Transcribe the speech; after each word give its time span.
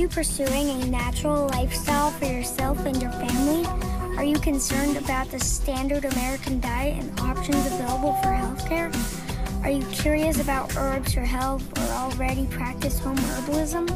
you 0.00 0.08
pursuing 0.08 0.70
a 0.70 0.86
natural 0.86 1.48
lifestyle 1.48 2.10
for 2.12 2.24
yourself 2.24 2.86
and 2.86 3.02
your 3.02 3.10
family? 3.12 3.66
Are 4.16 4.24
you 4.24 4.38
concerned 4.38 4.96
about 4.96 5.30
the 5.30 5.38
standard 5.38 6.06
American 6.06 6.58
diet 6.58 7.04
and 7.04 7.20
options 7.20 7.66
available 7.66 8.14
for 8.22 8.28
healthcare? 8.28 8.90
Are 9.62 9.70
you 9.70 9.84
curious 9.92 10.40
about 10.40 10.74
herbs 10.78 11.12
for 11.12 11.20
health 11.20 11.62
or 11.78 11.92
already 11.92 12.46
practice 12.46 12.98
home 12.98 13.18
herbalism? 13.18 13.90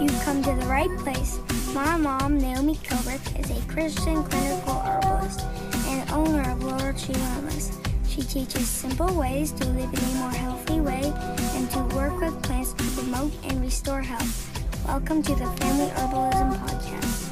You've 0.00 0.22
come 0.22 0.40
to 0.44 0.54
the 0.54 0.66
right 0.66 0.96
place. 0.98 1.40
My 1.74 1.96
mom, 1.96 2.38
Naomi 2.38 2.76
Kilbrick, 2.76 3.40
is 3.40 3.50
a 3.50 3.60
Christian 3.66 4.22
clinical 4.22 4.74
herbalist 4.74 5.40
and 5.86 6.08
owner 6.12 6.48
of 6.48 6.62
Laurel 6.62 6.92
Tree 6.92 7.16
Wellness. 7.16 7.74
She 8.08 8.22
teaches 8.22 8.68
simple 8.68 9.12
ways 9.14 9.50
to 9.52 9.64
live 9.64 9.92
in 9.92 9.98
a 9.98 10.14
more 10.20 10.30
healthy 10.30 10.80
way 10.80 11.12
and 11.56 11.68
to 11.72 11.96
work 11.96 12.20
with 12.20 12.40
plants 12.44 12.72
to 12.74 12.84
promote 12.84 13.32
and 13.42 13.60
restore 13.60 14.02
health. 14.02 14.49
Welcome 14.90 15.22
to 15.22 15.34
the 15.36 15.46
Family 15.46 15.86
Herbalism 15.86 16.58
Podcast. 16.58 17.30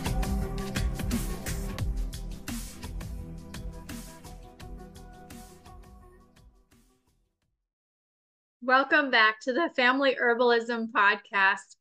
Welcome 8.62 9.10
back 9.10 9.40
to 9.40 9.52
the 9.52 9.70
Family 9.74 10.14
Herbalism 10.14 10.92
Podcast 10.92 11.74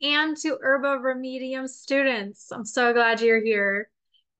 and 0.00 0.36
to 0.36 0.56
Herba 0.62 1.00
Remedium 1.02 1.68
students. 1.68 2.52
I'm 2.52 2.64
so 2.64 2.92
glad 2.92 3.20
you're 3.20 3.42
here. 3.42 3.90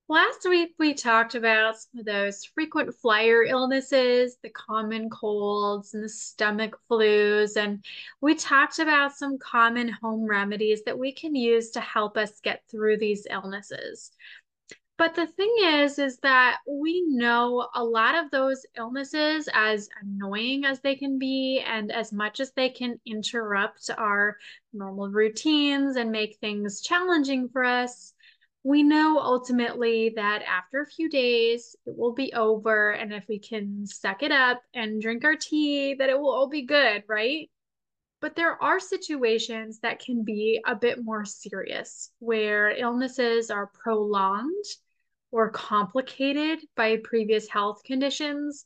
Last 0.07 0.47
week, 0.47 0.75
we 0.79 0.93
talked 0.93 1.35
about 1.35 1.79
some 1.79 2.01
of 2.01 2.05
those 2.05 2.45
frequent 2.45 2.95
flyer 2.95 3.43
illnesses, 3.43 4.37
the 4.43 4.51
common 4.51 5.09
colds 5.09 5.95
and 5.95 6.05
the 6.05 6.11
stomach 6.11 6.79
flus, 6.91 7.57
and 7.57 7.83
we 8.21 8.35
talked 8.35 8.79
about 8.81 9.17
some 9.17 9.39
common 9.39 9.89
home 9.89 10.27
remedies 10.27 10.83
that 10.85 10.99
we 10.99 11.11
can 11.13 11.35
use 11.35 11.71
to 11.71 11.81
help 11.81 12.19
us 12.19 12.41
get 12.41 12.63
through 12.71 12.99
these 12.99 13.27
illnesses. 13.31 14.11
But 14.99 15.15
the 15.15 15.27
thing 15.27 15.55
is, 15.63 15.99
is 15.99 16.19
that 16.19 16.59
we 16.69 17.03
know 17.09 17.67
a 17.75 17.83
lot 17.83 18.15
of 18.15 18.31
those 18.31 18.67
illnesses, 18.77 19.49
as 19.55 19.89
annoying 20.03 20.67
as 20.67 20.81
they 20.81 20.97
can 20.97 21.19
be, 21.19 21.65
and 21.67 21.91
as 21.91 22.13
much 22.13 22.41
as 22.41 22.53
they 22.53 22.69
can 22.69 23.01
interrupt 23.07 23.89
our 23.97 24.37
normal 24.75 25.09
routines 25.09 25.97
and 25.97 26.13
make 26.13 26.37
things 26.37 26.83
challenging 26.83 27.49
for 27.49 27.65
us, 27.65 28.13
we 28.65 28.83
know 28.83 29.19
ultimately 29.19 30.15
that 30.17 30.43
after 30.43 30.81
a 30.81 30.87
few 30.87 31.09
days 31.11 31.77
it 31.87 31.95
will 31.97 32.15
be 32.15 32.33
over 32.33 32.91
and 32.93 33.13
if 33.13 33.23
we 33.29 33.39
can 33.39 33.87
suck 33.87 34.23
it 34.23 34.33
up 34.33 34.63
and 34.73 35.03
drink 35.03 35.23
our 35.23 35.37
tea 35.37 35.95
that 35.95 36.09
it 36.09 36.19
will 36.19 36.35
all 36.35 36.49
be 36.49 36.63
good 36.63 37.05
right? 37.07 37.51
But 38.23 38.37
there 38.37 38.61
are 38.63 38.81
situations 38.81 39.81
that 39.81 39.99
can 39.99 40.25
be 40.25 40.63
a 40.67 40.75
bit 40.75 41.05
more 41.05 41.27
serious 41.27 42.11
where 42.21 42.71
illnesses 42.71 43.51
are 43.51 43.67
prolonged 43.67 44.65
or 45.31 45.51
complicated 45.51 46.61
by 46.75 46.97
previous 47.05 47.47
health 47.47 47.83
conditions 47.85 48.65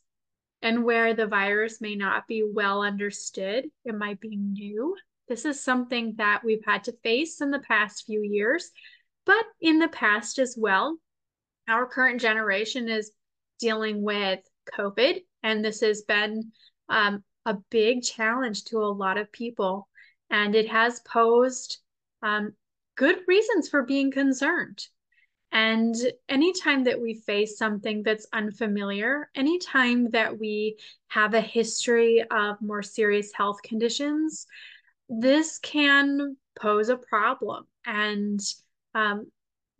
and 0.62 0.84
where 0.84 1.12
the 1.12 1.26
virus 1.26 1.80
may 1.80 1.96
not 1.96 2.28
be 2.28 2.44
well 2.44 2.82
understood 2.82 3.64
it 3.84 3.94
might 3.96 4.20
be 4.20 4.36
new. 4.36 4.94
This 5.28 5.44
is 5.44 5.60
something 5.60 6.14
that 6.18 6.42
we've 6.44 6.64
had 6.64 6.84
to 6.84 6.92
face 7.02 7.40
in 7.40 7.50
the 7.50 7.58
past 7.58 8.06
few 8.06 8.22
years 8.22 8.70
but 9.28 9.44
in 9.60 9.78
the 9.78 9.88
past 9.88 10.38
as 10.38 10.56
well. 10.58 10.96
Our 11.68 11.84
current 11.84 12.18
generation 12.18 12.88
is 12.88 13.12
dealing 13.60 14.02
with 14.02 14.40
COVID, 14.72 15.20
and 15.42 15.62
this 15.62 15.82
has 15.82 16.00
been 16.00 16.50
um, 16.88 17.22
a 17.44 17.58
big 17.68 18.02
challenge 18.02 18.64
to 18.64 18.78
a 18.78 18.96
lot 19.04 19.18
of 19.18 19.30
people. 19.30 19.86
And 20.30 20.54
it 20.54 20.70
has 20.70 21.00
posed 21.00 21.78
um, 22.22 22.54
good 22.96 23.18
reasons 23.28 23.68
for 23.68 23.82
being 23.82 24.10
concerned. 24.10 24.82
And 25.52 25.94
anytime 26.30 26.84
that 26.84 27.00
we 27.00 27.14
face 27.26 27.58
something 27.58 28.02
that's 28.02 28.26
unfamiliar, 28.32 29.30
anytime 29.34 30.10
that 30.12 30.38
we 30.38 30.78
have 31.08 31.34
a 31.34 31.40
history 31.42 32.24
of 32.30 32.56
more 32.62 32.82
serious 32.82 33.30
health 33.34 33.60
conditions, 33.62 34.46
this 35.10 35.58
can 35.58 36.38
pose 36.58 36.88
a 36.88 36.96
problem. 36.96 37.66
And 37.84 38.40
um, 38.98 39.30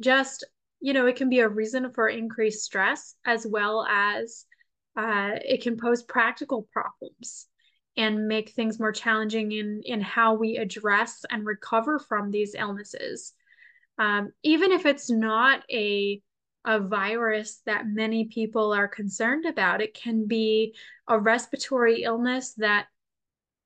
just 0.00 0.44
you 0.80 0.92
know 0.92 1.06
it 1.06 1.16
can 1.16 1.28
be 1.28 1.40
a 1.40 1.48
reason 1.48 1.90
for 1.92 2.08
increased 2.08 2.64
stress 2.64 3.14
as 3.24 3.46
well 3.46 3.86
as 3.88 4.44
uh, 4.96 5.32
it 5.44 5.62
can 5.62 5.76
pose 5.76 6.02
practical 6.02 6.68
problems 6.72 7.46
and 7.96 8.28
make 8.28 8.50
things 8.50 8.78
more 8.78 8.92
challenging 8.92 9.52
in 9.52 9.82
in 9.84 10.00
how 10.00 10.34
we 10.34 10.56
address 10.56 11.24
and 11.30 11.44
recover 11.44 11.98
from 11.98 12.30
these 12.30 12.54
illnesses. 12.56 13.32
Um, 13.98 14.30
even 14.44 14.70
if 14.72 14.86
it's 14.86 15.10
not 15.10 15.62
a 15.70 16.22
a 16.64 16.80
virus 16.80 17.60
that 17.66 17.86
many 17.86 18.26
people 18.26 18.72
are 18.72 18.88
concerned 18.88 19.46
about 19.46 19.80
it 19.80 19.94
can 19.94 20.26
be 20.26 20.74
a 21.06 21.18
respiratory 21.18 22.02
illness 22.02 22.54
that 22.54 22.86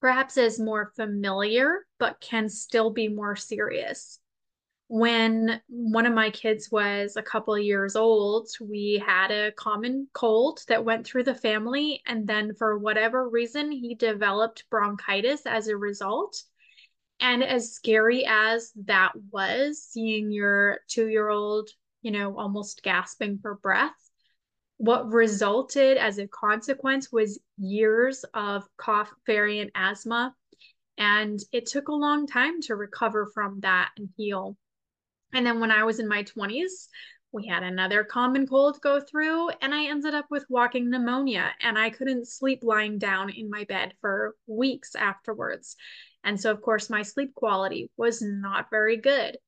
perhaps 0.00 0.36
is 0.36 0.60
more 0.60 0.92
familiar 0.94 1.86
but 1.98 2.20
can 2.20 2.48
still 2.48 2.90
be 2.90 3.08
more 3.08 3.34
serious 3.34 4.20
when 4.92 5.58
one 5.70 6.04
of 6.04 6.12
my 6.12 6.28
kids 6.28 6.70
was 6.70 7.16
a 7.16 7.22
couple 7.22 7.54
of 7.54 7.62
years 7.62 7.96
old, 7.96 8.50
we 8.60 9.02
had 9.02 9.30
a 9.30 9.50
common 9.52 10.06
cold 10.12 10.60
that 10.68 10.84
went 10.84 11.06
through 11.06 11.24
the 11.24 11.34
family. 11.34 12.02
And 12.04 12.26
then, 12.26 12.54
for 12.54 12.76
whatever 12.76 13.26
reason, 13.26 13.72
he 13.72 13.94
developed 13.94 14.68
bronchitis 14.68 15.46
as 15.46 15.68
a 15.68 15.78
result. 15.78 16.42
And 17.20 17.42
as 17.42 17.72
scary 17.72 18.26
as 18.28 18.70
that 18.84 19.12
was, 19.30 19.82
seeing 19.82 20.30
your 20.30 20.80
two 20.88 21.08
year 21.08 21.30
old, 21.30 21.70
you 22.02 22.10
know, 22.10 22.38
almost 22.38 22.82
gasping 22.82 23.38
for 23.40 23.54
breath, 23.54 23.96
what 24.76 25.10
resulted 25.10 25.96
as 25.96 26.18
a 26.18 26.28
consequence 26.28 27.10
was 27.10 27.40
years 27.56 28.26
of 28.34 28.68
cough 28.76 29.10
variant 29.24 29.70
asthma. 29.74 30.34
And 30.98 31.40
it 31.50 31.64
took 31.64 31.88
a 31.88 31.94
long 31.94 32.26
time 32.26 32.60
to 32.64 32.76
recover 32.76 33.30
from 33.32 33.60
that 33.60 33.88
and 33.96 34.10
heal. 34.18 34.58
And 35.32 35.46
then 35.46 35.60
when 35.60 35.70
I 35.70 35.84
was 35.84 35.98
in 35.98 36.08
my 36.08 36.22
20s, 36.24 36.88
we 37.32 37.46
had 37.46 37.62
another 37.62 38.04
common 38.04 38.46
cold 38.46 38.78
go 38.82 39.00
through, 39.00 39.48
and 39.62 39.74
I 39.74 39.86
ended 39.86 40.14
up 40.14 40.26
with 40.30 40.44
walking 40.50 40.90
pneumonia, 40.90 41.50
and 41.62 41.78
I 41.78 41.88
couldn't 41.88 42.28
sleep 42.28 42.62
lying 42.62 42.98
down 42.98 43.30
in 43.30 43.48
my 43.48 43.64
bed 43.64 43.94
for 44.02 44.36
weeks 44.46 44.94
afterwards. 44.94 45.76
And 46.24 46.38
so, 46.38 46.50
of 46.50 46.60
course, 46.60 46.90
my 46.90 47.02
sleep 47.02 47.34
quality 47.34 47.90
was 47.96 48.20
not 48.20 48.68
very 48.70 48.98
good. 48.98 49.38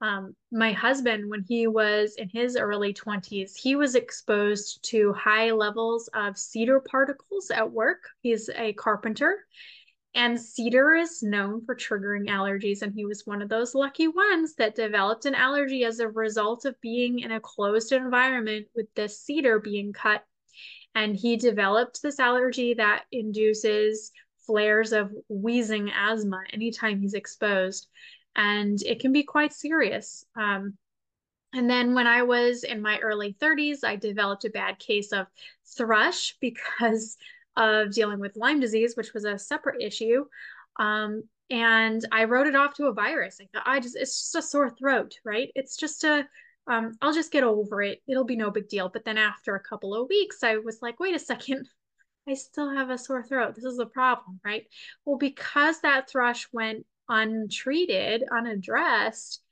Um, 0.00 0.36
my 0.52 0.72
husband, 0.72 1.28
when 1.28 1.44
he 1.46 1.66
was 1.66 2.14
in 2.16 2.28
his 2.28 2.56
early 2.56 2.94
20s, 2.94 3.56
he 3.56 3.76
was 3.76 3.94
exposed 3.94 4.82
to 4.90 5.12
high 5.12 5.50
levels 5.50 6.08
of 6.14 6.38
cedar 6.38 6.80
particles 6.80 7.50
at 7.50 7.70
work. 7.70 8.04
He's 8.22 8.48
a 8.48 8.72
carpenter 8.74 9.44
and 10.18 10.40
cedar 10.40 10.94
is 10.94 11.22
known 11.22 11.64
for 11.64 11.76
triggering 11.76 12.28
allergies, 12.28 12.82
and 12.82 12.92
he 12.92 13.06
was 13.06 13.24
one 13.24 13.40
of 13.40 13.48
those 13.48 13.72
lucky 13.72 14.08
ones 14.08 14.56
that 14.56 14.74
developed 14.74 15.26
an 15.26 15.34
allergy 15.36 15.84
as 15.84 16.00
a 16.00 16.08
result 16.08 16.64
of 16.64 16.78
being 16.80 17.20
in 17.20 17.30
a 17.30 17.38
closed 17.38 17.92
environment 17.92 18.66
with 18.74 18.92
this 18.96 19.20
cedar 19.20 19.60
being 19.60 19.92
cut. 19.92 20.24
And 20.96 21.14
he 21.14 21.36
developed 21.36 22.02
this 22.02 22.18
allergy 22.18 22.74
that 22.74 23.04
induces 23.12 24.10
flares 24.44 24.92
of 24.92 25.12
wheezing 25.28 25.92
asthma 25.92 26.42
anytime 26.52 26.98
he's 26.98 27.14
exposed. 27.14 27.86
And 28.34 28.82
it 28.82 28.98
can 28.98 29.12
be 29.12 29.22
quite 29.22 29.52
serious. 29.52 30.24
Um, 30.34 30.76
and 31.54 31.70
then 31.70 31.94
when 31.94 32.08
I 32.08 32.22
was 32.22 32.64
in 32.64 32.82
my 32.82 32.98
early 32.98 33.36
30s, 33.40 33.84
I 33.84 33.94
developed 33.94 34.44
a 34.44 34.50
bad 34.50 34.80
case 34.80 35.12
of 35.12 35.28
thrush 35.76 36.34
because 36.40 37.16
of 37.58 37.92
dealing 37.92 38.20
with 38.20 38.36
Lyme 38.36 38.60
disease, 38.60 38.96
which 38.96 39.12
was 39.12 39.24
a 39.24 39.38
separate 39.38 39.82
issue. 39.82 40.24
Um, 40.78 41.24
and 41.50 42.02
I 42.12 42.24
wrote 42.24 42.46
it 42.46 42.54
off 42.54 42.74
to 42.74 42.86
a 42.86 42.92
virus. 42.92 43.38
I 43.40 43.48
thought, 43.52 43.66
I 43.66 43.80
just, 43.80 43.96
it's 43.96 44.20
just 44.20 44.34
a 44.36 44.42
sore 44.42 44.70
throat, 44.70 45.14
right? 45.24 45.50
It's 45.54 45.76
just 45.76 46.04
a, 46.04 46.26
um, 46.66 46.96
I'll 47.02 47.12
just 47.12 47.32
get 47.32 47.44
over 47.44 47.82
it. 47.82 48.00
It'll 48.06 48.24
be 48.24 48.36
no 48.36 48.50
big 48.50 48.68
deal. 48.68 48.88
But 48.88 49.04
then 49.04 49.18
after 49.18 49.54
a 49.54 49.62
couple 49.62 49.94
of 49.94 50.08
weeks, 50.08 50.42
I 50.42 50.56
was 50.58 50.78
like, 50.80 51.00
wait 51.00 51.16
a 51.16 51.18
second, 51.18 51.68
I 52.28 52.34
still 52.34 52.70
have 52.70 52.90
a 52.90 52.98
sore 52.98 53.24
throat. 53.24 53.54
This 53.54 53.64
is 53.64 53.78
a 53.78 53.86
problem, 53.86 54.38
right? 54.44 54.66
Well, 55.04 55.18
because 55.18 55.80
that 55.80 56.10
thrush 56.10 56.46
went 56.52 56.86
untreated, 57.08 58.22
unaddressed, 58.30 59.42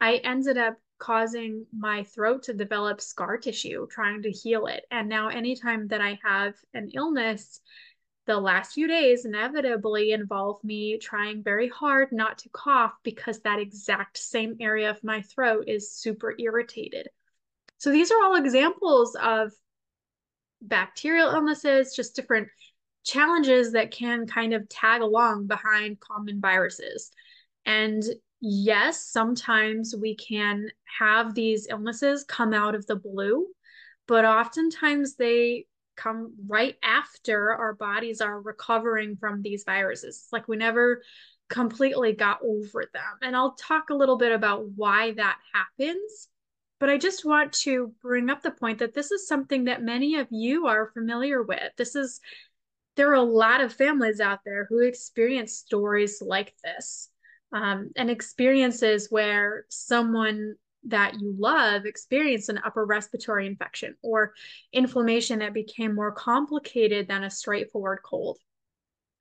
I 0.00 0.16
ended 0.16 0.58
up 0.58 0.76
causing 0.98 1.66
my 1.76 2.04
throat 2.04 2.44
to 2.44 2.54
develop 2.54 3.00
scar 3.00 3.36
tissue, 3.36 3.86
trying 3.90 4.22
to 4.22 4.30
heal 4.30 4.66
it. 4.66 4.84
And 4.90 5.08
now, 5.08 5.28
anytime 5.28 5.88
that 5.88 6.00
I 6.00 6.18
have 6.24 6.54
an 6.72 6.90
illness, 6.94 7.60
the 8.26 8.38
last 8.38 8.72
few 8.72 8.86
days 8.86 9.24
inevitably 9.24 10.12
involve 10.12 10.62
me 10.64 10.98
trying 10.98 11.42
very 11.42 11.68
hard 11.68 12.08
not 12.10 12.38
to 12.38 12.48
cough 12.50 12.94
because 13.02 13.40
that 13.40 13.58
exact 13.58 14.16
same 14.16 14.56
area 14.60 14.88
of 14.90 15.04
my 15.04 15.20
throat 15.22 15.64
is 15.66 15.92
super 15.92 16.34
irritated. 16.38 17.08
So, 17.78 17.90
these 17.90 18.10
are 18.10 18.22
all 18.22 18.36
examples 18.36 19.16
of 19.16 19.52
bacterial 20.62 21.30
illnesses, 21.30 21.94
just 21.94 22.16
different 22.16 22.48
challenges 23.04 23.72
that 23.72 23.90
can 23.90 24.26
kind 24.26 24.54
of 24.54 24.68
tag 24.68 25.02
along 25.02 25.46
behind 25.46 26.00
common 26.00 26.40
viruses. 26.40 27.10
And 27.66 28.02
yes, 28.46 29.06
sometimes 29.06 29.94
we 29.96 30.14
can 30.14 30.68
have 30.98 31.34
these 31.34 31.66
illnesses 31.70 32.24
come 32.24 32.52
out 32.52 32.74
of 32.74 32.86
the 32.86 32.96
blue, 32.96 33.46
but 34.06 34.26
oftentimes 34.26 35.16
they 35.16 35.64
come 35.96 36.34
right 36.46 36.76
after 36.82 37.54
our 37.54 37.72
bodies 37.72 38.20
are 38.20 38.40
recovering 38.42 39.16
from 39.16 39.40
these 39.40 39.64
viruses. 39.64 40.20
It's 40.24 40.32
like 40.32 40.46
we 40.46 40.58
never 40.58 41.02
completely 41.48 42.12
got 42.12 42.40
over 42.44 42.84
them. 42.92 43.02
And 43.22 43.34
I'll 43.34 43.54
talk 43.54 43.88
a 43.88 43.94
little 43.94 44.18
bit 44.18 44.32
about 44.32 44.66
why 44.76 45.12
that 45.12 45.38
happens. 45.54 46.28
But 46.80 46.90
I 46.90 46.98
just 46.98 47.24
want 47.24 47.52
to 47.62 47.94
bring 48.02 48.28
up 48.28 48.42
the 48.42 48.50
point 48.50 48.80
that 48.80 48.92
this 48.92 49.10
is 49.10 49.26
something 49.26 49.64
that 49.64 49.82
many 49.82 50.16
of 50.16 50.28
you 50.30 50.66
are 50.66 50.90
familiar 50.92 51.42
with. 51.42 51.72
This 51.78 51.96
is, 51.96 52.20
there 52.96 53.08
are 53.10 53.14
a 53.14 53.22
lot 53.22 53.62
of 53.62 53.72
families 53.72 54.20
out 54.20 54.40
there 54.44 54.66
who 54.68 54.80
experience 54.80 55.54
stories 55.54 56.20
like 56.20 56.52
this 56.62 57.08
um, 57.52 57.90
and 57.96 58.10
experiences 58.10 59.08
where 59.10 59.64
someone 59.68 60.54
that 60.86 61.14
you 61.18 61.34
love 61.38 61.86
experienced 61.86 62.48
an 62.48 62.60
upper 62.64 62.84
respiratory 62.84 63.46
infection 63.46 63.96
or 64.02 64.34
inflammation 64.72 65.38
that 65.38 65.54
became 65.54 65.94
more 65.94 66.12
complicated 66.12 67.08
than 67.08 67.24
a 67.24 67.30
straightforward 67.30 68.00
cold. 68.04 68.38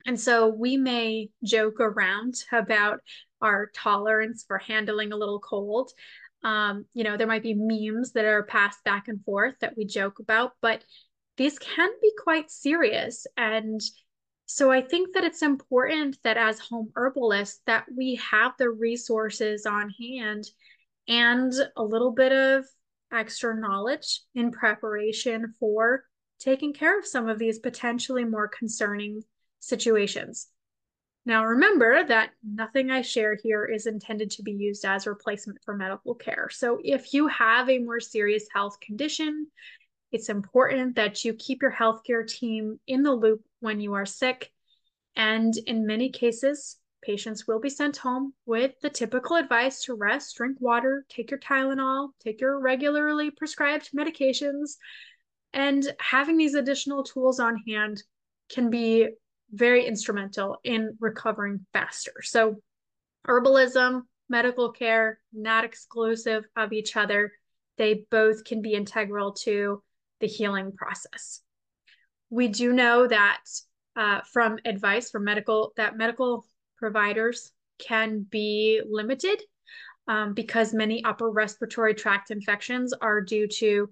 And 0.06 0.20
so 0.20 0.48
we 0.48 0.76
may 0.76 1.30
joke 1.44 1.80
around 1.80 2.44
about 2.52 3.00
our 3.42 3.70
tolerance 3.74 4.44
for 4.46 4.58
handling 4.58 5.14
a 5.14 5.18
little 5.18 5.40
cold. 5.40 5.92
Um, 6.44 6.86
you 6.94 7.06
know, 7.06 7.16
there 7.16 7.28
might 7.28 7.44
be 7.44 7.56
memes 7.56 8.12
that 8.12 8.26
are 8.26 8.44
passed 8.44 8.84
back 8.84 9.08
and 9.08 9.24
forth 9.24 9.56
that 9.62 9.78
we 9.78 9.86
joke 9.86 10.20
about, 10.20 10.52
but 10.62 10.84
these 11.38 11.58
can 11.58 11.90
be 12.02 12.12
quite 12.22 12.52
serious. 12.52 13.26
And 13.38 13.80
so 14.54 14.70
I 14.70 14.84
think 14.84 15.16
that 15.16 15.24
it's 15.24 15.42
important 15.42 16.20
that 16.24 16.38
as 16.38 16.60
home 16.60 16.92
herbalists 16.96 17.62
that 17.66 17.86
we 17.98 18.22
have 18.30 18.52
the 18.60 18.70
resources 18.70 19.66
on 19.66 19.90
hand 19.90 20.44
and 21.08 21.52
a 21.76 21.84
little 21.84 22.12
bit 22.12 22.32
of 22.32 22.64
extra 23.12 23.60
knowledge 23.60 24.22
in 24.36 24.52
preparation 24.52 25.56
for 25.60 26.04
taking 26.38 26.72
care 26.72 27.00
of 27.00 27.08
some 27.08 27.28
of 27.28 27.40
these 27.40 27.58
potentially 27.58 28.26
more 28.26 28.48
concerning 28.48 29.24
situations. 29.60 30.50
Now, 31.26 31.46
remember 31.46 32.04
that 32.04 32.30
nothing 32.44 32.92
I 32.92 33.02
share 33.02 33.36
here 33.42 33.66
is 33.66 33.88
intended 33.88 34.30
to 34.32 34.44
be 34.44 34.52
used 34.52 34.86
as 34.86 35.08
replacement 35.08 35.64
for 35.66 35.76
medical 35.76 36.14
care. 36.14 36.50
So, 36.52 36.78
if 36.84 37.12
you 37.12 37.28
have 37.28 37.72
a 37.72 37.80
more 37.80 38.00
serious 38.00 38.46
health 38.54 38.80
condition, 38.82 39.48
it's 40.12 40.30
important 40.30 40.96
that 40.98 41.26
you 41.26 41.34
keep 41.34 41.64
your 41.64 41.72
healthcare 41.72 42.28
team 42.28 42.80
in 42.86 43.02
the 43.02 43.14
loop 43.14 43.42
when 43.64 43.80
you 43.80 43.94
are 43.94 44.06
sick. 44.06 44.52
And 45.16 45.54
in 45.66 45.88
many 45.88 46.10
cases, 46.10 46.78
patients 47.02 47.48
will 47.48 47.60
be 47.60 47.70
sent 47.70 47.98
home 47.98 48.34
with 48.46 48.74
the 48.82 48.90
typical 48.90 49.38
advice 49.38 49.84
to 49.84 49.94
rest, 49.94 50.36
drink 50.36 50.58
water, 50.60 51.06
take 51.08 51.32
your 51.32 51.40
Tylenol, 51.40 52.10
take 52.20 52.42
your 52.42 52.60
regularly 52.60 53.32
prescribed 53.32 53.90
medications. 53.96 54.72
And 55.54 55.86
having 56.00 56.38
these 56.38 56.56
additional 56.56 57.04
tools 57.04 57.40
on 57.40 57.58
hand 57.68 58.04
can 58.50 58.70
be 58.70 59.08
very 59.52 59.86
instrumental 59.86 60.58
in 60.64 60.98
recovering 61.00 61.66
faster. 61.72 62.14
So, 62.22 62.58
herbalism, 63.26 64.02
medical 64.30 64.72
care, 64.72 65.20
not 65.32 65.64
exclusive 65.64 66.44
of 66.58 66.74
each 66.74 66.98
other. 66.98 67.32
They 67.78 68.06
both 68.10 68.44
can 68.44 68.62
be 68.62 68.74
integral 68.74 69.34
to 69.44 69.82
the 70.20 70.28
healing 70.28 70.74
process. 70.74 71.43
We 72.30 72.48
do 72.48 72.74
know 72.74 73.08
that 73.08 73.42
uh, 73.96 74.22
from 74.32 74.58
advice 74.66 75.12
from 75.12 75.24
medical 75.24 75.74
that 75.78 75.98
medical 75.98 76.46
providers 76.78 77.52
can 77.80 78.26
be 78.30 78.82
limited 78.90 79.42
um, 80.08 80.34
because 80.34 80.74
many 80.74 81.04
upper 81.04 81.30
respiratory 81.30 81.94
tract 81.94 82.32
infections 82.32 82.94
are 82.94 83.22
due 83.22 83.48
to 83.48 83.90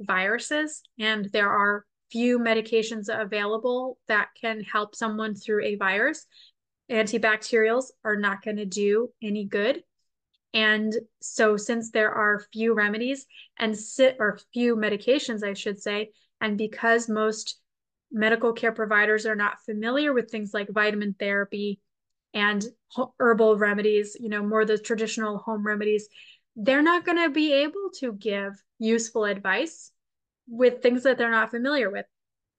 viruses, 0.00 0.82
and 0.98 1.26
there 1.32 1.50
are 1.50 1.84
few 2.10 2.38
medications 2.38 3.08
available 3.08 3.98
that 4.08 4.28
can 4.40 4.60
help 4.60 4.94
someone 4.94 5.34
through 5.34 5.64
a 5.64 5.76
virus. 5.76 6.26
Antibacterials 6.90 7.86
are 8.04 8.16
not 8.16 8.42
going 8.42 8.58
to 8.58 8.66
do 8.66 9.08
any 9.22 9.44
good. 9.44 9.82
And 10.52 10.94
so, 11.20 11.56
since 11.56 11.90
there 11.90 12.12
are 12.12 12.46
few 12.52 12.74
remedies 12.74 13.26
and 13.58 13.76
sit 13.76 14.16
or 14.20 14.38
few 14.52 14.76
medications, 14.76 15.42
I 15.42 15.54
should 15.54 15.80
say, 15.80 16.10
and 16.40 16.58
because 16.58 17.08
most 17.08 17.58
medical 18.14 18.52
care 18.52 18.72
providers 18.72 19.26
are 19.26 19.34
not 19.34 19.60
familiar 19.66 20.12
with 20.12 20.30
things 20.30 20.54
like 20.54 20.68
vitamin 20.70 21.14
therapy 21.18 21.80
and 22.32 22.64
herbal 23.18 23.56
remedies, 23.56 24.16
you 24.18 24.28
know, 24.28 24.42
more 24.42 24.64
the 24.64 24.78
traditional 24.78 25.38
home 25.38 25.66
remedies, 25.66 26.08
they're 26.56 26.82
not 26.82 27.04
going 27.04 27.18
to 27.18 27.30
be 27.30 27.52
able 27.52 27.90
to 27.98 28.12
give 28.12 28.52
useful 28.78 29.24
advice 29.24 29.90
with 30.48 30.80
things 30.80 31.02
that 31.02 31.18
they're 31.18 31.30
not 31.30 31.50
familiar 31.50 31.90
with. 31.90 32.06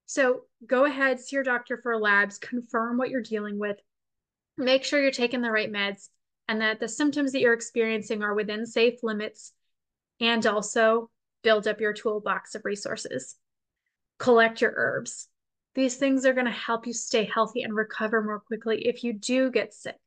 So 0.05 0.41
go 0.67 0.85
ahead, 0.85 1.19
see 1.19 1.35
your 1.35 1.43
doctor 1.43 1.79
for 1.81 1.97
labs, 1.97 2.37
confirm 2.37 2.97
what 2.97 3.09
you're 3.09 3.21
dealing 3.21 3.57
with, 3.57 3.77
make 4.57 4.83
sure 4.83 5.01
you're 5.01 5.11
taking 5.11 5.41
the 5.41 5.51
right 5.51 5.71
meds, 5.71 6.09
and 6.47 6.61
that 6.61 6.79
the 6.79 6.87
symptoms 6.87 7.31
that 7.31 7.39
you're 7.39 7.53
experiencing 7.53 8.21
are 8.23 8.35
within 8.35 8.65
safe 8.65 8.99
limits, 9.03 9.53
and 10.19 10.45
also 10.45 11.09
build 11.43 11.67
up 11.67 11.81
your 11.81 11.93
toolbox 11.93 12.55
of 12.55 12.65
resources. 12.65 13.35
Collect 14.19 14.61
your 14.61 14.73
herbs. 14.75 15.27
These 15.75 15.98
things 15.98 16.25
are 16.25 16.33
going 16.33 16.45
to 16.45 16.51
help 16.51 16.88
you 16.88 16.94
stay 16.94 17.25
healthy 17.25 17.63
and 17.63 17.75
recover 17.75 18.24
more 18.24 18.39
quickly 18.39 18.88
if 18.88 19.04
you 19.04 19.13
do 19.13 19.51
get 19.51 19.74
sick. 19.74 19.98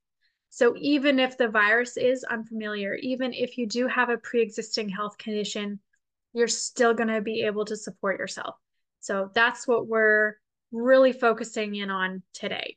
So, 0.50 0.74
even 0.78 1.18
if 1.18 1.36
the 1.36 1.48
virus 1.48 1.98
is 1.98 2.24
unfamiliar, 2.24 2.94
even 2.94 3.34
if 3.34 3.58
you 3.58 3.66
do 3.66 3.86
have 3.86 4.08
a 4.08 4.16
pre 4.16 4.40
existing 4.40 4.88
health 4.88 5.18
condition, 5.18 5.80
you're 6.32 6.48
still 6.48 6.94
going 6.94 7.08
to 7.08 7.20
be 7.20 7.42
able 7.42 7.64
to 7.66 7.76
support 7.76 8.18
yourself. 8.18 8.56
So 9.00 9.30
that's 9.34 9.66
what 9.66 9.86
we're 9.86 10.34
really 10.72 11.12
focusing 11.12 11.74
in 11.74 11.90
on 11.90 12.22
today. 12.32 12.76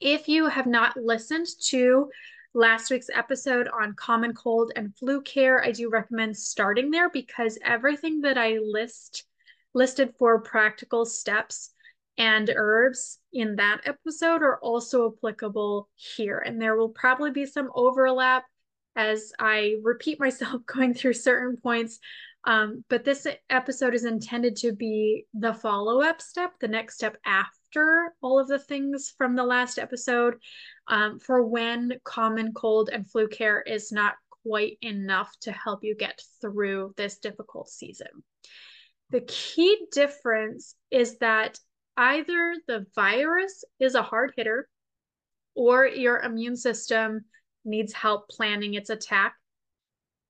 If 0.00 0.28
you 0.28 0.48
have 0.48 0.66
not 0.66 0.96
listened 0.96 1.46
to 1.66 2.08
last 2.54 2.90
week's 2.90 3.10
episode 3.12 3.68
on 3.68 3.94
common 3.94 4.34
cold 4.34 4.72
and 4.74 4.96
flu 4.96 5.22
care, 5.22 5.62
I 5.64 5.70
do 5.72 5.88
recommend 5.88 6.36
starting 6.36 6.90
there 6.90 7.08
because 7.08 7.58
everything 7.64 8.22
that 8.22 8.36
I 8.36 8.58
list 8.58 9.24
listed 9.74 10.12
for 10.18 10.40
practical 10.40 11.06
steps 11.06 11.71
and 12.18 12.50
herbs 12.54 13.18
in 13.32 13.56
that 13.56 13.80
episode 13.84 14.42
are 14.42 14.58
also 14.58 15.12
applicable 15.12 15.88
here. 15.94 16.38
And 16.38 16.60
there 16.60 16.76
will 16.76 16.90
probably 16.90 17.30
be 17.30 17.46
some 17.46 17.70
overlap 17.74 18.44
as 18.96 19.32
I 19.38 19.76
repeat 19.82 20.20
myself 20.20 20.62
going 20.66 20.94
through 20.94 21.14
certain 21.14 21.56
points 21.56 21.98
um, 22.44 22.84
but 22.88 23.04
this 23.04 23.26
episode 23.50 23.94
is 23.94 24.04
intended 24.04 24.56
to 24.56 24.72
be 24.72 25.26
the 25.32 25.54
follow 25.54 26.02
up 26.02 26.20
step, 26.20 26.52
the 26.60 26.68
next 26.68 26.94
step 26.94 27.16
after 27.24 28.14
all 28.20 28.40
of 28.40 28.48
the 28.48 28.58
things 28.58 29.14
from 29.16 29.36
the 29.36 29.44
last 29.44 29.78
episode 29.78 30.34
um, 30.88 31.20
for 31.20 31.46
when 31.46 31.92
common 32.04 32.52
cold 32.52 32.90
and 32.92 33.08
flu 33.08 33.28
care 33.28 33.62
is 33.62 33.92
not 33.92 34.14
quite 34.44 34.76
enough 34.82 35.30
to 35.42 35.52
help 35.52 35.84
you 35.84 35.94
get 35.94 36.20
through 36.40 36.92
this 36.96 37.18
difficult 37.18 37.68
season. 37.68 38.08
The 39.10 39.20
key 39.20 39.86
difference 39.92 40.74
is 40.90 41.18
that 41.18 41.58
either 41.96 42.54
the 42.66 42.86
virus 42.94 43.64
is 43.78 43.94
a 43.94 44.02
hard 44.02 44.32
hitter 44.36 44.68
or 45.54 45.86
your 45.86 46.20
immune 46.20 46.56
system 46.56 47.24
needs 47.64 47.92
help 47.92 48.28
planning 48.28 48.74
its 48.74 48.90
attack 48.90 49.34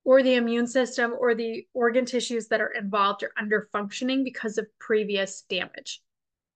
or 0.04 0.22
the 0.22 0.34
immune 0.34 0.66
system 0.66 1.14
or 1.18 1.34
the 1.34 1.66
organ 1.72 2.04
tissues 2.04 2.48
that 2.48 2.60
are 2.60 2.72
involved 2.72 3.22
are 3.22 3.32
under 3.38 3.68
functioning 3.72 4.24
because 4.24 4.58
of 4.58 4.66
previous 4.78 5.42
damage. 5.48 6.02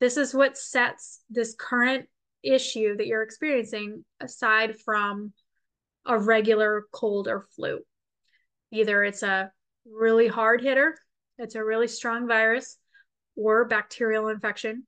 This 0.01 0.17
is 0.17 0.35
what 0.35 0.59
sets 0.59 1.21
this 1.31 1.55
current 1.59 2.09
issue 2.43 2.97
that 2.97 3.07
you're 3.07 3.23
experiencing 3.23 4.05
aside 4.21 4.77
from 4.81 5.33
a 6.05 6.19
regular 6.19 6.85
cold 6.93 7.29
or 7.29 7.47
flu. 7.55 7.81
Either 8.73 9.05
it's 9.05 9.23
a 9.23 9.51
really 9.91 10.27
hard 10.27 10.61
hitter, 10.61 10.97
it's 11.39 11.55
a 11.55 11.65
really 11.65 11.89
strong 11.89 12.27
virus 12.27 12.79
or 13.37 13.65
bacterial 13.67 14.29
infection, 14.29 14.87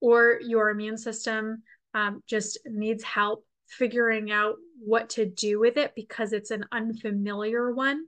or 0.00 0.38
your 0.42 0.70
immune 0.70 0.98
system 0.98 1.62
um, 1.94 2.22
just 2.26 2.58
needs 2.66 3.02
help 3.02 3.44
figuring 3.68 4.30
out 4.30 4.56
what 4.78 5.10
to 5.10 5.26
do 5.26 5.58
with 5.58 5.76
it 5.76 5.92
because 5.96 6.32
it's 6.32 6.50
an 6.50 6.64
unfamiliar 6.72 7.72
one 7.72 8.04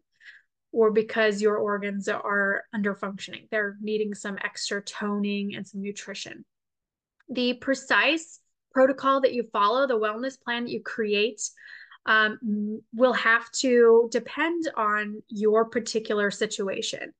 or 0.72 0.90
because 0.90 1.40
your 1.40 1.56
organs 1.56 2.08
are 2.08 2.62
under 2.74 2.94
functioning. 2.94 3.48
They're 3.50 3.76
needing 3.80 4.14
some 4.14 4.38
extra 4.44 4.82
toning 4.82 5.54
and 5.54 5.66
some 5.66 5.82
nutrition. 5.82 6.44
The 7.30 7.54
precise 7.54 8.40
protocol 8.72 9.22
that 9.22 9.32
you 9.32 9.44
follow, 9.52 9.86
the 9.86 9.98
wellness 9.98 10.40
plan 10.40 10.64
that 10.64 10.70
you 10.70 10.82
create, 10.82 11.40
um, 12.06 12.80
will 12.94 13.12
have 13.12 13.50
to 13.52 14.08
depend 14.10 14.70
on 14.76 15.22
your 15.28 15.66
particular 15.66 16.30
situation. 16.30 17.12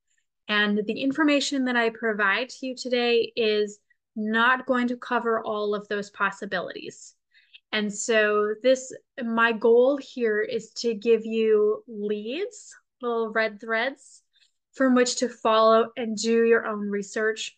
And 0.49 0.81
the 0.87 1.01
information 1.03 1.67
that 1.67 1.77
I 1.77 1.91
provide 1.91 2.49
to 2.49 2.67
you 2.67 2.75
today 2.75 3.33
is 3.37 3.79
not 4.19 4.67
going 4.67 4.89
to 4.89 4.97
cover 4.97 5.41
all 5.43 5.75
of 5.75 5.87
those 5.89 6.11
possibilities. 6.11 7.15
And 7.73 7.93
so 7.93 8.55
this 8.63 8.93
my 9.23 9.53
goal 9.53 9.99
here 9.99 10.41
is 10.41 10.71
to 10.79 10.95
give 10.95 11.25
you 11.25 11.85
leads, 11.87 12.75
little 13.01 13.31
red 13.31 13.61
threads 13.61 14.23
from 14.73 14.95
which 14.95 15.17
to 15.17 15.29
follow 15.29 15.89
and 15.97 16.17
do 16.17 16.45
your 16.45 16.67
own 16.67 16.89
research. 16.89 17.57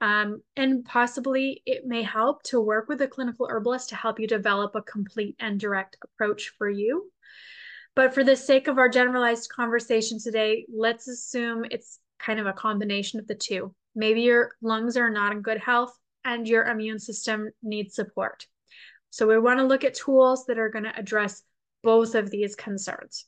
Um, 0.00 0.42
and 0.56 0.84
possibly 0.84 1.62
it 1.66 1.84
may 1.84 2.02
help 2.02 2.42
to 2.44 2.60
work 2.60 2.88
with 2.88 3.02
a 3.02 3.08
clinical 3.08 3.48
herbalist 3.50 3.88
to 3.88 3.96
help 3.96 4.20
you 4.20 4.28
develop 4.28 4.76
a 4.76 4.82
complete 4.82 5.34
and 5.40 5.58
direct 5.58 5.96
approach 6.04 6.52
for 6.56 6.70
you. 6.70 7.10
But 7.96 8.14
for 8.14 8.22
the 8.22 8.36
sake 8.36 8.68
of 8.68 8.78
our 8.78 8.88
generalized 8.88 9.50
conversation 9.50 10.20
today, 10.20 10.66
let's 10.72 11.08
assume 11.08 11.64
it's 11.68 11.98
kind 12.20 12.38
of 12.38 12.46
a 12.46 12.52
combination 12.52 13.18
of 13.18 13.26
the 13.26 13.34
two. 13.34 13.74
Maybe 13.98 14.22
your 14.22 14.52
lungs 14.62 14.96
are 14.96 15.10
not 15.10 15.32
in 15.32 15.42
good 15.42 15.58
health 15.58 15.92
and 16.24 16.46
your 16.46 16.64
immune 16.64 17.00
system 17.00 17.50
needs 17.64 17.96
support. 17.96 18.46
So 19.10 19.26
we 19.26 19.38
want 19.40 19.58
to 19.58 19.66
look 19.66 19.82
at 19.82 19.94
tools 19.94 20.46
that 20.46 20.58
are 20.58 20.68
going 20.68 20.84
to 20.84 20.96
address 20.96 21.42
both 21.82 22.14
of 22.14 22.30
these 22.30 22.54
concerns. 22.54 23.26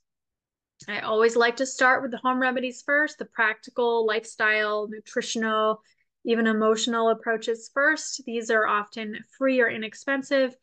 I 0.87 1.01
always 1.01 1.35
like 1.35 1.57
to 1.57 1.67
start 1.67 2.03
with 2.03 2.13
the 2.13 2.19
home 2.19 2.41
remedies 2.41 2.85
first, 2.87 3.19
the 3.19 3.25
practical, 3.25 4.07
lifestyle, 4.07 4.87
nutritional, 4.89 5.83
even 6.25 6.47
emotional 6.47 7.09
approaches 7.09 7.71
first. 7.75 8.23
These 8.25 8.49
are 8.51 8.67
often 8.67 9.17
free 9.37 9.61
or 9.61 9.69
inexpensive, 9.69 10.55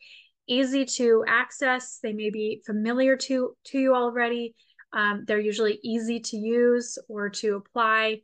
easy 0.47 0.85
to 0.85 1.25
access. 1.27 1.99
They 2.01 2.13
may 2.13 2.29
be 2.29 2.61
familiar 2.65 3.17
to, 3.17 3.57
to 3.65 3.77
you 3.77 3.93
already. 3.93 4.55
Um, 4.93 5.25
they're 5.27 5.37
usually 5.39 5.79
easy 5.83 6.21
to 6.21 6.37
use 6.37 6.97
or 7.09 7.29
to 7.29 7.57
apply. 7.57 8.21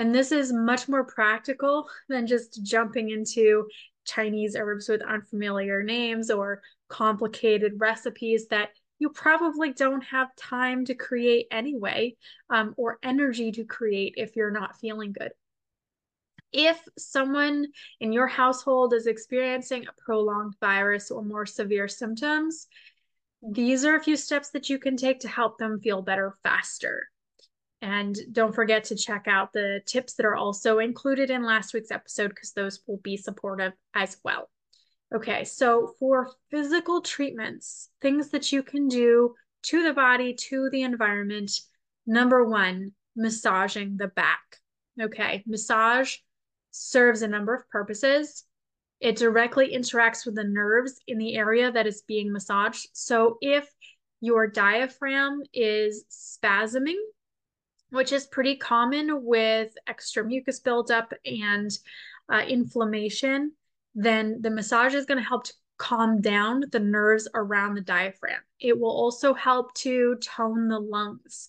And 0.00 0.14
this 0.14 0.32
is 0.32 0.50
much 0.50 0.88
more 0.88 1.04
practical 1.04 1.86
than 2.08 2.26
just 2.26 2.62
jumping 2.62 3.10
into 3.10 3.68
Chinese 4.06 4.56
herbs 4.56 4.88
with 4.88 5.02
unfamiliar 5.02 5.82
names 5.82 6.30
or 6.30 6.62
complicated 6.88 7.74
recipes 7.76 8.46
that 8.48 8.70
you 8.98 9.10
probably 9.10 9.74
don't 9.74 10.02
have 10.04 10.34
time 10.36 10.86
to 10.86 10.94
create 10.94 11.48
anyway, 11.50 12.16
um, 12.48 12.72
or 12.78 12.98
energy 13.02 13.52
to 13.52 13.64
create 13.64 14.14
if 14.16 14.36
you're 14.36 14.50
not 14.50 14.80
feeling 14.80 15.12
good. 15.12 15.32
If 16.50 16.80
someone 16.96 17.66
in 18.00 18.10
your 18.10 18.26
household 18.26 18.94
is 18.94 19.06
experiencing 19.06 19.84
a 19.86 20.02
prolonged 20.02 20.54
virus 20.60 21.10
or 21.10 21.22
more 21.22 21.44
severe 21.44 21.88
symptoms, 21.88 22.68
these 23.42 23.84
are 23.84 23.96
a 23.96 24.02
few 24.02 24.16
steps 24.16 24.48
that 24.52 24.70
you 24.70 24.78
can 24.78 24.96
take 24.96 25.20
to 25.20 25.28
help 25.28 25.58
them 25.58 25.78
feel 25.78 26.00
better 26.00 26.38
faster. 26.42 27.10
And 27.82 28.16
don't 28.32 28.54
forget 28.54 28.84
to 28.84 28.96
check 28.96 29.26
out 29.26 29.52
the 29.52 29.80
tips 29.86 30.14
that 30.14 30.26
are 30.26 30.36
also 30.36 30.78
included 30.80 31.30
in 31.30 31.44
last 31.44 31.72
week's 31.72 31.90
episode 31.90 32.28
because 32.28 32.52
those 32.52 32.80
will 32.86 32.98
be 32.98 33.16
supportive 33.16 33.72
as 33.94 34.18
well. 34.22 34.50
Okay, 35.14 35.44
so 35.44 35.94
for 35.98 36.30
physical 36.50 37.00
treatments, 37.00 37.88
things 38.00 38.30
that 38.30 38.52
you 38.52 38.62
can 38.62 38.86
do 38.86 39.34
to 39.64 39.82
the 39.82 39.92
body, 39.92 40.34
to 40.34 40.68
the 40.70 40.82
environment, 40.82 41.50
number 42.06 42.44
one, 42.44 42.92
massaging 43.16 43.96
the 43.96 44.08
back. 44.08 44.40
Okay, 45.00 45.42
massage 45.46 46.16
serves 46.70 47.22
a 47.22 47.28
number 47.28 47.54
of 47.54 47.68
purposes. 47.70 48.44
It 49.00 49.16
directly 49.16 49.74
interacts 49.74 50.26
with 50.26 50.34
the 50.34 50.44
nerves 50.44 51.00
in 51.08 51.18
the 51.18 51.34
area 51.34 51.72
that 51.72 51.86
is 51.86 52.02
being 52.02 52.32
massaged. 52.32 52.88
So 52.92 53.38
if 53.40 53.68
your 54.20 54.46
diaphragm 54.46 55.42
is 55.54 56.04
spasming, 56.10 56.98
which 57.90 58.12
is 58.12 58.26
pretty 58.26 58.56
common 58.56 59.24
with 59.24 59.72
extra 59.86 60.24
mucus 60.24 60.60
buildup 60.60 61.12
and 61.24 61.70
uh, 62.32 62.42
inflammation, 62.46 63.52
then 63.94 64.40
the 64.40 64.50
massage 64.50 64.94
is 64.94 65.06
going 65.06 65.18
to 65.18 65.28
help 65.28 65.44
to 65.44 65.52
calm 65.78 66.20
down 66.20 66.62
the 66.72 66.80
nerves 66.80 67.26
around 67.34 67.74
the 67.74 67.80
diaphragm. 67.80 68.40
It 68.60 68.78
will 68.78 68.90
also 68.90 69.34
help 69.34 69.72
to 69.74 70.16
tone 70.16 70.68
the 70.68 70.78
lungs. 70.78 71.48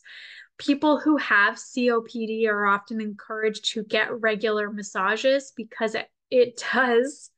People 0.57 0.99
who 0.99 1.17
have 1.17 1.55
COPD 1.55 2.47
are 2.47 2.65
often 2.65 3.01
encouraged 3.01 3.73
to 3.73 3.83
get 3.83 4.21
regular 4.21 4.71
massages 4.71 5.51
because 5.55 5.95
it, 5.95 6.07
it 6.29 6.63
does 6.73 7.29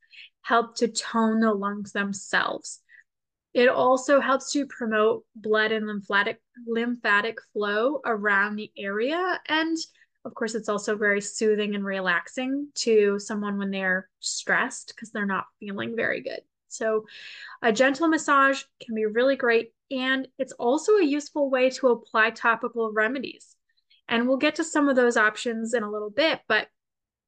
help 0.42 0.76
to 0.76 0.88
tone 0.88 1.40
the 1.40 1.52
lungs 1.52 1.92
themselves. 1.92 2.80
It 3.54 3.68
also 3.68 4.20
helps 4.20 4.52
to 4.52 4.66
promote 4.66 5.24
blood 5.36 5.70
and 5.72 5.86
lymphatic 5.86 6.42
lymphatic 6.66 7.38
flow 7.52 8.00
around 8.04 8.56
the 8.56 8.70
area 8.76 9.40
and 9.46 9.76
of 10.24 10.34
course 10.34 10.54
it's 10.54 10.68
also 10.68 10.96
very 10.96 11.20
soothing 11.20 11.74
and 11.74 11.84
relaxing 11.84 12.68
to 12.74 13.18
someone 13.18 13.58
when 13.58 13.70
they're 13.70 14.08
stressed 14.20 14.88
because 14.88 15.10
they're 15.10 15.26
not 15.26 15.46
feeling 15.60 15.94
very 15.94 16.20
good. 16.20 16.40
So 16.68 17.04
a 17.62 17.72
gentle 17.72 18.08
massage 18.08 18.62
can 18.80 18.94
be 18.94 19.06
really 19.06 19.36
great 19.36 19.72
and 19.90 20.26
it's 20.38 20.52
also 20.52 20.96
a 20.96 21.04
useful 21.04 21.50
way 21.50 21.70
to 21.70 21.88
apply 21.88 22.30
topical 22.30 22.90
remedies. 22.92 23.54
And 24.08 24.26
we'll 24.26 24.38
get 24.38 24.56
to 24.56 24.64
some 24.64 24.88
of 24.88 24.96
those 24.96 25.16
options 25.16 25.74
in 25.74 25.82
a 25.82 25.90
little 25.90 26.10
bit, 26.10 26.40
but 26.48 26.68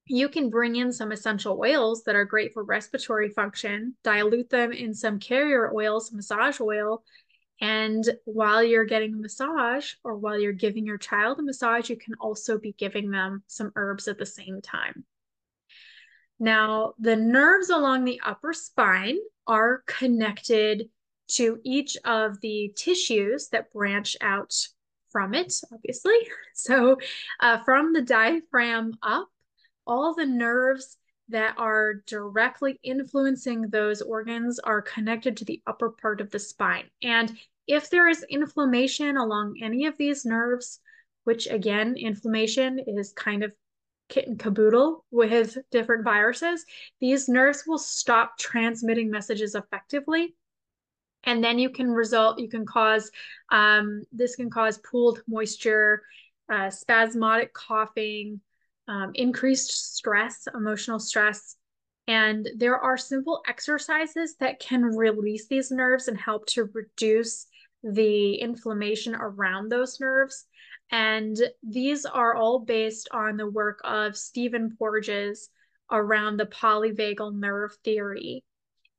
you 0.06 0.28
can 0.28 0.50
bring 0.50 0.76
in 0.76 0.92
some 0.92 1.10
essential 1.12 1.58
oils 1.60 2.04
that 2.04 2.14
are 2.14 2.24
great 2.24 2.52
for 2.52 2.62
respiratory 2.62 3.28
function, 3.28 3.96
dilute 4.04 4.50
them 4.50 4.72
in 4.72 4.94
some 4.94 5.18
carrier 5.18 5.72
oils, 5.74 6.12
massage 6.12 6.60
oil. 6.60 7.02
And 7.60 8.08
while 8.24 8.62
you're 8.62 8.84
getting 8.84 9.14
a 9.14 9.16
massage 9.16 9.94
or 10.04 10.16
while 10.16 10.38
you're 10.38 10.52
giving 10.52 10.86
your 10.86 10.98
child 10.98 11.38
a 11.38 11.42
massage, 11.42 11.90
you 11.90 11.96
can 11.96 12.14
also 12.20 12.58
be 12.58 12.72
giving 12.78 13.10
them 13.10 13.42
some 13.46 13.72
herbs 13.74 14.06
at 14.08 14.18
the 14.18 14.26
same 14.26 14.60
time. 14.62 15.04
Now, 16.38 16.92
the 16.98 17.16
nerves 17.16 17.70
along 17.70 18.04
the 18.04 18.20
upper 18.24 18.52
spine 18.52 19.16
are 19.46 19.82
connected 19.86 20.90
to 21.28 21.58
each 21.64 21.96
of 22.04 22.40
the 22.42 22.72
tissues 22.76 23.48
that 23.48 23.72
branch 23.72 24.16
out 24.20 24.54
from 25.10 25.34
it, 25.34 25.52
obviously. 25.72 26.16
So, 26.58 26.96
uh, 27.40 27.62
from 27.64 27.92
the 27.92 28.00
diaphragm 28.00 28.94
up, 29.02 29.28
all 29.86 30.14
the 30.14 30.26
nerves 30.26 30.96
that 31.28 31.54
are 31.58 31.94
directly 32.06 32.78
influencing 32.82 33.62
those 33.62 34.00
organs 34.00 34.58
are 34.60 34.82
connected 34.82 35.36
to 35.36 35.44
the 35.44 35.60
upper 35.66 35.90
part 35.90 36.20
of 36.20 36.30
the 36.30 36.38
spine. 36.38 36.88
And 37.02 37.36
if 37.66 37.90
there 37.90 38.08
is 38.08 38.24
inflammation 38.30 39.16
along 39.16 39.54
any 39.60 39.86
of 39.86 39.96
these 39.96 40.24
nerves, 40.24 40.80
which 41.24 41.48
again, 41.48 41.96
inflammation 41.96 42.78
is 42.78 43.12
kind 43.12 43.42
of 43.42 43.52
kit 44.08 44.28
and 44.28 44.38
caboodle 44.38 45.04
with 45.10 45.58
different 45.72 46.04
viruses, 46.04 46.64
these 47.00 47.28
nerves 47.28 47.64
will 47.66 47.78
stop 47.78 48.38
transmitting 48.38 49.10
messages 49.10 49.56
effectively. 49.56 50.36
And 51.24 51.42
then 51.42 51.58
you 51.58 51.70
can 51.70 51.90
result, 51.90 52.38
you 52.38 52.48
can 52.48 52.64
cause, 52.64 53.10
um, 53.50 54.04
this 54.12 54.36
can 54.36 54.48
cause 54.48 54.78
pooled 54.78 55.22
moisture, 55.26 56.02
uh, 56.48 56.70
spasmodic 56.70 57.52
coughing, 57.52 58.40
um, 58.88 59.12
increased 59.14 59.96
stress, 59.96 60.46
emotional 60.54 60.98
stress. 60.98 61.56
And 62.08 62.48
there 62.56 62.78
are 62.78 62.96
simple 62.96 63.42
exercises 63.48 64.36
that 64.38 64.60
can 64.60 64.82
release 64.82 65.48
these 65.48 65.70
nerves 65.70 66.08
and 66.08 66.18
help 66.18 66.46
to 66.46 66.70
reduce 66.72 67.46
the 67.82 68.34
inflammation 68.34 69.14
around 69.14 69.70
those 69.70 69.98
nerves. 70.00 70.46
And 70.90 71.36
these 71.62 72.06
are 72.06 72.34
all 72.34 72.60
based 72.60 73.08
on 73.12 73.36
the 73.36 73.50
work 73.50 73.80
of 73.84 74.16
Stephen 74.16 74.76
Porges 74.78 75.48
around 75.90 76.36
the 76.36 76.46
polyvagal 76.46 77.34
nerve 77.34 77.76
theory. 77.84 78.44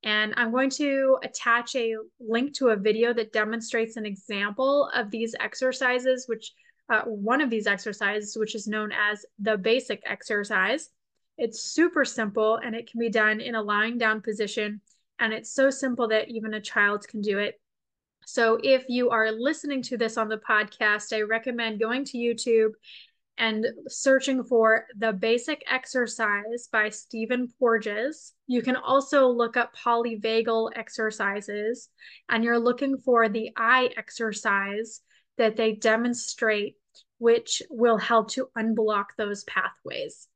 And 0.03 0.33
I'm 0.37 0.51
going 0.51 0.69
to 0.71 1.17
attach 1.23 1.75
a 1.75 1.95
link 2.19 2.53
to 2.55 2.69
a 2.69 2.75
video 2.75 3.13
that 3.13 3.33
demonstrates 3.33 3.97
an 3.97 4.05
example 4.05 4.89
of 4.93 5.11
these 5.11 5.35
exercises, 5.39 6.25
which 6.27 6.53
uh, 6.89 7.01
one 7.03 7.41
of 7.41 7.49
these 7.49 7.67
exercises, 7.67 8.37
which 8.37 8.55
is 8.55 8.67
known 8.67 8.91
as 8.91 9.25
the 9.39 9.57
basic 9.57 10.01
exercise. 10.05 10.89
It's 11.37 11.61
super 11.61 12.05
simple 12.05 12.55
and 12.55 12.75
it 12.75 12.89
can 12.89 12.99
be 12.99 13.09
done 13.09 13.41
in 13.41 13.55
a 13.55 13.61
lying 13.61 13.97
down 13.97 14.21
position. 14.21 14.81
And 15.19 15.33
it's 15.33 15.51
so 15.51 15.69
simple 15.69 16.07
that 16.09 16.29
even 16.29 16.53
a 16.53 16.61
child 16.61 17.07
can 17.07 17.21
do 17.21 17.39
it. 17.39 17.59
So 18.25 18.59
if 18.61 18.85
you 18.89 19.09
are 19.09 19.31
listening 19.31 19.81
to 19.83 19.97
this 19.97 20.17
on 20.17 20.27
the 20.27 20.37
podcast, 20.37 21.15
I 21.15 21.21
recommend 21.21 21.79
going 21.79 22.05
to 22.05 22.17
YouTube 22.17 22.71
and 23.37 23.67
searching 23.87 24.43
for 24.43 24.85
the 24.97 25.13
basic 25.13 25.63
exercise 25.69 26.67
by 26.71 26.89
Stephen 26.89 27.47
Porges. 27.59 28.33
You 28.47 28.61
can 28.61 28.75
also 28.75 29.27
look 29.27 29.55
up 29.57 29.75
polyvagal 29.75 30.71
exercises 30.75 31.89
and 32.29 32.43
you're 32.43 32.59
looking 32.59 32.97
for 32.97 33.29
the 33.29 33.51
eye 33.55 33.91
exercise 33.95 35.01
that 35.37 35.55
they 35.55 35.73
demonstrate, 35.73 36.75
which 37.17 37.61
will 37.69 37.97
help 37.97 38.31
to 38.31 38.49
unblock 38.57 39.05
those 39.17 39.43
pathways. 39.43 40.27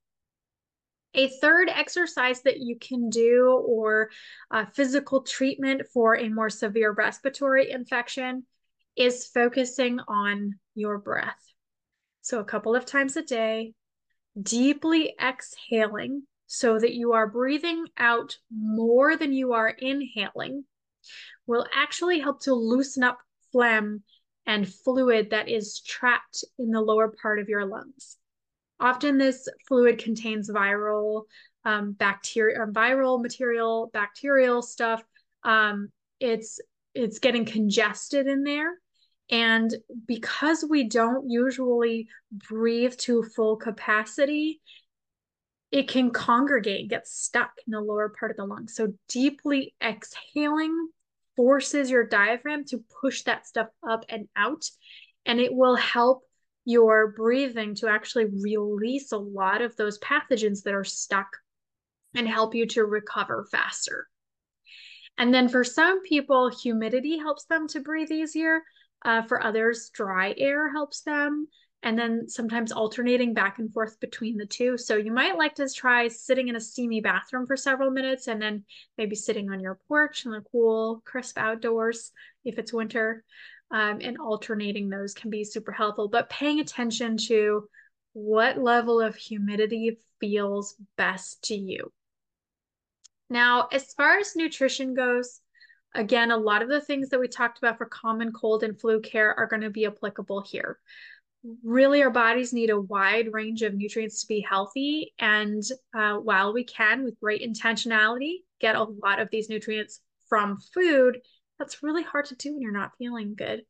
A 1.13 1.27
third 1.27 1.69
exercise 1.69 2.41
that 2.43 2.59
you 2.59 2.77
can 2.79 3.09
do 3.09 3.61
or 3.67 4.09
a 4.49 4.65
physical 4.71 5.23
treatment 5.23 5.83
for 5.93 6.15
a 6.15 6.29
more 6.29 6.49
severe 6.49 6.91
respiratory 6.91 7.69
infection 7.69 8.45
is 8.95 9.27
focusing 9.27 9.99
on 10.07 10.59
your 10.73 10.97
breath. 10.97 11.53
So, 12.21 12.39
a 12.39 12.45
couple 12.45 12.75
of 12.75 12.85
times 12.85 13.17
a 13.17 13.23
day, 13.23 13.73
deeply 14.41 15.13
exhaling 15.21 16.23
so 16.47 16.79
that 16.79 16.93
you 16.93 17.13
are 17.13 17.27
breathing 17.27 17.85
out 17.97 18.37
more 18.51 19.17
than 19.17 19.33
you 19.33 19.53
are 19.53 19.69
inhaling 19.69 20.65
will 21.47 21.65
actually 21.73 22.19
help 22.19 22.41
to 22.43 22.53
loosen 22.53 23.03
up 23.03 23.19
phlegm 23.51 24.03
and 24.45 24.67
fluid 24.67 25.29
that 25.31 25.49
is 25.49 25.81
trapped 25.81 26.43
in 26.57 26.71
the 26.71 26.81
lower 26.81 27.13
part 27.21 27.39
of 27.39 27.49
your 27.49 27.65
lungs. 27.65 28.17
Often 28.79 29.17
this 29.17 29.47
fluid 29.67 29.99
contains 29.99 30.49
viral 30.49 31.23
um, 31.63 31.91
bacteria, 31.91 32.65
viral 32.65 33.21
material, 33.21 33.89
bacterial 33.93 34.61
stuff. 34.61 35.03
Um, 35.43 35.89
it's 36.19 36.59
it's 36.93 37.19
getting 37.19 37.45
congested 37.45 38.27
in 38.27 38.43
there, 38.43 38.73
and 39.29 39.73
because 40.07 40.65
we 40.67 40.89
don't 40.89 41.29
usually 41.29 42.07
breathe 42.31 42.95
to 42.97 43.23
full 43.23 43.55
capacity, 43.55 44.61
it 45.71 45.87
can 45.87 46.11
congregate, 46.11 46.89
get 46.89 47.07
stuck 47.07 47.51
in 47.65 47.71
the 47.71 47.79
lower 47.79 48.09
part 48.09 48.31
of 48.31 48.37
the 48.37 48.45
lung. 48.45 48.67
So 48.67 48.93
deeply 49.07 49.73
exhaling 49.81 50.89
forces 51.41 51.89
your 51.89 52.05
diaphragm 52.05 52.63
to 52.65 52.83
push 53.01 53.23
that 53.23 53.47
stuff 53.47 53.65
up 53.89 54.05
and 54.09 54.27
out, 54.35 54.63
and 55.25 55.39
it 55.39 55.51
will 55.51 55.75
help 55.75 56.21
your 56.65 57.13
breathing 57.13 57.73
to 57.73 57.87
actually 57.87 58.25
release 58.25 59.11
a 59.11 59.17
lot 59.17 59.63
of 59.63 59.75
those 59.75 59.97
pathogens 59.97 60.61
that 60.61 60.75
are 60.75 60.83
stuck 60.83 61.25
and 62.13 62.27
help 62.27 62.53
you 62.53 62.67
to 62.67 62.85
recover 62.85 63.47
faster. 63.51 64.07
And 65.17 65.33
then 65.33 65.49
for 65.49 65.63
some 65.63 66.03
people, 66.03 66.51
humidity 66.51 67.17
helps 67.17 67.45
them 67.45 67.67
to 67.69 67.79
breathe 67.79 68.11
easier. 68.11 68.61
Uh, 69.03 69.23
for 69.23 69.43
others, 69.43 69.89
dry 69.91 70.35
air 70.37 70.71
helps 70.71 71.01
them. 71.01 71.47
And 71.83 71.97
then 71.97 72.29
sometimes 72.29 72.71
alternating 72.71 73.33
back 73.33 73.57
and 73.57 73.73
forth 73.73 73.99
between 73.99 74.37
the 74.37 74.45
two. 74.45 74.77
So 74.77 74.97
you 74.97 75.11
might 75.11 75.37
like 75.37 75.55
to 75.55 75.67
try 75.67 76.07
sitting 76.09 76.47
in 76.47 76.55
a 76.55 76.61
steamy 76.61 77.01
bathroom 77.01 77.47
for 77.47 77.57
several 77.57 77.89
minutes 77.89 78.27
and 78.27 78.39
then 78.39 78.65
maybe 78.99 79.15
sitting 79.15 79.49
on 79.49 79.59
your 79.59 79.79
porch 79.87 80.25
in 80.25 80.31
the 80.31 80.43
cool, 80.51 81.01
crisp 81.05 81.39
outdoors 81.39 82.11
if 82.45 82.59
it's 82.59 82.71
winter 82.71 83.23
um, 83.71 83.99
and 84.01 84.17
alternating 84.19 84.89
those 84.89 85.13
can 85.13 85.29
be 85.29 85.43
super 85.43 85.71
helpful. 85.71 86.07
But 86.07 86.29
paying 86.29 86.59
attention 86.59 87.17
to 87.27 87.67
what 88.13 88.57
level 88.57 88.99
of 88.99 89.15
humidity 89.15 89.97
feels 90.19 90.75
best 90.97 91.43
to 91.45 91.55
you. 91.55 91.91
Now, 93.29 93.69
as 93.71 93.93
far 93.93 94.17
as 94.17 94.35
nutrition 94.35 94.93
goes, 94.93 95.39
again, 95.95 96.31
a 96.31 96.37
lot 96.37 96.61
of 96.61 96.67
the 96.67 96.81
things 96.81 97.09
that 97.09 97.19
we 97.19 97.29
talked 97.29 97.57
about 97.59 97.77
for 97.77 97.85
common 97.85 98.33
cold 98.33 98.63
and 98.63 98.79
flu 98.79 98.99
care 98.99 99.33
are 99.33 99.47
going 99.47 99.61
to 99.61 99.69
be 99.69 99.85
applicable 99.85 100.41
here. 100.41 100.77
Really, 101.63 102.03
our 102.03 102.11
bodies 102.11 102.53
need 102.53 102.69
a 102.69 102.79
wide 102.79 103.33
range 103.33 103.63
of 103.63 103.73
nutrients 103.73 104.21
to 104.21 104.27
be 104.27 104.45
healthy. 104.47 105.13
And 105.19 105.63
uh, 105.97 106.17
while 106.17 106.53
we 106.53 106.63
can, 106.63 107.03
with 107.03 107.19
great 107.19 107.41
intentionality, 107.41 108.37
get 108.59 108.75
a 108.75 108.83
lot 108.83 109.19
of 109.19 109.29
these 109.31 109.49
nutrients 109.49 110.01
from 110.29 110.59
food, 110.73 111.19
that's 111.57 111.81
really 111.81 112.03
hard 112.03 112.25
to 112.25 112.35
do 112.35 112.53
when 112.53 112.61
you're 112.61 112.71
not 112.71 112.91
feeling 112.97 113.33
good. 113.35 113.63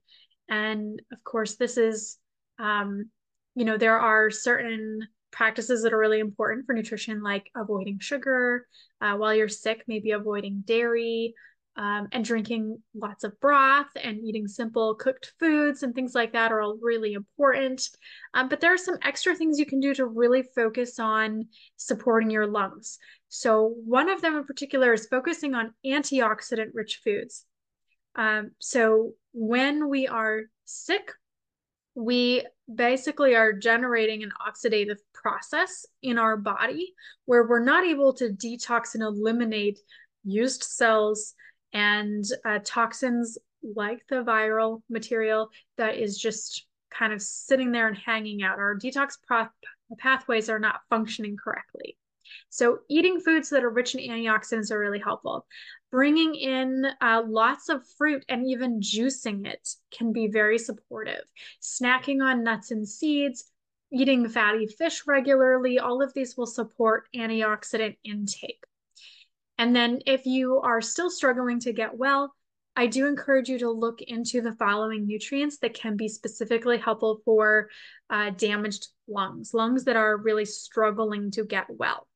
And 0.49 1.01
of 1.13 1.23
course, 1.23 1.55
this 1.55 1.77
is, 1.77 2.17
um, 2.59 3.09
you 3.55 3.63
know, 3.63 3.77
there 3.77 3.99
are 3.99 4.29
certain 4.29 4.99
practices 5.31 5.83
that 5.83 5.93
are 5.93 5.97
really 5.97 6.19
important 6.19 6.65
for 6.65 6.75
nutrition, 6.75 7.23
like 7.23 7.49
avoiding 7.55 7.99
sugar 7.99 8.67
uh, 8.99 9.15
while 9.15 9.33
you're 9.33 9.47
sick, 9.47 9.83
maybe 9.87 10.11
avoiding 10.11 10.63
dairy. 10.65 11.33
Um, 11.77 12.09
and 12.11 12.25
drinking 12.25 12.79
lots 12.93 13.23
of 13.23 13.39
broth 13.39 13.87
and 13.95 14.19
eating 14.19 14.45
simple 14.45 14.93
cooked 14.93 15.31
foods 15.39 15.83
and 15.83 15.95
things 15.95 16.13
like 16.13 16.33
that 16.33 16.51
are 16.51 16.61
all 16.61 16.77
really 16.81 17.13
important. 17.13 17.81
Um, 18.33 18.49
but 18.49 18.59
there 18.59 18.73
are 18.73 18.77
some 18.77 18.97
extra 19.03 19.33
things 19.35 19.57
you 19.57 19.65
can 19.65 19.79
do 19.79 19.93
to 19.95 20.05
really 20.05 20.43
focus 20.53 20.99
on 20.99 21.47
supporting 21.77 22.29
your 22.29 22.45
lungs. 22.45 22.99
So, 23.29 23.73
one 23.85 24.09
of 24.09 24.21
them 24.21 24.35
in 24.35 24.43
particular 24.43 24.91
is 24.91 25.07
focusing 25.07 25.55
on 25.55 25.73
antioxidant 25.85 26.71
rich 26.73 26.99
foods. 27.05 27.45
Um, 28.15 28.51
so 28.59 29.13
when 29.33 29.89
we 29.89 30.07
are 30.07 30.41
sick, 30.65 31.11
we 31.95 32.45
basically 32.73 33.35
are 33.35 33.53
generating 33.53 34.23
an 34.23 34.31
oxidative 34.47 34.97
process 35.13 35.85
in 36.01 36.17
our 36.17 36.37
body 36.37 36.93
where 37.25 37.45
we're 37.47 37.63
not 37.63 37.85
able 37.85 38.13
to 38.13 38.29
detox 38.29 38.93
and 38.93 39.03
eliminate 39.03 39.79
used 40.23 40.63
cells 40.63 41.33
and 41.73 42.23
uh, 42.45 42.59
toxins 42.63 43.37
like 43.63 44.01
the 44.09 44.23
viral 44.23 44.81
material 44.89 45.49
that 45.77 45.95
is 45.95 46.17
just 46.17 46.65
kind 46.91 47.13
of 47.13 47.21
sitting 47.21 47.71
there 47.71 47.87
and 47.87 47.97
hanging 47.97 48.43
out. 48.43 48.59
Our 48.59 48.77
detox 48.77 49.17
pathways 49.97 50.49
are 50.49 50.59
not 50.59 50.81
functioning 50.89 51.37
correctly. 51.37 51.97
So, 52.49 52.79
eating 52.89 53.19
foods 53.19 53.49
that 53.49 53.63
are 53.63 53.69
rich 53.69 53.95
in 53.95 54.01
antioxidants 54.01 54.71
are 54.71 54.79
really 54.79 54.99
helpful. 54.99 55.45
Bringing 55.91 56.35
in 56.35 56.85
uh, 57.01 57.23
lots 57.27 57.67
of 57.67 57.85
fruit 57.97 58.23
and 58.29 58.47
even 58.47 58.79
juicing 58.79 59.45
it 59.45 59.75
can 59.91 60.13
be 60.13 60.27
very 60.27 60.57
supportive. 60.57 61.23
Snacking 61.61 62.21
on 62.23 62.43
nuts 62.43 62.71
and 62.71 62.87
seeds, 62.87 63.51
eating 63.91 64.29
fatty 64.29 64.67
fish 64.67 65.03
regularly, 65.05 65.79
all 65.79 66.01
of 66.01 66.13
these 66.13 66.37
will 66.37 66.45
support 66.45 67.09
antioxidant 67.13 67.97
intake. 68.05 68.63
And 69.61 69.75
then, 69.75 69.99
if 70.07 70.25
you 70.25 70.59
are 70.61 70.81
still 70.81 71.11
struggling 71.11 71.59
to 71.59 71.71
get 71.71 71.95
well, 71.95 72.33
I 72.75 72.87
do 72.87 73.05
encourage 73.05 73.47
you 73.47 73.59
to 73.59 73.69
look 73.69 74.01
into 74.01 74.41
the 74.41 74.53
following 74.53 75.05
nutrients 75.05 75.59
that 75.59 75.75
can 75.75 75.95
be 75.95 76.07
specifically 76.07 76.79
helpful 76.79 77.21
for 77.23 77.69
uh, 78.09 78.31
damaged 78.31 78.87
lungs, 79.07 79.53
lungs 79.53 79.83
that 79.83 79.95
are 79.95 80.17
really 80.17 80.45
struggling 80.45 81.29
to 81.33 81.45
get 81.45 81.67
well. 81.69 82.07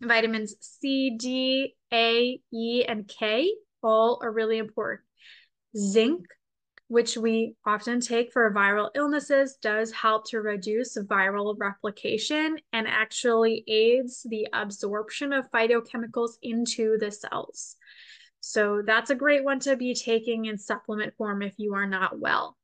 Vitamins 0.00 0.54
C, 0.60 1.16
D, 1.18 1.74
A, 1.92 2.40
E, 2.54 2.84
and 2.86 3.08
K 3.08 3.52
all 3.82 4.20
are 4.22 4.30
really 4.30 4.58
important. 4.58 5.00
Zinc, 5.76 6.26
which 6.88 7.16
we 7.16 7.54
often 7.64 8.00
take 8.00 8.32
for 8.32 8.52
viral 8.52 8.90
illnesses, 8.94 9.56
does 9.62 9.92
help 9.92 10.28
to 10.28 10.40
reduce 10.40 10.98
viral 10.98 11.54
replication 11.58 12.58
and 12.72 12.86
actually 12.88 13.64
aids 13.68 14.26
the 14.28 14.48
absorption 14.52 15.32
of 15.32 15.50
phytochemicals 15.50 16.32
into 16.42 16.98
the 16.98 17.10
cells. 17.10 17.76
So 18.40 18.82
that's 18.84 19.10
a 19.10 19.14
great 19.14 19.44
one 19.44 19.60
to 19.60 19.76
be 19.76 19.94
taking 19.94 20.46
in 20.46 20.58
supplement 20.58 21.14
form 21.16 21.42
if 21.42 21.54
you 21.58 21.74
are 21.74 21.86
not 21.86 22.18
well. 22.18 22.56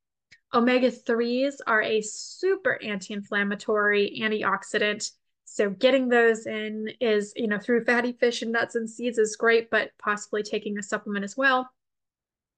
Omega 0.53 0.91
3s 0.91 1.57
are 1.67 1.83
a 1.83 2.01
super 2.01 2.81
anti 2.83 3.15
inflammatory 3.15 4.21
antioxidant 4.21 5.11
so 5.55 5.71
getting 5.71 6.09
those 6.09 6.47
in 6.47 6.89
is, 7.01 7.33
you 7.37 7.47
know, 7.47 7.61
through 7.61 7.85
fatty 7.85 8.13
fish 8.13 8.43
and 8.43 8.51
nuts 8.51 8.75
and 8.75 8.91
seeds 8.91 9.19
is 9.19 9.37
great, 9.37 9.71
but 9.71 9.93
possibly 10.03 10.43
taking 10.43 10.79
a 10.79 10.83
supplement 10.83 11.25
as 11.25 11.37
well. 11.37 11.71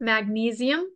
Magnesium. 0.01 0.87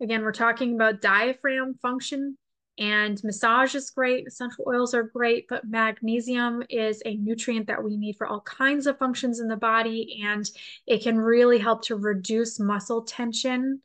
Again, 0.00 0.22
we're 0.22 0.32
talking 0.32 0.74
about 0.74 1.00
diaphragm 1.00 1.74
function 1.80 2.36
and 2.78 3.22
massage 3.22 3.74
is 3.76 3.90
great. 3.90 4.26
Essential 4.26 4.64
oils 4.66 4.94
are 4.94 5.04
great, 5.04 5.46
but 5.48 5.68
magnesium 5.68 6.62
is 6.68 7.00
a 7.06 7.14
nutrient 7.16 7.68
that 7.68 7.82
we 7.82 7.96
need 7.96 8.16
for 8.16 8.26
all 8.26 8.40
kinds 8.40 8.86
of 8.86 8.98
functions 8.98 9.38
in 9.38 9.46
the 9.46 9.56
body. 9.56 10.20
And 10.24 10.44
it 10.86 11.02
can 11.02 11.16
really 11.16 11.58
help 11.58 11.82
to 11.84 11.96
reduce 11.96 12.58
muscle 12.58 13.02
tension 13.02 13.80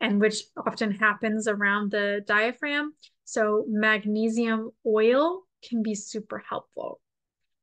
and 0.00 0.20
which 0.20 0.42
often 0.66 0.90
happens 0.90 1.48
around 1.48 1.90
the 1.90 2.22
diaphragm. 2.26 2.92
So 3.24 3.64
magnesium 3.66 4.70
oil 4.86 5.44
can 5.66 5.82
be 5.82 5.94
super 5.94 6.42
helpful. 6.46 7.00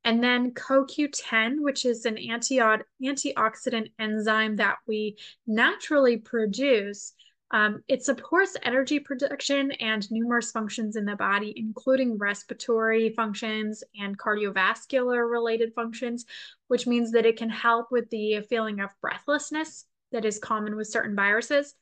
And 0.03 0.23
then 0.23 0.51
CoQ10, 0.53 1.57
which 1.59 1.85
is 1.85 2.05
an 2.05 2.17
anti- 2.17 2.57
antioxidant 2.57 3.91
enzyme 3.99 4.55
that 4.55 4.77
we 4.87 5.17
naturally 5.45 6.17
produce, 6.17 7.13
um, 7.51 7.83
it 7.89 8.03
supports 8.03 8.55
energy 8.63 8.99
production 8.99 9.71
and 9.73 10.09
numerous 10.09 10.51
functions 10.51 10.95
in 10.95 11.05
the 11.05 11.17
body, 11.17 11.53
including 11.57 12.17
respiratory 12.17 13.09
functions 13.09 13.83
and 13.99 14.17
cardiovascular 14.17 15.29
related 15.29 15.73
functions, 15.73 16.25
which 16.69 16.87
means 16.87 17.11
that 17.11 17.25
it 17.25 17.37
can 17.37 17.49
help 17.49 17.91
with 17.91 18.09
the 18.09 18.41
feeling 18.49 18.79
of 18.79 18.89
breathlessness 19.01 19.85
that 20.13 20.23
is 20.23 20.39
common 20.39 20.77
with 20.77 20.87
certain 20.87 21.15
viruses. 21.15 21.75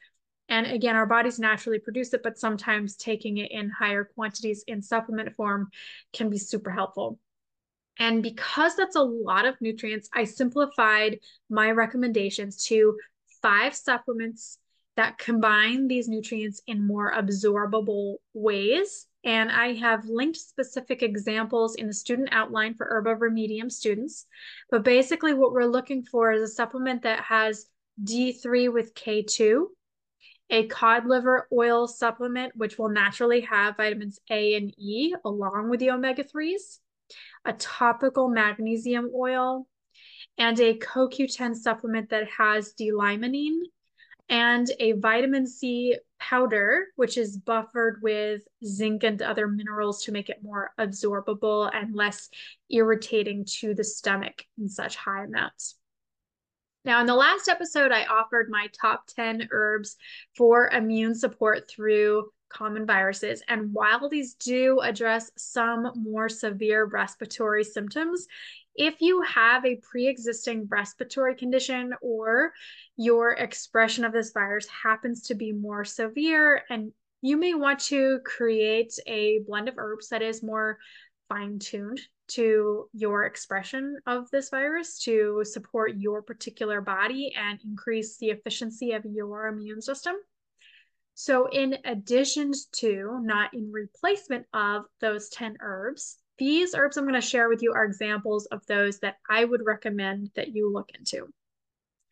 And 0.49 0.65
again, 0.65 0.95
our 0.95 1.05
bodies 1.05 1.37
naturally 1.37 1.77
produce 1.77 2.11
it, 2.15 2.23
but 2.23 2.39
sometimes 2.39 2.95
taking 2.95 3.37
it 3.37 3.51
in 3.51 3.69
higher 3.69 4.09
quantities 4.15 4.63
in 4.65 4.81
supplement 4.81 5.35
form 5.35 5.69
can 6.13 6.31
be 6.31 6.39
super 6.39 6.71
helpful. 6.71 7.19
And 7.99 8.23
because 8.23 8.75
that's 8.75 8.95
a 8.95 9.01
lot 9.01 9.45
of 9.45 9.61
nutrients, 9.61 10.09
I 10.15 10.23
simplified 10.23 11.19
my 11.49 11.69
recommendations 11.69 12.63
to 12.65 12.97
five 13.43 13.75
supplements 13.75 14.57
that 14.99 15.17
combine 15.17 15.87
these 15.87 16.09
nutrients 16.09 16.61
in 16.67 16.85
more 16.85 17.13
absorbable 17.13 18.15
ways. 18.33 19.07
And 19.23 19.49
I 19.49 19.75
have 19.75 20.03
linked 20.09 20.35
specific 20.35 21.01
examples 21.03 21.75
in 21.75 21.87
the 21.87 21.93
student 21.93 22.27
outline 22.33 22.73
for 22.73 22.85
Herba 22.85 23.15
Remedium 23.15 23.71
students. 23.71 24.25
But 24.69 24.83
basically, 24.83 25.33
what 25.33 25.53
we're 25.53 25.63
looking 25.63 26.03
for 26.03 26.33
is 26.33 26.41
a 26.41 26.53
supplement 26.53 27.03
that 27.03 27.21
has 27.21 27.67
D3 28.03 28.73
with 28.73 28.93
K2, 28.93 29.67
a 30.49 30.67
cod 30.67 31.05
liver 31.05 31.47
oil 31.53 31.87
supplement, 31.87 32.51
which 32.57 32.77
will 32.77 32.89
naturally 32.89 33.39
have 33.39 33.77
vitamins 33.77 34.19
A 34.29 34.55
and 34.55 34.73
E 34.77 35.15
along 35.23 35.69
with 35.69 35.79
the 35.79 35.91
omega 35.91 36.25
3s, 36.25 36.79
a 37.45 37.53
topical 37.53 38.27
magnesium 38.27 39.11
oil, 39.15 39.65
and 40.37 40.59
a 40.59 40.77
CoQ10 40.77 41.55
supplement 41.55 42.09
that 42.09 42.27
has 42.37 42.73
D-limonene 42.73 43.61
and 44.29 44.69
a 44.79 44.93
vitamin 44.93 45.47
C 45.47 45.97
powder, 46.19 46.87
which 46.95 47.17
is 47.17 47.37
buffered 47.37 47.99
with 48.01 48.43
zinc 48.63 49.03
and 49.03 49.21
other 49.21 49.47
minerals 49.47 50.03
to 50.03 50.11
make 50.11 50.29
it 50.29 50.43
more 50.43 50.71
absorbable 50.79 51.69
and 51.73 51.95
less 51.95 52.29
irritating 52.69 53.45
to 53.45 53.73
the 53.73 53.83
stomach 53.83 54.45
in 54.59 54.69
such 54.69 54.95
high 54.95 55.23
amounts. 55.23 55.75
Now, 56.85 57.01
in 57.01 57.07
the 57.07 57.15
last 57.15 57.49
episode, 57.49 57.91
I 57.91 58.05
offered 58.05 58.49
my 58.49 58.67
top 58.79 59.07
10 59.07 59.49
herbs 59.51 59.97
for 60.35 60.69
immune 60.69 61.15
support 61.15 61.69
through 61.69 62.29
common 62.49 62.85
viruses. 62.85 63.41
And 63.47 63.73
while 63.73 64.09
these 64.09 64.33
do 64.33 64.79
address 64.79 65.31
some 65.37 65.91
more 65.95 66.29
severe 66.29 66.85
respiratory 66.85 67.63
symptoms, 67.63 68.27
if 68.75 69.01
you 69.01 69.21
have 69.23 69.65
a 69.65 69.77
pre 69.77 70.07
existing 70.07 70.67
respiratory 70.69 71.35
condition 71.35 71.93
or 72.01 72.53
your 72.97 73.31
expression 73.31 74.05
of 74.05 74.13
this 74.13 74.31
virus 74.31 74.67
happens 74.67 75.23
to 75.23 75.35
be 75.35 75.51
more 75.51 75.85
severe, 75.85 76.63
and 76.69 76.91
you 77.21 77.37
may 77.37 77.53
want 77.53 77.79
to 77.79 78.19
create 78.25 78.93
a 79.05 79.39
blend 79.45 79.67
of 79.67 79.77
herbs 79.77 80.09
that 80.09 80.21
is 80.21 80.41
more 80.41 80.77
fine 81.27 81.59
tuned 81.59 81.99
to 82.29 82.87
your 82.93 83.25
expression 83.25 83.97
of 84.05 84.29
this 84.31 84.49
virus 84.49 84.99
to 84.99 85.43
support 85.43 85.97
your 85.97 86.21
particular 86.21 86.79
body 86.79 87.33
and 87.35 87.59
increase 87.63 88.17
the 88.17 88.29
efficiency 88.29 88.93
of 88.93 89.03
your 89.05 89.47
immune 89.47 89.81
system. 89.81 90.15
So, 91.21 91.47
in 91.47 91.77
addition 91.83 92.53
to, 92.77 93.19
not 93.21 93.53
in 93.53 93.73
replacement 93.73 94.45
of 94.53 94.85
those 95.01 95.27
10 95.27 95.57
herbs, 95.59 96.15
these 96.37 96.73
herbs 96.73 96.95
I'm 96.95 97.03
going 97.03 97.13
to 97.13 97.19
share 97.19 97.49
with 97.49 97.61
you 97.61 97.73
are 97.73 97.83
examples 97.83 98.45
of 98.45 98.65
those 98.67 98.99
that 98.99 99.17
I 99.29 99.43
would 99.43 99.65
recommend 99.65 100.31
that 100.37 100.55
you 100.55 100.71
look 100.71 100.91
into. 100.97 101.27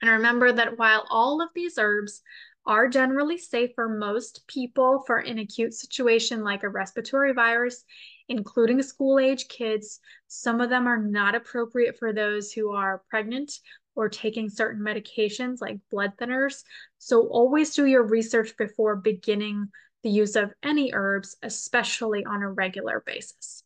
And 0.01 0.11
remember 0.11 0.51
that 0.51 0.77
while 0.77 1.07
all 1.09 1.41
of 1.41 1.47
these 1.55 1.77
herbs 1.77 2.21
are 2.65 2.89
generally 2.89 3.37
safe 3.37 3.71
for 3.75 3.87
most 3.87 4.45
people 4.45 5.05
for 5.07 5.19
an 5.19 5.39
acute 5.39 5.73
situation 5.73 6.43
like 6.43 6.63
a 6.63 6.69
respiratory 6.69 7.31
virus, 7.31 7.85
including 8.27 8.81
school 8.81 9.19
age 9.19 9.47
kids, 9.47 10.01
some 10.27 10.59
of 10.59 10.69
them 10.69 10.85
are 10.85 11.01
not 11.01 11.33
appropriate 11.33 11.97
for 11.97 12.11
those 12.11 12.51
who 12.51 12.73
are 12.73 13.03
pregnant 13.09 13.53
or 13.97 14.07
taking 14.07 14.49
certain 14.49 14.81
medications 14.81 15.59
like 15.59 15.79
blood 15.91 16.13
thinners. 16.21 16.63
So 16.99 17.27
always 17.27 17.75
do 17.75 17.85
your 17.85 18.03
research 18.03 18.55
before 18.57 18.95
beginning 18.95 19.67
the 20.03 20.09
use 20.09 20.35
of 20.35 20.53
any 20.63 20.93
herbs, 20.93 21.35
especially 21.41 22.23
on 22.23 22.43
a 22.43 22.51
regular 22.51 23.03
basis. 23.05 23.63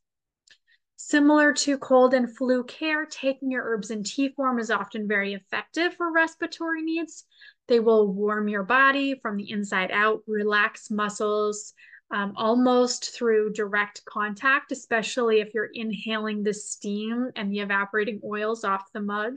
Similar 0.95 1.53
to 1.53 1.77
cold 1.77 2.13
and 2.13 2.35
flu 2.35 2.63
care, 2.63 3.05
taking 3.05 3.51
your 3.51 3.63
herbs 3.63 3.91
in 3.91 4.03
tea 4.03 4.29
form 4.29 4.59
is 4.59 4.71
often 4.71 5.07
very 5.07 5.33
effective 5.33 5.93
for 5.95 6.11
respiratory 6.11 6.81
needs. 6.81 7.25
They 7.67 7.79
will 7.79 8.07
warm 8.07 8.47
your 8.47 8.63
body 8.63 9.19
from 9.21 9.35
the 9.35 9.51
inside 9.51 9.91
out, 9.91 10.21
relax 10.27 10.89
muscles, 10.89 11.73
um, 12.11 12.33
almost 12.35 13.15
through 13.15 13.53
direct 13.53 14.05
contact, 14.05 14.71
especially 14.71 15.39
if 15.39 15.53
you're 15.53 15.69
inhaling 15.73 16.43
the 16.43 16.53
steam 16.53 17.31
and 17.35 17.51
the 17.51 17.59
evaporating 17.59 18.21
oils 18.23 18.63
off 18.63 18.91
the 18.93 19.01
mug. 19.01 19.35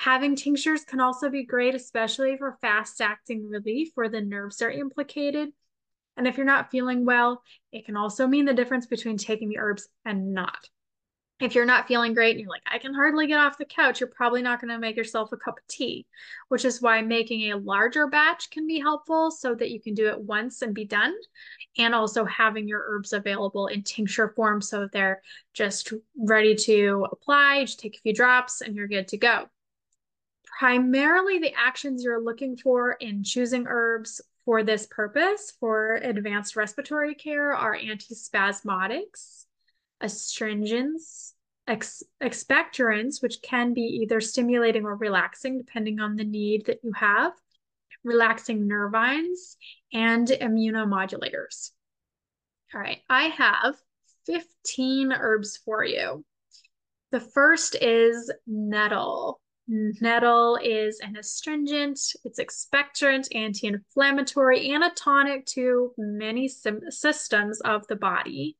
Having 0.00 0.36
tinctures 0.36 0.82
can 0.82 0.98
also 0.98 1.28
be 1.28 1.44
great, 1.44 1.74
especially 1.74 2.38
for 2.38 2.56
fast 2.62 3.02
acting 3.02 3.46
relief 3.46 3.90
where 3.96 4.08
the 4.08 4.22
nerves 4.22 4.62
are 4.62 4.70
implicated. 4.70 5.50
And 6.16 6.26
if 6.26 6.38
you're 6.38 6.46
not 6.46 6.70
feeling 6.70 7.04
well, 7.04 7.42
it 7.70 7.84
can 7.84 7.98
also 7.98 8.26
mean 8.26 8.46
the 8.46 8.54
difference 8.54 8.86
between 8.86 9.18
taking 9.18 9.50
the 9.50 9.58
herbs 9.58 9.86
and 10.06 10.32
not. 10.32 10.70
If 11.38 11.54
you're 11.54 11.66
not 11.66 11.86
feeling 11.86 12.14
great 12.14 12.30
and 12.30 12.40
you're 12.40 12.48
like, 12.48 12.62
I 12.64 12.78
can 12.78 12.94
hardly 12.94 13.26
get 13.26 13.40
off 13.40 13.58
the 13.58 13.66
couch, 13.66 14.00
you're 14.00 14.08
probably 14.08 14.40
not 14.40 14.58
going 14.58 14.70
to 14.70 14.78
make 14.78 14.96
yourself 14.96 15.32
a 15.32 15.36
cup 15.36 15.58
of 15.58 15.66
tea, 15.66 16.06
which 16.48 16.64
is 16.64 16.80
why 16.80 17.02
making 17.02 17.52
a 17.52 17.58
larger 17.58 18.06
batch 18.06 18.48
can 18.48 18.66
be 18.66 18.78
helpful 18.78 19.30
so 19.30 19.54
that 19.54 19.70
you 19.70 19.82
can 19.82 19.92
do 19.92 20.08
it 20.08 20.18
once 20.18 20.62
and 20.62 20.74
be 20.74 20.86
done. 20.86 21.14
And 21.76 21.94
also 21.94 22.24
having 22.24 22.66
your 22.66 22.86
herbs 22.88 23.12
available 23.12 23.66
in 23.66 23.82
tincture 23.82 24.32
form 24.34 24.62
so 24.62 24.88
they're 24.90 25.20
just 25.52 25.92
ready 26.16 26.54
to 26.54 27.06
apply. 27.12 27.66
Just 27.66 27.80
take 27.80 27.96
a 27.96 28.00
few 28.00 28.14
drops 28.14 28.62
and 28.62 28.74
you're 28.74 28.88
good 28.88 29.08
to 29.08 29.18
go. 29.18 29.44
Primarily, 30.60 31.38
the 31.38 31.54
actions 31.54 32.04
you're 32.04 32.22
looking 32.22 32.54
for 32.54 32.92
in 32.92 33.24
choosing 33.24 33.64
herbs 33.66 34.20
for 34.44 34.62
this 34.62 34.86
purpose 34.86 35.54
for 35.58 35.94
advanced 35.94 36.54
respiratory 36.54 37.14
care 37.14 37.54
are 37.54 37.74
antispasmodics, 37.74 39.46
astringents, 40.02 41.32
ex- 41.66 42.02
expectorants, 42.22 43.22
which 43.22 43.40
can 43.40 43.72
be 43.72 44.02
either 44.02 44.20
stimulating 44.20 44.84
or 44.84 44.96
relaxing 44.96 45.56
depending 45.56 45.98
on 45.98 46.16
the 46.16 46.24
need 46.24 46.66
that 46.66 46.80
you 46.84 46.92
have, 46.92 47.32
relaxing 48.04 48.68
nervines, 48.68 49.56
and 49.94 50.28
immunomodulators. 50.28 51.70
All 52.74 52.82
right, 52.82 53.00
I 53.08 53.28
have 53.28 53.76
15 54.26 55.14
herbs 55.14 55.56
for 55.64 55.82
you. 55.82 56.22
The 57.12 57.20
first 57.20 57.76
is 57.80 58.30
nettle. 58.46 59.40
Nettle 59.72 60.58
is 60.60 60.98
an 60.98 61.16
astringent, 61.16 62.00
it's 62.24 62.40
expectorant, 62.40 63.28
anti 63.32 63.68
inflammatory, 63.68 64.70
and 64.70 64.82
a 64.82 64.90
tonic 64.90 65.46
to 65.46 65.92
many 65.96 66.48
systems 66.48 67.60
of 67.60 67.86
the 67.86 67.94
body. 67.94 68.56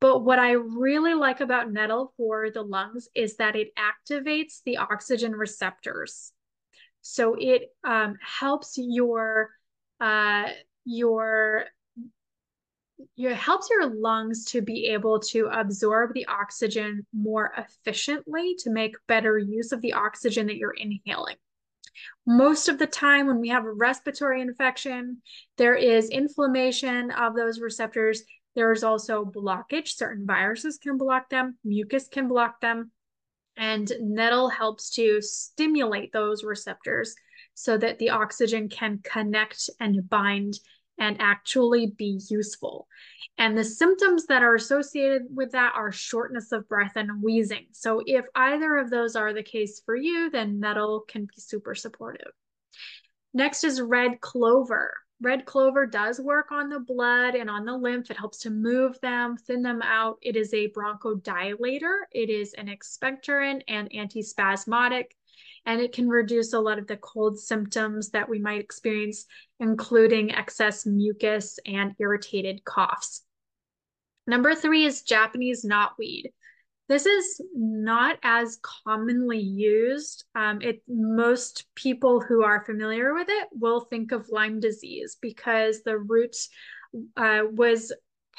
But 0.00 0.20
what 0.20 0.38
I 0.38 0.52
really 0.52 1.14
like 1.14 1.40
about 1.40 1.72
nettle 1.72 2.12
for 2.16 2.50
the 2.50 2.62
lungs 2.62 3.08
is 3.16 3.36
that 3.38 3.56
it 3.56 3.72
activates 3.76 4.62
the 4.64 4.76
oxygen 4.76 5.32
receptors. 5.32 6.32
So 7.00 7.34
it 7.36 7.74
um, 7.82 8.14
helps 8.22 8.74
your 8.76 9.50
uh, 10.00 10.50
your 10.84 11.64
it 13.16 13.34
helps 13.34 13.70
your 13.70 13.86
lungs 13.94 14.44
to 14.46 14.62
be 14.62 14.86
able 14.86 15.20
to 15.20 15.46
absorb 15.46 16.14
the 16.14 16.26
oxygen 16.26 17.06
more 17.12 17.52
efficiently 17.56 18.56
to 18.60 18.70
make 18.70 18.94
better 19.06 19.38
use 19.38 19.72
of 19.72 19.80
the 19.80 19.92
oxygen 19.92 20.46
that 20.46 20.56
you're 20.56 20.74
inhaling. 20.76 21.36
Most 22.26 22.68
of 22.68 22.78
the 22.78 22.86
time, 22.86 23.26
when 23.26 23.40
we 23.40 23.48
have 23.48 23.64
a 23.64 23.72
respiratory 23.72 24.40
infection, 24.40 25.22
there 25.56 25.74
is 25.74 26.10
inflammation 26.10 27.10
of 27.10 27.34
those 27.34 27.60
receptors. 27.60 28.22
There's 28.54 28.84
also 28.84 29.24
blockage. 29.24 29.88
Certain 29.88 30.26
viruses 30.26 30.78
can 30.78 30.98
block 30.98 31.30
them, 31.30 31.56
mucus 31.64 32.08
can 32.08 32.28
block 32.28 32.60
them. 32.60 32.90
And 33.56 33.90
nettle 34.00 34.48
helps 34.48 34.90
to 34.90 35.20
stimulate 35.20 36.12
those 36.12 36.44
receptors 36.44 37.14
so 37.54 37.76
that 37.76 37.98
the 37.98 38.10
oxygen 38.10 38.68
can 38.68 39.00
connect 39.02 39.68
and 39.80 40.08
bind 40.08 40.54
and 40.98 41.16
actually 41.20 41.94
be 41.96 42.20
useful. 42.28 42.86
And 43.38 43.56
the 43.56 43.64
symptoms 43.64 44.26
that 44.26 44.42
are 44.42 44.54
associated 44.54 45.22
with 45.32 45.52
that 45.52 45.72
are 45.76 45.92
shortness 45.92 46.50
of 46.52 46.68
breath 46.68 46.92
and 46.96 47.22
wheezing. 47.22 47.66
So 47.72 48.02
if 48.04 48.24
either 48.34 48.76
of 48.76 48.90
those 48.90 49.14
are 49.14 49.32
the 49.32 49.42
case 49.42 49.80
for 49.84 49.94
you, 49.94 50.30
then 50.30 50.58
nettle 50.58 51.04
can 51.08 51.22
be 51.22 51.40
super 51.40 51.74
supportive. 51.74 52.32
Next 53.32 53.62
is 53.62 53.80
red 53.80 54.20
clover. 54.20 54.92
Red 55.20 55.46
clover 55.46 55.86
does 55.86 56.20
work 56.20 56.52
on 56.52 56.68
the 56.68 56.78
blood 56.78 57.34
and 57.34 57.50
on 57.50 57.64
the 57.64 57.76
lymph. 57.76 58.10
It 58.10 58.16
helps 58.16 58.38
to 58.38 58.50
move 58.50 59.00
them, 59.00 59.36
thin 59.36 59.62
them 59.62 59.82
out. 59.82 60.18
It 60.22 60.36
is 60.36 60.54
a 60.54 60.70
bronchodilator. 60.70 62.02
It 62.12 62.30
is 62.30 62.54
an 62.54 62.68
expectorant 62.68 63.62
and 63.68 63.90
antispasmodic 63.90 65.06
and 65.68 65.82
it 65.82 65.92
can 65.92 66.08
reduce 66.08 66.54
a 66.54 66.60
lot 66.60 66.78
of 66.78 66.86
the 66.86 66.96
cold 66.96 67.38
symptoms 67.38 68.08
that 68.10 68.26
we 68.26 68.38
might 68.38 68.58
experience, 68.58 69.26
including 69.60 70.34
excess 70.34 70.86
mucus 70.86 71.58
and 71.66 71.94
irritated 72.00 72.64
coughs. 72.64 73.22
Number 74.26 74.54
three 74.54 74.86
is 74.86 75.02
Japanese 75.02 75.66
knotweed. 75.66 76.32
This 76.88 77.04
is 77.04 77.42
not 77.54 78.18
as 78.22 78.58
commonly 78.62 79.40
used. 79.40 80.24
Um, 80.34 80.62
it 80.62 80.80
most 80.88 81.66
people 81.74 82.22
who 82.22 82.42
are 82.42 82.64
familiar 82.64 83.12
with 83.12 83.28
it 83.28 83.48
will 83.52 83.80
think 83.80 84.10
of 84.10 84.30
Lyme 84.30 84.60
disease 84.60 85.18
because 85.20 85.82
the 85.82 85.98
root 85.98 86.34
uh, 87.18 87.42
was 87.52 87.92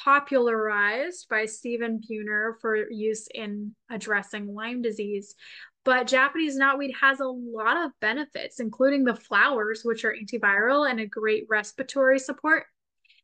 popularized 0.04 1.28
by 1.30 1.46
Stephen 1.46 2.02
Buhner 2.10 2.54
for 2.62 2.89
use 2.89 3.28
in 3.34 3.76
addressing 3.92 4.54
Lyme 4.54 4.82
disease. 4.82 5.36
But 5.89 6.06
Japanese 6.06 6.56
knotweed 6.56 6.93
has 7.02 7.19
a 7.19 7.25
lot 7.25 7.75
of 7.75 7.99
benefits, 7.99 8.60
including 8.60 9.06
the 9.06 9.15
flowers, 9.15 9.82
which 9.84 10.06
are 10.06 10.13
antiviral 10.13 10.88
and 10.88 10.99
a 10.99 11.08
great 11.08 11.47
respiratory 11.49 12.19
support. 12.19 12.67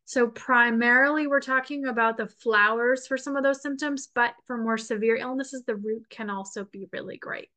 So, 0.06 0.30
primarily, 0.30 1.28
we're 1.28 1.42
talking 1.42 1.86
about 1.86 2.18
the 2.18 2.26
flowers 2.26 3.06
for 3.06 3.20
some 3.20 3.36
of 3.36 3.44
those 3.44 3.62
symptoms, 3.62 4.10
but 4.16 4.34
for 4.48 4.58
more 4.58 4.80
severe 4.80 5.16
illnesses, 5.16 5.64
the 5.64 5.76
root 5.76 6.10
can 6.10 6.32
also 6.32 6.64
be 6.64 6.90
really 6.92 7.18
great. 7.18 7.50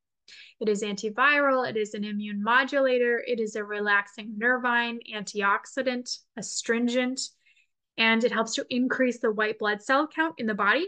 It 0.59 0.69
is 0.69 0.83
antiviral, 0.83 1.67
it 1.67 1.75
is 1.75 1.95
an 1.95 2.03
immune 2.03 2.43
modulator, 2.43 3.23
it 3.25 3.39
is 3.39 3.55
a 3.55 3.63
relaxing 3.63 4.37
nervine, 4.37 4.99
antioxidant, 5.11 6.19
astringent, 6.37 7.19
and 7.97 8.23
it 8.23 8.31
helps 8.31 8.53
to 8.53 8.65
increase 8.69 9.17
the 9.17 9.31
white 9.31 9.57
blood 9.57 9.81
cell 9.81 10.07
count 10.07 10.35
in 10.37 10.45
the 10.45 10.53
body. 10.53 10.87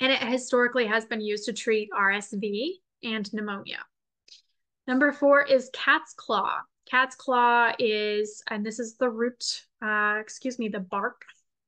And 0.00 0.10
it 0.10 0.18
historically 0.18 0.88
has 0.88 1.04
been 1.04 1.20
used 1.20 1.44
to 1.44 1.52
treat 1.52 1.88
RSV 1.96 2.80
and 3.02 3.32
pneumonia. 3.32 3.78
Number 4.86 5.12
four 5.12 5.42
is 5.42 5.70
cat's 5.72 6.14
claw. 6.14 6.60
Cat's 6.90 7.14
claw 7.14 7.72
is, 7.78 8.42
and 8.48 8.66
this 8.66 8.78
is 8.78 8.96
the 8.96 9.08
root, 9.08 9.62
uh, 9.84 10.16
excuse 10.20 10.58
me, 10.58 10.68
the 10.68 10.80
bark, 10.80 11.22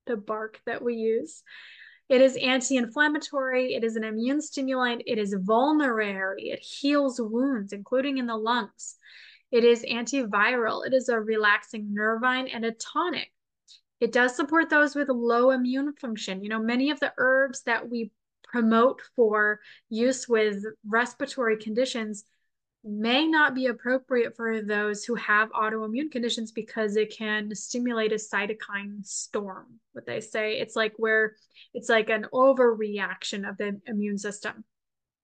the 0.07 0.17
bark 0.17 0.61
that 0.67 0.83
we 0.83 0.95
use. 0.95 1.43
It 2.09 2.21
is 2.21 2.37
anti-inflammatory. 2.37 3.75
It 3.75 3.85
is 3.85 3.97
an 3.97 4.05
immune 4.05 4.43
stimulant. 4.43 5.03
It 5.07 5.19
is 5.19 5.35
vulnerary. 5.41 6.51
It 6.51 6.59
heals 6.59 7.21
wounds, 7.21 7.73
including 7.73 8.19
in 8.19 8.27
the 8.27 8.37
lungs. 8.37 8.97
It 9.51 9.65
is 9.65 9.85
antiviral. 9.85 10.87
It 10.87 10.93
is 10.93 11.09
a 11.09 11.19
relaxing 11.19 11.95
nervine 11.95 12.49
and 12.49 12.65
a 12.65 12.73
tonic. 12.73 13.31
It 14.01 14.13
does 14.13 14.37
support 14.37 14.69
those 14.69 14.95
with 14.95 15.09
low 15.09 15.53
immune 15.53 15.95
function. 15.95 16.43
You 16.43 16.51
know, 16.51 16.59
many 16.59 16.91
of 16.91 17.01
the 17.01 17.13
herbs 17.17 17.63
that 17.63 17.89
we 17.89 18.11
promote 18.55 19.03
for 19.17 19.59
use 19.89 20.29
with 20.29 20.63
respiratory 20.87 21.57
conditions 21.57 22.23
may 22.85 23.27
not 23.27 23.53
be 23.53 23.67
appropriate 23.67 24.37
for 24.37 24.63
those 24.63 25.03
who 25.03 25.17
have 25.17 25.51
autoimmune 25.51 26.09
conditions 26.09 26.53
because 26.53 26.97
it 26.97 27.13
can 27.17 27.53
stimulate 27.53 28.13
a 28.13 28.15
cytokine 28.15 29.05
storm. 29.05 29.67
What 29.91 30.07
they 30.07 30.21
say, 30.21 30.61
it's 30.61 30.77
like 30.77 30.93
where 30.99 31.35
it's 31.73 31.89
like 31.89 32.11
an 32.11 32.27
overreaction 32.33 33.49
of 33.49 33.57
the 33.57 33.81
immune 33.89 34.19
system. 34.19 34.63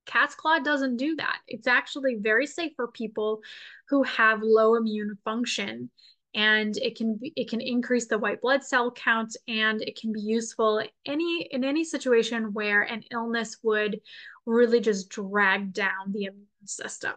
Cat's 0.06 0.34
claw 0.34 0.58
doesn't 0.58 0.96
do 0.96 1.14
that. 1.14 1.38
It's 1.46 1.68
actually 1.68 2.16
very 2.16 2.48
safe 2.48 2.72
for 2.74 2.88
people 2.88 3.42
who 3.90 4.02
have 4.02 4.42
low 4.42 4.74
immune 4.74 5.16
function 5.24 5.88
and 6.34 6.76
it 6.76 6.96
can 6.96 7.16
be, 7.16 7.32
it 7.36 7.48
can 7.48 7.60
increase 7.60 8.06
the 8.06 8.18
white 8.18 8.40
blood 8.40 8.62
cell 8.62 8.90
count 8.92 9.36
and 9.48 9.82
it 9.82 9.98
can 9.98 10.12
be 10.12 10.20
useful 10.20 10.82
any 11.06 11.48
in 11.50 11.64
any 11.64 11.84
situation 11.84 12.52
where 12.52 12.82
an 12.82 13.02
illness 13.10 13.58
would 13.62 14.00
really 14.46 14.80
just 14.80 15.08
drag 15.08 15.72
down 15.72 16.12
the 16.12 16.24
immune 16.24 16.46
system. 16.64 17.14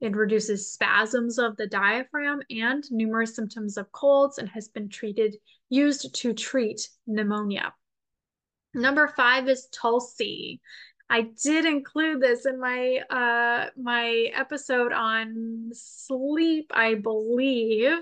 It 0.00 0.14
reduces 0.14 0.72
spasms 0.72 1.38
of 1.38 1.56
the 1.56 1.66
diaphragm 1.66 2.42
and 2.50 2.84
numerous 2.90 3.34
symptoms 3.34 3.76
of 3.76 3.90
colds 3.92 4.38
and 4.38 4.48
has 4.50 4.68
been 4.68 4.88
treated 4.88 5.36
used 5.68 6.14
to 6.16 6.32
treat 6.32 6.88
pneumonia. 7.06 7.74
Number 8.74 9.08
five 9.08 9.48
is 9.48 9.68
Tulsi. 9.72 10.60
I 11.10 11.28
did 11.42 11.64
include 11.64 12.20
this 12.20 12.46
in 12.46 12.58
my 12.58 13.00
uh, 13.10 13.70
my 13.76 14.30
episode 14.34 14.92
on 14.92 15.70
sleep, 15.72 16.70
I 16.74 16.94
believe. 16.94 17.98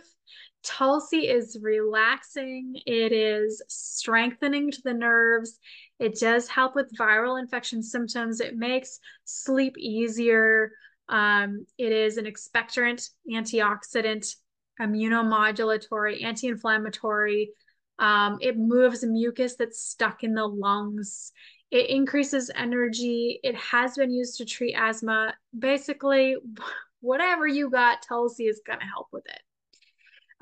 Tulsi 0.63 1.29
is 1.29 1.59
relaxing. 1.61 2.75
It 2.87 3.13
is 3.13 3.63
strengthening 3.69 4.71
to 4.71 4.83
the 4.83 4.95
nerves. 4.95 5.59
It 5.99 6.19
does 6.19 6.49
help 6.49 6.75
with 6.75 6.97
viral 6.97 7.41
infection 7.41 7.83
symptoms. 7.83 8.41
It 8.41 8.57
makes 8.57 9.01
sleep 9.25 9.77
easier. 9.79 10.73
Um, 11.09 11.67
it 11.79 11.93
is 11.93 12.17
an 12.17 12.27
expectorant, 12.27 13.09
antioxidant, 13.31 14.35
immunomodulatory, 14.81 16.23
anti 16.25 16.49
inflammatory. 16.49 17.51
Um, 17.99 18.39
it 18.41 18.57
moves 18.57 19.05
mucus 19.05 19.57
that's 19.57 19.81
stuck 19.81 20.25
in 20.25 20.35
the 20.35 20.47
lungs. 20.47 21.33
It 21.71 21.89
increases 21.91 22.51
energy. 22.55 23.41
It 23.43 23.55
has 23.57 23.97
been 23.97 24.13
used 24.13 24.39
to 24.39 24.45
treat 24.45 24.75
asthma. 24.75 25.35
Basically, 25.59 26.37
whatever 27.01 27.47
you 27.47 27.71
got, 27.71 28.03
Tulsi 28.03 28.47
is 28.47 28.61
going 28.67 28.81
to 28.81 28.87
help 28.87 29.09
with 29.13 29.27
it. 29.27 29.41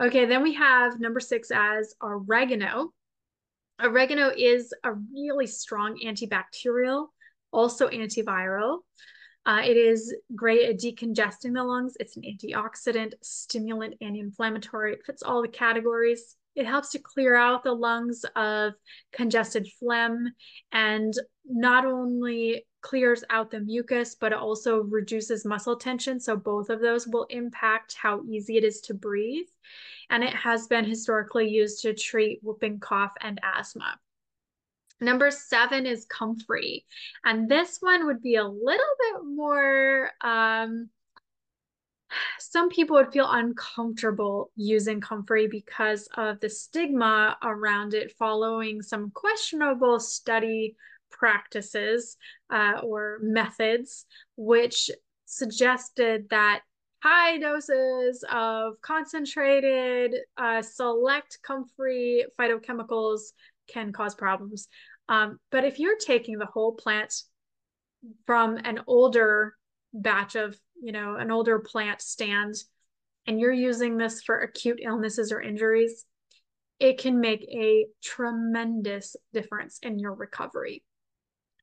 Okay, 0.00 0.24
then 0.24 0.42
we 0.42 0.54
have 0.54 0.98
number 0.98 1.20
six 1.20 1.50
as 1.50 1.94
oregano. 2.02 2.92
Oregano 3.82 4.30
is 4.34 4.72
a 4.82 4.92
really 4.92 5.46
strong 5.46 6.00
antibacterial, 6.02 7.08
also 7.52 7.88
antiviral. 7.88 8.78
Uh, 9.44 9.60
it 9.64 9.76
is 9.76 10.14
great 10.34 10.68
at 10.68 10.78
decongesting 10.78 11.52
the 11.54 11.62
lungs. 11.62 11.94
It's 12.00 12.16
an 12.16 12.22
antioxidant, 12.22 13.12
stimulant, 13.20 13.94
anti-inflammatory. 14.00 14.94
It 14.94 15.04
fits 15.04 15.22
all 15.22 15.42
the 15.42 15.48
categories. 15.48 16.36
It 16.56 16.66
helps 16.66 16.90
to 16.90 16.98
clear 16.98 17.36
out 17.36 17.62
the 17.62 17.72
lungs 17.72 18.24
of 18.36 18.74
congested 19.12 19.68
phlegm 19.78 20.32
and 20.72 21.14
not 21.46 21.86
only 21.86 22.66
clears 22.80 23.22
out 23.30 23.50
the 23.50 23.60
mucus, 23.60 24.14
but 24.14 24.32
it 24.32 24.38
also 24.38 24.82
reduces 24.82 25.44
muscle 25.44 25.76
tension. 25.76 26.18
So 26.18 26.36
both 26.36 26.70
of 26.70 26.80
those 26.80 27.06
will 27.06 27.26
impact 27.30 27.94
how 27.94 28.22
easy 28.28 28.56
it 28.56 28.64
is 28.64 28.80
to 28.82 28.94
breathe. 28.94 29.46
And 30.10 30.24
it 30.24 30.34
has 30.34 30.66
been 30.66 30.84
historically 30.84 31.48
used 31.48 31.82
to 31.82 31.94
treat 31.94 32.40
whooping 32.42 32.80
cough 32.80 33.12
and 33.20 33.40
asthma. 33.42 33.98
Number 35.00 35.30
seven 35.30 35.86
is 35.86 36.04
comfrey. 36.06 36.84
And 37.24 37.48
this 37.48 37.78
one 37.80 38.06
would 38.06 38.22
be 38.22 38.36
a 38.36 38.44
little 38.44 38.94
bit 38.98 39.24
more, 39.24 40.10
um, 40.20 40.90
some 42.38 42.68
people 42.68 42.96
would 42.96 43.12
feel 43.12 43.30
uncomfortable 43.30 44.50
using 44.56 45.00
comfrey 45.00 45.46
because 45.46 46.08
of 46.16 46.40
the 46.40 46.48
stigma 46.48 47.36
around 47.42 47.94
it 47.94 48.12
following 48.18 48.82
some 48.82 49.10
questionable 49.10 50.00
study 50.00 50.76
practices 51.10 52.16
uh, 52.50 52.80
or 52.82 53.18
methods, 53.22 54.06
which 54.36 54.90
suggested 55.26 56.28
that 56.30 56.62
high 57.02 57.38
doses 57.38 58.24
of 58.30 58.74
concentrated 58.82 60.14
uh, 60.36 60.62
select 60.62 61.38
comfrey 61.42 62.24
phytochemicals 62.38 63.32
can 63.72 63.92
cause 63.92 64.14
problems. 64.14 64.68
Um, 65.08 65.38
but 65.50 65.64
if 65.64 65.78
you're 65.78 65.98
taking 65.98 66.38
the 66.38 66.46
whole 66.46 66.72
plant 66.72 67.14
from 68.26 68.56
an 68.58 68.80
older 68.86 69.54
batch 69.92 70.36
of, 70.36 70.56
you 70.82 70.92
know, 70.92 71.16
an 71.16 71.30
older 71.30 71.58
plant 71.58 72.00
stand, 72.00 72.54
and 73.26 73.38
you're 73.38 73.52
using 73.52 73.96
this 73.96 74.22
for 74.22 74.38
acute 74.38 74.80
illnesses 74.82 75.32
or 75.32 75.40
injuries, 75.40 76.04
it 76.78 76.98
can 76.98 77.20
make 77.20 77.42
a 77.42 77.86
tremendous 78.02 79.16
difference 79.32 79.78
in 79.82 79.98
your 79.98 80.14
recovery. 80.14 80.82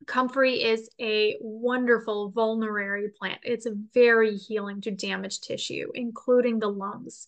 Comfrey 0.05 0.61
is 0.61 0.89
a 1.01 1.37
wonderful 1.41 2.29
vulnerary 2.29 3.09
plant. 3.17 3.39
It's 3.43 3.67
very 3.93 4.35
healing 4.35 4.81
to 4.81 4.91
damaged 4.91 5.43
tissue, 5.43 5.91
including 5.95 6.59
the 6.59 6.69
lungs 6.69 7.27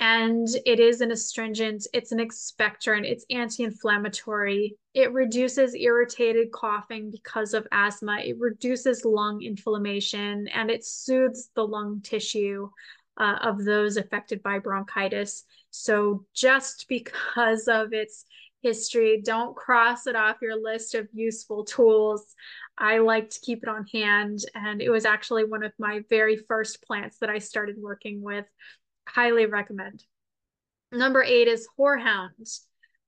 and 0.00 0.48
it 0.64 0.80
is 0.80 1.02
an 1.02 1.12
astringent, 1.12 1.86
it's 1.92 2.10
an 2.10 2.18
expectorant, 2.18 3.04
it's 3.04 3.26
anti 3.28 3.64
inflammatory. 3.64 4.76
It 4.94 5.12
reduces 5.12 5.74
irritated 5.74 6.50
coughing 6.52 7.10
because 7.10 7.52
of 7.52 7.68
asthma, 7.70 8.20
it 8.24 8.36
reduces 8.40 9.04
lung 9.04 9.42
inflammation, 9.42 10.48
and 10.48 10.70
it 10.70 10.86
soothes 10.86 11.50
the 11.54 11.66
lung 11.66 12.00
tissue 12.02 12.70
uh, 13.18 13.36
of 13.42 13.62
those 13.62 13.98
affected 13.98 14.42
by 14.42 14.58
bronchitis. 14.58 15.44
So, 15.70 16.24
just 16.34 16.86
because 16.88 17.68
of 17.68 17.92
its 17.92 18.24
history, 18.62 19.20
don't 19.22 19.54
cross 19.54 20.06
it 20.06 20.16
off 20.16 20.36
your 20.40 20.60
list 20.60 20.94
of 20.94 21.08
useful 21.12 21.64
tools. 21.64 22.34
I 22.78 22.98
like 22.98 23.28
to 23.30 23.40
keep 23.40 23.62
it 23.62 23.68
on 23.68 23.86
hand, 23.92 24.38
and 24.54 24.80
it 24.80 24.88
was 24.88 25.04
actually 25.04 25.44
one 25.44 25.62
of 25.62 25.72
my 25.78 26.00
very 26.08 26.38
first 26.48 26.82
plants 26.82 27.18
that 27.18 27.28
I 27.28 27.38
started 27.38 27.76
working 27.78 28.22
with 28.22 28.46
highly 29.14 29.46
recommend. 29.46 30.04
Number 30.92 31.22
eight 31.22 31.48
is 31.48 31.68
horehound. 31.78 32.60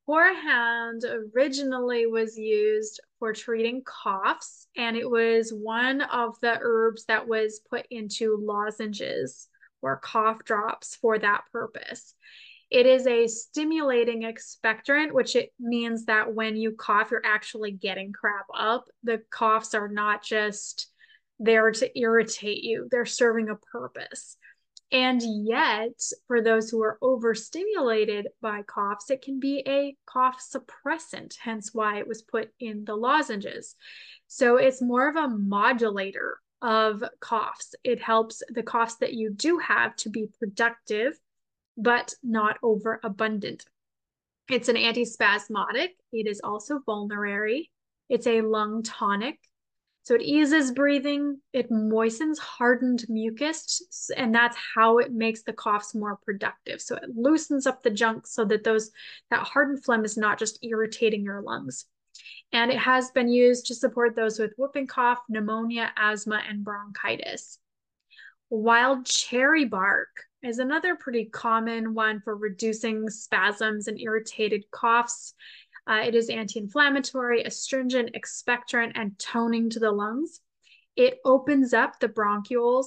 Horehound 0.09 1.03
originally 1.35 2.07
was 2.07 2.37
used 2.37 3.01
for 3.19 3.33
treating 3.33 3.83
coughs, 3.85 4.67
and 4.77 4.97
it 4.97 5.09
was 5.09 5.53
one 5.53 6.01
of 6.01 6.39
the 6.41 6.59
herbs 6.61 7.05
that 7.07 7.29
was 7.29 7.61
put 7.71 7.87
into 7.91 8.37
lozenges 8.41 9.49
or 9.81 9.99
cough 9.99 10.45
drops 10.45 10.97
for 10.97 11.19
that 11.19 11.43
purpose. 11.53 12.15
It 12.71 12.87
is 12.87 13.07
a 13.07 13.29
stimulating 13.29 14.23
expectorant, 14.23 15.13
which 15.13 15.37
it 15.37 15.53
means 15.61 16.07
that 16.07 16.35
when 16.35 16.57
you 16.57 16.73
cough, 16.73 17.11
you're 17.11 17.23
actually 17.25 17.73
getting 17.73 18.13
crap 18.13 18.47
up. 18.57 18.87
The 19.05 19.23
coughs 19.31 19.75
are 19.75 19.89
not 19.89 20.23
just 20.23 20.89
there 21.39 21.71
to 21.71 21.99
irritate 21.99 22.63
you, 22.63 22.89
they're 22.91 23.05
serving 23.05 23.49
a 23.51 23.57
purpose. 23.57 24.37
And 24.93 25.23
yet, 25.47 25.99
for 26.27 26.43
those 26.43 26.69
who 26.69 26.83
are 26.83 26.99
overstimulated 27.01 28.29
by 28.43 28.61
coughs, 28.63 29.09
it 29.09 29.23
can 29.23 29.41
be 29.41 29.63
a 29.67 29.97
cough 30.05 30.39
suppressant, 30.39 31.37
hence 31.41 31.71
why 31.73 31.99
it 31.99 32.07
was 32.07 32.21
put 32.21 32.51
in 32.61 32.85
the 32.85 32.95
lozenges. 32.95 33.75
So 34.29 34.57
it's 34.57 34.83
more 34.83 35.09
of 35.09 35.17
a 35.17 35.29
modulator 35.29 36.39
of 36.61 37.03
coughs. 37.21 37.75
It 37.83 38.03
helps 38.03 38.43
the 38.51 38.63
coughs 38.63 38.97
that 38.97 39.15
you 39.15 39.33
do 39.33 39.57
have 39.59 39.97
to 39.97 40.11
be 40.11 40.29
productive, 40.39 41.19
but 41.79 42.15
not 42.23 42.59
overabundant. 42.63 43.65
It's 44.51 44.69
an 44.69 44.77
antispasmodic. 44.77 45.89
It 46.13 46.27
is 46.27 46.43
also 46.45 46.81
vulnerary. 46.85 47.71
It's 48.11 48.27
a 48.27 48.43
lung 48.43 48.83
tonic. 48.83 49.39
So 50.05 50.17
it 50.17 50.23
eases 50.23 50.73
breathing, 50.73 51.41
it 51.53 51.71
moistens 51.71 52.39
hardened 52.39 53.05
mucus, 53.09 54.11
and 54.17 54.35
that's 54.35 54.57
how 54.75 54.99
it 54.99 55.13
makes 55.13 55.43
the 55.43 55.53
coughs 55.53 55.95
more 55.95 56.19
productive. 56.25 56.81
So 56.81 56.97
it 56.97 57.11
loosens 57.15 57.69
up 57.69 57.83
the 57.83 57.91
junk 57.91 58.27
so 58.27 58.45
that 58.47 58.65
those 58.65 58.91
that 59.31 59.47
hardened 59.47 59.85
phlegm 59.85 60.05
is 60.05 60.17
not 60.17 60.41
just 60.41 60.59
irritating 60.65 61.23
your 61.23 61.41
lungs. 61.43 61.87
And 62.53 62.71
it 62.71 62.79
has 62.79 63.11
been 63.13 63.29
used 63.29 63.67
to 63.67 63.75
support 63.75 64.17
those 64.17 64.39
with 64.39 64.53
whooping 64.59 64.89
cough, 64.89 65.21
pneumonia, 65.29 65.93
asthma, 65.97 66.43
and 66.49 66.65
bronchitis. 66.65 67.59
Wild 68.51 69.07
cherry 69.07 69.65
bark. 69.65 70.25
is 70.43 70.59
another 70.59 70.97
pretty 70.97 71.27
common 71.27 71.95
one 71.95 72.21
for 72.21 72.37
reducing 72.37 73.09
spasms 73.09 73.87
and 73.87 74.01
irritated 74.01 74.65
coughs. 74.73 75.35
Uh, 75.87 76.03
it 76.07 76.15
is 76.15 76.29
anti 76.29 76.61
inflammatory, 76.61 77.43
astringent, 77.43 78.15
expectorant, 78.15 78.93
and 78.95 79.19
toning 79.19 79.69
to 79.71 79.81
the 79.81 79.91
lungs. 79.91 80.41
It 80.97 81.19
opens 81.25 81.75
up 81.75 81.99
the 81.99 82.09
bronchioles. 82.09 82.87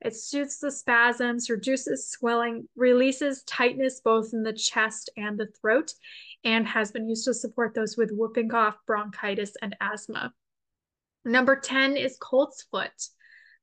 It 0.00 0.14
soothes 0.14 0.58
the 0.58 0.70
spasms, 0.70 1.50
reduces 1.50 2.10
swelling, 2.10 2.68
releases 2.76 3.42
tightness 3.44 4.00
both 4.00 4.30
in 4.32 4.42
the 4.42 4.52
chest 4.52 5.10
and 5.16 5.38
the 5.38 5.48
throat, 5.60 5.92
and 6.42 6.66
has 6.66 6.90
been 6.90 7.08
used 7.08 7.24
to 7.26 7.34
support 7.34 7.74
those 7.74 7.96
with 7.96 8.10
whooping 8.10 8.48
cough, 8.48 8.76
bronchitis, 8.86 9.52
and 9.60 9.76
asthma. 9.80 10.32
Number 11.24 11.56
10 11.56 11.96
is 11.96 12.18
coltsfoot. 12.18 13.08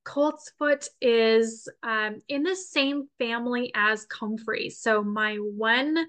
Coltsfoot 0.04 0.88
is 1.00 1.70
um, 1.84 2.20
in 2.28 2.41
the 2.41 2.56
same 2.56 3.08
family 3.20 3.72
as 3.76 4.06
comfrey. 4.06 4.72
So, 4.72 5.04
my 5.04 5.36
one 5.36 6.08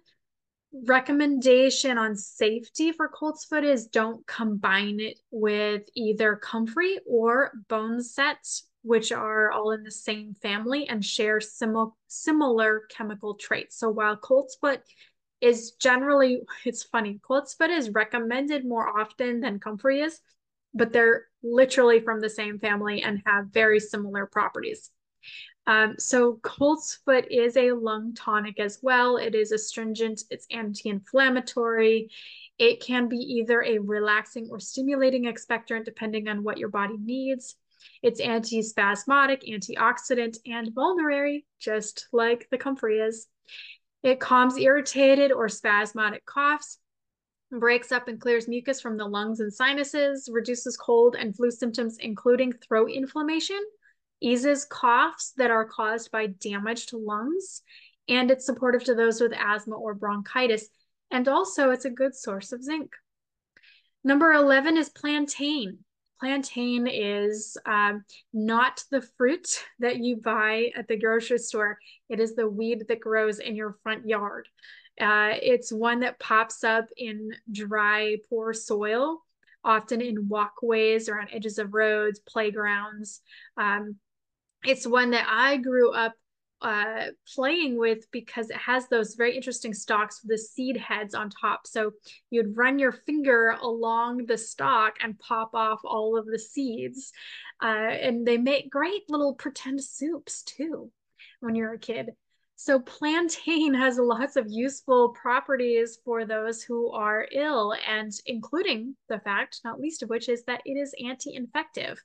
recommendation 0.72 1.98
on 1.98 2.16
safety 2.16 2.92
for 2.92 3.08
coltsfoot 3.08 3.64
is 3.64 3.86
don't 3.86 4.26
combine 4.26 5.00
it 5.00 5.18
with 5.30 5.82
either 5.94 6.36
comfrey 6.36 6.98
or 7.06 7.52
bone 7.68 7.98
boneset, 7.98 8.62
which 8.82 9.12
are 9.12 9.50
all 9.52 9.72
in 9.72 9.82
the 9.82 9.90
same 9.90 10.34
family 10.34 10.88
and 10.88 11.04
share 11.04 11.40
sim- 11.40 11.92
similar 12.08 12.82
chemical 12.90 13.34
traits. 13.34 13.76
So, 13.78 13.90
while 13.90 14.16
coltsfoot 14.16 14.78
is 15.40 15.72
generally, 15.72 16.40
it's 16.64 16.82
funny, 16.84 17.20
coltsfoot 17.28 17.70
is 17.70 17.90
recommended 17.90 18.64
more 18.66 18.98
often 18.98 19.40
than 19.40 19.60
comfrey 19.60 20.00
is 20.00 20.20
but 20.74 20.92
they're 20.92 21.26
literally 21.42 22.00
from 22.00 22.20
the 22.20 22.30
same 22.30 22.58
family 22.58 23.02
and 23.02 23.22
have 23.26 23.46
very 23.52 23.80
similar 23.80 24.26
properties. 24.26 24.90
Um, 25.66 25.94
so 25.98 26.40
coltsfoot 26.42 27.26
is 27.30 27.56
a 27.56 27.72
lung 27.72 28.14
tonic 28.14 28.58
as 28.58 28.80
well. 28.82 29.16
It 29.16 29.34
is 29.34 29.52
astringent, 29.52 30.22
it's 30.30 30.46
anti-inflammatory. 30.50 32.10
It 32.58 32.80
can 32.80 33.08
be 33.08 33.16
either 33.16 33.62
a 33.62 33.78
relaxing 33.78 34.48
or 34.50 34.58
stimulating 34.58 35.24
expectorant 35.24 35.84
depending 35.84 36.28
on 36.28 36.42
what 36.42 36.58
your 36.58 36.68
body 36.68 36.96
needs. 36.98 37.56
It's 38.02 38.20
anti-spasmodic, 38.20 39.42
antioxidant, 39.42 40.38
and 40.46 40.72
vulnerary, 40.74 41.46
just 41.58 42.08
like 42.12 42.48
the 42.50 42.58
comfrey 42.58 42.98
is. 42.98 43.28
It 44.02 44.20
calms 44.20 44.56
irritated 44.56 45.30
or 45.30 45.48
spasmodic 45.48 46.24
coughs, 46.26 46.78
breaks 47.50 47.92
up 47.92 48.08
and 48.08 48.20
clears 48.20 48.48
mucus 48.48 48.80
from 48.80 48.96
the 48.96 49.06
lungs 49.06 49.40
and 49.40 49.52
sinuses, 49.52 50.28
reduces 50.32 50.76
cold 50.76 51.16
and 51.16 51.36
flu 51.36 51.50
symptoms, 51.50 51.98
including 52.00 52.52
throat 52.52 52.90
inflammation, 52.90 53.60
eases 54.22 54.64
coughs 54.64 55.32
that 55.36 55.50
are 55.50 55.64
caused 55.64 56.10
by 56.10 56.26
damaged 56.26 56.92
lungs, 56.92 57.62
and 58.08 58.30
it's 58.30 58.46
supportive 58.46 58.84
to 58.84 58.94
those 58.94 59.20
with 59.20 59.32
asthma 59.32 59.76
or 59.76 59.94
bronchitis. 59.94 60.68
And 61.10 61.28
also, 61.28 61.70
it's 61.70 61.84
a 61.84 61.90
good 61.90 62.14
source 62.14 62.52
of 62.52 62.62
zinc. 62.62 62.92
Number 64.04 64.32
11 64.32 64.76
is 64.76 64.88
plantain. 64.88 65.78
Plantain 66.18 66.86
is 66.86 67.56
um, 67.66 68.04
not 68.32 68.84
the 68.90 69.02
fruit 69.16 69.46
that 69.80 69.98
you 69.98 70.16
buy 70.16 70.70
at 70.76 70.88
the 70.88 70.96
grocery 70.96 71.38
store, 71.38 71.78
it 72.08 72.20
is 72.20 72.34
the 72.34 72.48
weed 72.48 72.84
that 72.88 73.00
grows 73.00 73.40
in 73.40 73.56
your 73.56 73.76
front 73.82 74.06
yard. 74.06 74.48
Uh, 75.00 75.32
it's 75.40 75.72
one 75.72 76.00
that 76.00 76.20
pops 76.20 76.64
up 76.64 76.84
in 76.96 77.32
dry, 77.50 78.16
poor 78.28 78.52
soil, 78.52 79.22
often 79.64 80.00
in 80.00 80.28
walkways 80.28 81.08
or 81.08 81.18
on 81.20 81.28
edges 81.32 81.58
of 81.58 81.74
roads, 81.74 82.20
playgrounds. 82.20 83.20
Um, 83.56 83.96
it's 84.64 84.86
one 84.86 85.10
that 85.10 85.26
I 85.28 85.56
grew 85.56 85.92
up 85.92 86.14
uh, 86.62 87.06
playing 87.34 87.76
with 87.76 88.08
because 88.12 88.48
it 88.48 88.56
has 88.56 88.86
those 88.86 89.14
very 89.14 89.36
interesting 89.36 89.74
stalks 89.74 90.22
with 90.22 90.30
the 90.30 90.38
seed 90.38 90.76
heads 90.76 91.14
on 91.14 91.28
top. 91.28 91.66
So 91.66 91.92
you'd 92.30 92.56
run 92.56 92.78
your 92.78 92.92
finger 92.92 93.56
along 93.60 94.26
the 94.26 94.38
stalk 94.38 94.94
and 95.02 95.18
pop 95.18 95.54
off 95.54 95.80
all 95.84 96.16
of 96.16 96.26
the 96.26 96.38
seeds. 96.38 97.12
Uh, 97.60 97.66
and 97.66 98.26
they 98.26 98.38
make 98.38 98.70
great 98.70 99.02
little 99.08 99.34
pretend 99.34 99.82
soups 99.82 100.42
too 100.44 100.90
when 101.40 101.56
you're 101.56 101.74
a 101.74 101.78
kid. 101.78 102.10
So 102.54 102.78
plantain 102.78 103.74
has 103.82 103.98
lots 103.98 104.36
of 104.36 104.46
useful 104.48 105.08
properties 105.10 105.98
for 106.04 106.24
those 106.24 106.62
who 106.62 106.92
are 106.92 107.26
ill, 107.32 107.74
and 107.88 108.12
including 108.26 108.96
the 109.08 109.18
fact, 109.18 109.60
not 109.64 109.80
least 109.80 110.04
of 110.04 110.10
which, 110.10 110.28
is 110.28 110.44
that 110.44 110.62
it 110.64 110.74
is 110.74 110.94
anti-infective. 111.04 112.00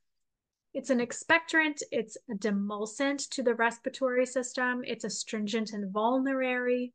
It's 0.74 0.90
an 0.90 1.00
expectorant, 1.00 1.82
it's 1.92 2.18
a 2.30 2.36
demulcent 2.36 3.30
to 3.30 3.44
the 3.44 3.56
respiratory 3.56 4.26
system, 4.26 4.82
it's 4.86 5.04
astringent 5.04 5.74
and 5.74 5.92
vulnerary. 5.92 6.94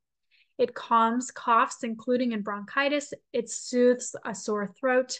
It 0.58 0.74
calms 0.74 1.30
coughs, 1.30 1.82
including 1.82 2.32
in 2.32 2.42
bronchitis. 2.42 3.12
It 3.32 3.50
soothes 3.50 4.14
a 4.24 4.34
sore 4.34 4.72
throat. 4.78 5.18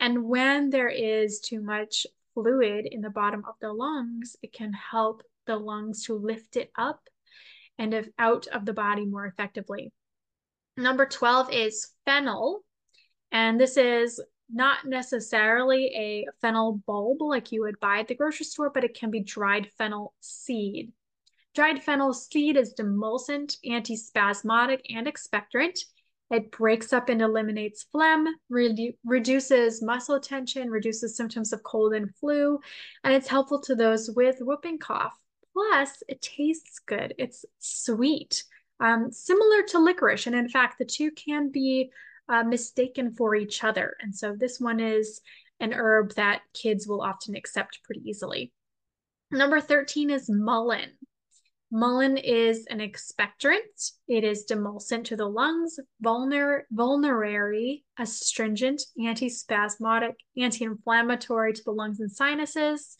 And 0.00 0.24
when 0.24 0.70
there 0.70 0.88
is 0.88 1.40
too 1.40 1.62
much 1.62 2.06
fluid 2.34 2.86
in 2.90 3.00
the 3.00 3.10
bottom 3.10 3.44
of 3.48 3.54
the 3.60 3.72
lungs, 3.72 4.36
it 4.42 4.52
can 4.52 4.72
help 4.72 5.22
the 5.46 5.56
lungs 5.56 6.04
to 6.06 6.14
lift 6.14 6.56
it 6.56 6.70
up 6.76 7.00
and 7.78 7.94
if 7.94 8.08
out 8.18 8.46
of 8.48 8.66
the 8.66 8.72
body 8.72 9.04
more 9.04 9.26
effectively. 9.26 9.92
Number 10.76 11.06
12 11.06 11.52
is 11.52 11.92
fennel. 12.04 12.64
And 13.30 13.60
this 13.60 13.76
is 13.76 14.20
not 14.52 14.84
necessarily 14.84 15.86
a 15.94 16.26
fennel 16.40 16.80
bulb 16.86 17.20
like 17.20 17.52
you 17.52 17.62
would 17.62 17.80
buy 17.80 17.98
at 17.98 18.08
the 18.08 18.14
grocery 18.14 18.46
store, 18.46 18.70
but 18.70 18.84
it 18.84 18.94
can 18.94 19.10
be 19.10 19.20
dried 19.20 19.70
fennel 19.78 20.14
seed. 20.20 20.92
Dried 21.54 21.82
fennel 21.82 22.12
seed 22.12 22.56
is 22.56 22.74
demulcent, 22.74 23.56
antispasmodic, 23.64 24.80
and 24.90 25.06
expectorant. 25.06 25.78
It 26.30 26.50
breaks 26.50 26.92
up 26.92 27.08
and 27.08 27.22
eliminates 27.22 27.84
phlegm, 27.92 28.26
redu- 28.50 28.96
reduces 29.04 29.82
muscle 29.82 30.18
tension, 30.18 30.70
reduces 30.70 31.16
symptoms 31.16 31.52
of 31.52 31.62
cold 31.62 31.94
and 31.94 32.12
flu, 32.16 32.58
and 33.04 33.14
it's 33.14 33.28
helpful 33.28 33.60
to 33.62 33.74
those 33.74 34.10
with 34.10 34.38
whooping 34.40 34.78
cough. 34.78 35.16
Plus, 35.52 36.02
it 36.08 36.20
tastes 36.20 36.80
good. 36.80 37.14
It's 37.18 37.44
sweet, 37.60 38.42
um, 38.80 39.12
similar 39.12 39.62
to 39.68 39.78
licorice. 39.78 40.26
And 40.26 40.34
in 40.34 40.48
fact, 40.48 40.78
the 40.78 40.84
two 40.84 41.12
can 41.12 41.50
be 41.50 41.92
uh, 42.28 42.42
mistaken 42.42 43.14
for 43.14 43.34
each 43.34 43.64
other. 43.64 43.96
And 44.00 44.14
so 44.14 44.34
this 44.34 44.60
one 44.60 44.80
is 44.80 45.20
an 45.60 45.72
herb 45.72 46.14
that 46.14 46.42
kids 46.52 46.86
will 46.86 47.02
often 47.02 47.36
accept 47.36 47.80
pretty 47.84 48.02
easily. 48.08 48.52
Number 49.30 49.60
13 49.60 50.10
is 50.10 50.28
mullein. 50.28 50.90
Mullein 51.70 52.18
is 52.18 52.66
an 52.66 52.78
expectorant. 52.78 53.92
It 54.06 54.22
is 54.22 54.46
demulcent 54.48 55.06
to 55.06 55.16
the 55.16 55.26
lungs, 55.26 55.80
vulner, 56.02 56.62
vulnerary, 56.70 57.84
astringent, 57.98 58.82
antispasmodic, 58.96 60.14
anti-inflammatory 60.36 61.52
to 61.52 61.62
the 61.64 61.72
lungs 61.72 61.98
and 61.98 62.12
sinuses. 62.12 62.96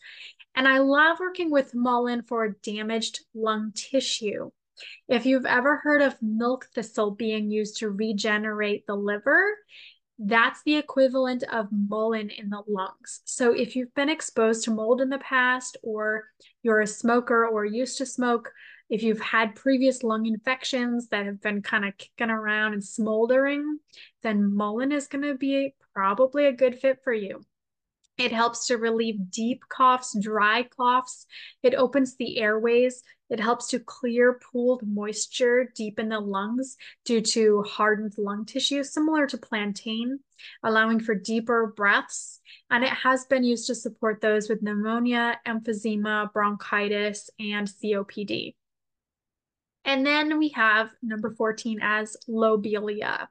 And 0.55 0.67
I 0.67 0.79
love 0.79 1.19
working 1.21 1.51
with 1.51 1.73
mullein 1.73 2.23
for 2.23 2.57
damaged 2.63 3.21
lung 3.33 3.71
tissue. 3.73 4.51
If 5.07 5.25
you've 5.25 5.45
ever 5.45 5.77
heard 5.77 6.01
of 6.01 6.21
milk 6.21 6.67
thistle 6.73 7.11
being 7.11 7.51
used 7.51 7.77
to 7.77 7.89
regenerate 7.89 8.85
the 8.87 8.95
liver, 8.95 9.57
that's 10.17 10.63
the 10.63 10.75
equivalent 10.75 11.43
of 11.51 11.67
mullein 11.71 12.29
in 12.29 12.49
the 12.49 12.63
lungs. 12.67 13.21
So 13.25 13.51
if 13.51 13.75
you've 13.75 13.93
been 13.95 14.09
exposed 14.09 14.63
to 14.63 14.71
mold 14.71 15.01
in 15.01 15.09
the 15.09 15.19
past, 15.19 15.77
or 15.83 16.25
you're 16.63 16.81
a 16.81 16.87
smoker 16.87 17.45
or 17.45 17.65
used 17.65 17.97
to 17.97 18.05
smoke, 18.05 18.51
if 18.89 19.03
you've 19.03 19.19
had 19.19 19.55
previous 19.55 20.03
lung 20.03 20.25
infections 20.25 21.07
that 21.09 21.25
have 21.25 21.41
been 21.41 21.61
kind 21.61 21.85
of 21.85 21.97
kicking 21.97 22.29
around 22.29 22.73
and 22.73 22.83
smoldering, 22.83 23.79
then 24.23 24.55
mullein 24.55 24.91
is 24.91 25.07
going 25.07 25.23
to 25.23 25.35
be 25.35 25.73
probably 25.93 26.45
a 26.45 26.53
good 26.53 26.79
fit 26.79 26.99
for 27.03 27.13
you. 27.13 27.41
It 28.17 28.31
helps 28.31 28.67
to 28.67 28.77
relieve 28.77 29.29
deep 29.29 29.63
coughs, 29.67 30.15
dry 30.21 30.63
coughs. 30.63 31.25
It 31.63 31.75
opens 31.75 32.15
the 32.15 32.37
airways. 32.37 33.03
It 33.29 33.39
helps 33.39 33.67
to 33.69 33.79
clear 33.79 34.39
pooled 34.39 34.85
moisture 34.85 35.71
deep 35.75 35.97
in 35.99 36.09
the 36.09 36.19
lungs 36.19 36.77
due 37.05 37.21
to 37.21 37.63
hardened 37.63 38.13
lung 38.17 38.45
tissue, 38.45 38.83
similar 38.83 39.25
to 39.27 39.37
plantain, 39.37 40.19
allowing 40.63 40.99
for 40.99 41.15
deeper 41.15 41.73
breaths. 41.75 42.39
And 42.69 42.83
it 42.83 42.91
has 42.91 43.25
been 43.25 43.43
used 43.43 43.67
to 43.67 43.75
support 43.75 44.21
those 44.21 44.47
with 44.47 44.61
pneumonia, 44.61 45.39
emphysema, 45.47 46.31
bronchitis, 46.33 47.29
and 47.39 47.67
COPD. 47.67 48.53
And 49.85 50.05
then 50.05 50.37
we 50.37 50.49
have 50.49 50.89
number 51.01 51.31
14 51.31 51.79
as 51.81 52.17
lobelia. 52.27 53.27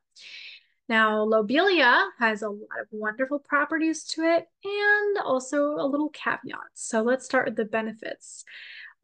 Now, 0.88 1.22
lobelia 1.22 2.10
has 2.18 2.42
a 2.42 2.50
lot 2.50 2.80
of 2.80 2.88
wonderful 2.90 3.38
properties 3.38 4.04
to 4.04 4.22
it 4.22 4.46
and 4.64 5.18
also 5.18 5.76
a 5.76 5.86
little 5.86 6.10
caveat. 6.10 6.58
So 6.74 7.02
let's 7.02 7.24
start 7.24 7.46
with 7.46 7.56
the 7.56 7.64
benefits. 7.64 8.44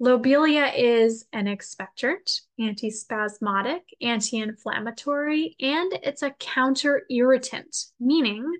Lobelia 0.02 0.72
is 0.74 1.26
an 1.34 1.44
expectorant, 1.44 2.40
antispasmodic, 2.58 3.82
anti-inflammatory, 4.00 5.56
and 5.60 5.92
it's 6.02 6.22
a 6.22 6.30
counter 6.30 7.02
irritant, 7.10 7.76
meaning 8.00 8.50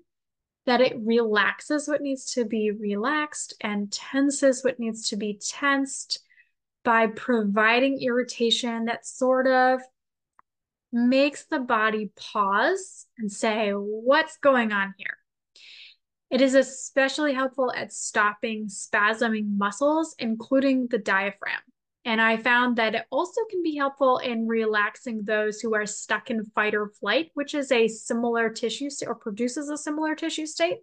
that 0.66 0.82
it 0.82 0.98
relaxes 1.00 1.88
what 1.88 2.02
needs 2.02 2.34
to 2.34 2.44
be 2.44 2.70
relaxed 2.70 3.54
and 3.62 3.90
tenses 3.90 4.62
what 4.62 4.78
needs 4.78 5.08
to 5.08 5.16
be 5.16 5.40
tensed. 5.42 6.20
by 6.82 7.06
providing 7.06 8.00
irritation 8.00 8.86
that 8.86 9.06
sort 9.06 9.46
of 9.46 9.80
makes 10.92 11.44
the 11.44 11.58
body 11.58 12.10
pause 12.16 13.06
and 13.18 13.30
say, 13.30 13.70
What's 13.70 14.38
going 14.38 14.72
on 14.72 14.94
here? 14.96 15.19
It 16.30 16.40
is 16.40 16.54
especially 16.54 17.34
helpful 17.34 17.72
at 17.74 17.92
stopping 17.92 18.68
spasming 18.68 19.56
muscles, 19.56 20.14
including 20.18 20.86
the 20.86 20.98
diaphragm. 20.98 21.60
And 22.04 22.20
I 22.20 22.38
found 22.38 22.76
that 22.76 22.94
it 22.94 23.04
also 23.10 23.40
can 23.50 23.62
be 23.62 23.76
helpful 23.76 24.18
in 24.18 24.46
relaxing 24.46 25.22
those 25.24 25.60
who 25.60 25.74
are 25.74 25.86
stuck 25.86 26.30
in 26.30 26.44
fight 26.54 26.74
or 26.74 26.88
flight, 27.00 27.30
which 27.34 27.54
is 27.54 27.70
a 27.70 27.88
similar 27.88 28.48
tissue 28.48 28.88
or 29.06 29.14
produces 29.14 29.68
a 29.68 29.76
similar 29.76 30.14
tissue 30.14 30.46
state. 30.46 30.78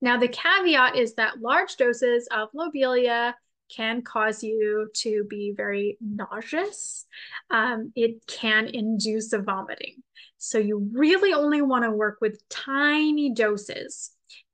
Now, 0.00 0.18
the 0.18 0.28
caveat 0.28 0.96
is 0.96 1.14
that 1.14 1.40
large 1.40 1.76
doses 1.76 2.28
of 2.30 2.50
lobelia 2.54 3.34
can 3.74 4.02
cause 4.02 4.42
you 4.42 4.90
to 4.94 5.24
be 5.28 5.54
very 5.56 5.96
nauseous. 6.00 7.06
Um, 7.50 7.92
it 7.96 8.26
can 8.26 8.66
induce 8.66 9.32
vomiting. 9.32 10.02
So 10.44 10.58
you 10.58 10.90
really 10.92 11.32
only 11.32 11.62
want 11.62 11.84
to 11.84 11.90
work 11.90 12.18
with 12.20 12.46
tiny 12.50 13.32
doses. 13.32 14.10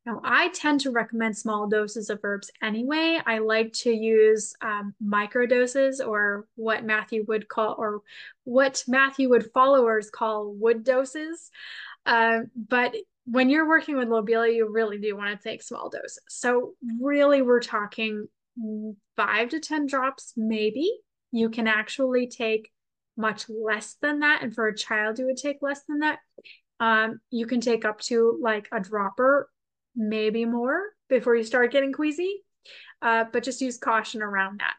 Now, 0.07 0.21
I 0.25 0.49
tend 0.51 0.81
to 0.83 0.93
recommend 0.93 1.37
small 1.37 1.67
doses 1.67 2.11
of 2.11 2.21
herbs 2.23 2.51
anyway. 2.63 3.19
I 3.27 3.39
like 3.39 3.73
to 3.85 3.91
use 3.91 4.55
um, 4.63 4.95
micro 5.01 5.47
doses 5.47 6.01
or 6.01 6.47
what 6.55 6.85
Matthew 6.85 7.25
would 7.27 7.49
call, 7.49 7.75
or 7.77 8.03
what 8.45 8.85
Matthew 8.87 9.29
Wood 9.29 9.51
followers 9.53 10.11
call 10.11 10.55
wood 10.55 10.85
doses. 10.85 11.51
Uh, 12.07 12.43
but 12.69 12.95
when 13.27 13.51
you're 13.51 13.69
working 13.69 13.97
with 13.97 14.09
lobelia, 14.09 14.55
you 14.55 14.71
really 14.73 14.99
do 14.99 15.17
want 15.17 15.39
to 15.39 15.49
take 15.49 15.61
small 15.63 15.91
doses. 15.91 16.21
So, 16.29 16.75
really, 17.01 17.43
we're 17.43 17.61
talking 17.61 18.29
five 19.17 19.49
to 19.51 19.59
10 19.59 19.87
drops, 19.87 20.35
maybe. 20.37 20.89
You 21.33 21.51
can 21.51 21.67
actually 21.67 22.29
take 22.29 22.71
much 23.21 23.45
less 23.49 23.97
than 24.01 24.21
that. 24.21 24.43
And 24.43 24.55
for 24.55 24.67
a 24.67 24.77
child, 24.77 25.19
you 25.19 25.27
would 25.27 25.37
take 25.37 25.59
less 25.63 25.83
than 25.89 26.01
that. 26.01 26.19
Um, 26.81 27.21
you 27.31 27.47
can 27.47 27.61
take 27.61 27.85
up 27.85 28.01
to 28.03 28.39
like 28.43 28.69
a 28.73 28.81
dropper, 28.81 29.51
maybe 29.95 30.45
more 30.45 30.83
before 31.09 31.37
you 31.37 31.45
start 31.45 31.73
getting 31.73 31.93
queasy. 31.93 32.43
Uh, 33.03 33.25
but 33.33 33.43
just 33.43 33.61
use 33.61 33.79
caution 33.79 34.23
around 34.23 34.61
that. 34.61 34.75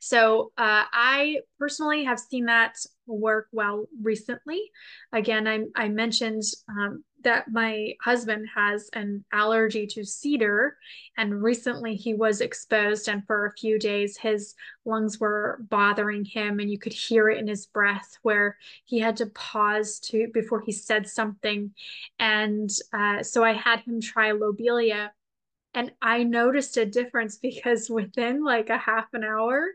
So 0.00 0.52
uh, 0.58 0.84
I 0.92 1.38
personally 1.58 2.04
have 2.04 2.18
seen 2.18 2.46
that 2.46 2.74
work 3.06 3.46
well 3.52 3.86
recently. 4.02 4.60
Again, 5.12 5.46
I, 5.46 5.60
I 5.76 5.88
mentioned 5.88 6.42
um, 6.68 7.04
that 7.24 7.50
my 7.50 7.94
husband 8.00 8.46
has 8.54 8.88
an 8.92 9.24
allergy 9.32 9.86
to 9.88 10.04
cedar, 10.04 10.76
and 11.16 11.42
recently 11.42 11.94
he 11.94 12.14
was 12.14 12.40
exposed, 12.40 13.08
and 13.08 13.26
for 13.26 13.46
a 13.46 13.52
few 13.52 13.78
days 13.78 14.16
his 14.16 14.54
lungs 14.84 15.18
were 15.20 15.58
bothering 15.68 16.24
him, 16.24 16.60
and 16.60 16.70
you 16.70 16.78
could 16.78 16.92
hear 16.92 17.28
it 17.28 17.38
in 17.38 17.46
his 17.46 17.66
breath 17.66 18.18
where 18.22 18.56
he 18.84 18.98
had 18.98 19.16
to 19.18 19.26
pause 19.26 19.98
to 20.00 20.28
before 20.32 20.60
he 20.60 20.72
said 20.72 21.08
something. 21.08 21.72
And 22.18 22.70
uh, 22.92 23.22
so 23.22 23.44
I 23.44 23.52
had 23.52 23.80
him 23.80 24.00
try 24.00 24.32
lobelia 24.32 25.12
and 25.74 25.92
I 26.02 26.22
noticed 26.22 26.76
a 26.76 26.86
difference 26.86 27.36
because 27.42 27.88
within 27.88 28.44
like 28.44 28.70
a 28.70 28.78
half 28.78 29.06
an 29.12 29.24
hour, 29.24 29.66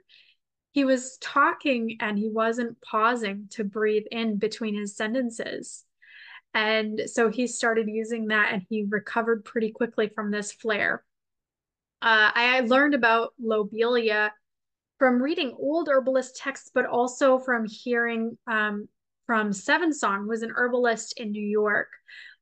he 0.71 0.85
was 0.85 1.17
talking 1.17 1.97
and 1.99 2.19
he 2.19 2.29
wasn't 2.29 2.79
pausing 2.81 3.47
to 3.51 3.63
breathe 3.63 4.05
in 4.11 4.37
between 4.37 4.75
his 4.75 4.95
sentences. 4.95 5.86
And 6.53 7.03
so 7.05 7.29
he 7.29 7.47
started 7.47 7.87
using 7.87 8.27
that 8.27 8.51
and 8.51 8.63
he 8.69 8.85
recovered 8.89 9.45
pretty 9.45 9.71
quickly 9.71 10.09
from 10.13 10.31
this 10.31 10.51
flare. 10.51 11.03
Uh, 12.01 12.31
I 12.33 12.59
learned 12.61 12.93
about 12.93 13.33
lobelia 13.39 14.31
from 14.99 15.21
reading 15.21 15.55
old 15.59 15.89
herbalist 15.89 16.37
texts, 16.37 16.71
but 16.73 16.85
also 16.85 17.37
from 17.37 17.65
hearing 17.65 18.37
um, 18.47 18.87
from 19.25 19.51
Sevensong, 19.51 20.21
who 20.21 20.29
was 20.29 20.41
an 20.41 20.53
herbalist 20.55 21.19
in 21.19 21.31
New 21.31 21.45
York, 21.45 21.89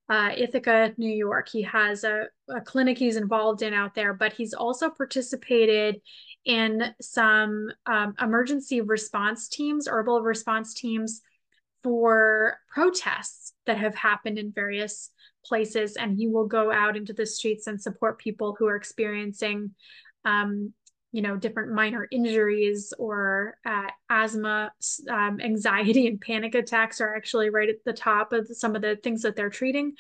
uh, 0.10 0.32
Ithaca, 0.36 0.94
New 0.98 1.14
York. 1.14 1.50
He 1.50 1.64
has 1.64 2.04
a, 2.04 2.28
a 2.50 2.62
clinic 2.62 2.98
he's 2.98 3.16
involved 3.16 3.62
in 3.62 3.74
out 3.74 3.96
there, 3.96 4.14
but 4.14 4.34
he's 4.34 4.54
also 4.54 4.90
participated 4.90 6.00
in 6.46 6.94
some 7.02 7.72
um, 7.88 8.14
emergency 8.22 8.82
response 8.82 9.50
teams, 9.50 9.88
herbal 9.88 10.22
response 10.22 10.74
teams 10.74 11.22
for 11.86 12.58
protests 12.72 13.54
that 13.68 13.78
have 13.78 13.94
happened 13.94 14.40
in 14.40 14.52
various 14.52 15.12
places. 15.46 15.98
And 15.98 16.18
he 16.18 16.28
will 16.28 16.48
go 16.48 16.72
out 16.72 16.98
into 16.98 17.14
the 17.14 17.28
streets 17.28 17.68
and 17.68 17.80
support 17.80 18.18
people 18.18 18.56
who 18.58 18.66
are 18.66 18.76
experiencing 18.76 19.70
um, 20.26 20.74
you 21.12 21.22
know 21.22 21.38
different 21.38 21.72
minor 21.72 22.08
injuries 22.12 22.92
or 22.98 23.56
uh, 23.66 23.88
asthma 24.10 24.74
um, 25.10 25.40
anxiety 25.40 26.08
and 26.08 26.20
panic 26.20 26.56
attacks 26.56 27.00
are 27.00 27.16
actually 27.16 27.50
right 27.50 27.70
at 27.70 27.76
the 27.86 27.94
top 27.94 28.34
of 28.34 28.48
some 28.52 28.76
of 28.76 28.82
the 28.82 28.98
things 28.98 29.22
that 29.22 29.34
they're 29.34 29.50
treating 29.50 29.94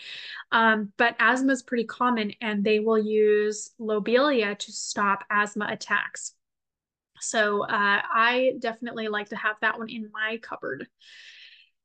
um, 0.51 0.91
but 0.97 1.15
asthma 1.19 1.53
is 1.53 1.63
pretty 1.63 1.85
common 1.85 2.33
and 2.41 2.65
they 2.65 2.79
will 2.79 2.99
use 2.99 3.69
lobelia 3.79 4.55
to 4.55 4.73
stop 4.73 5.23
asthma 5.29 5.67
attacks 5.69 6.33
so 7.21 7.63
uh, 7.63 8.01
i 8.13 8.51
definitely 8.59 9.07
like 9.07 9.29
to 9.29 9.37
have 9.37 9.55
that 9.61 9.77
one 9.77 9.87
in 9.87 10.09
my 10.11 10.37
cupboard 10.41 10.85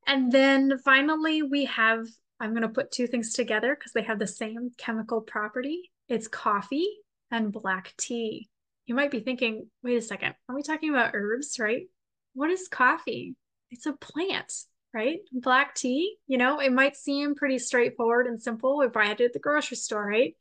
and 0.06 0.32
then 0.32 0.78
finally 0.84 1.42
we 1.42 1.64
have 1.64 2.06
i'm 2.40 2.50
going 2.50 2.62
to 2.62 2.68
put 2.68 2.90
two 2.90 3.06
things 3.06 3.32
together 3.32 3.74
because 3.74 3.92
they 3.92 4.02
have 4.02 4.18
the 4.18 4.26
same 4.26 4.70
chemical 4.76 5.20
property 5.20 5.90
it's 6.08 6.28
coffee 6.28 6.88
and 7.30 7.52
black 7.52 7.92
tea 7.96 8.48
you 8.90 8.96
might 8.96 9.12
be 9.12 9.20
thinking, 9.20 9.68
wait 9.84 9.98
a 9.98 10.02
second, 10.02 10.34
are 10.48 10.54
we 10.56 10.64
talking 10.64 10.90
about 10.90 11.12
herbs, 11.14 11.60
right? 11.60 11.86
What 12.34 12.50
is 12.50 12.66
coffee? 12.66 13.36
It's 13.70 13.86
a 13.86 13.92
plant, 13.92 14.52
right? 14.92 15.20
Black 15.30 15.76
tea, 15.76 16.16
you 16.26 16.38
know, 16.38 16.58
it 16.58 16.72
might 16.72 16.96
seem 16.96 17.36
pretty 17.36 17.60
straightforward 17.60 18.26
and 18.26 18.42
simple 18.42 18.80
if 18.80 18.96
I 18.96 19.06
had 19.06 19.20
it 19.20 19.26
at 19.26 19.32
the 19.32 19.38
grocery 19.38 19.76
store, 19.76 20.04
right? 20.04 20.34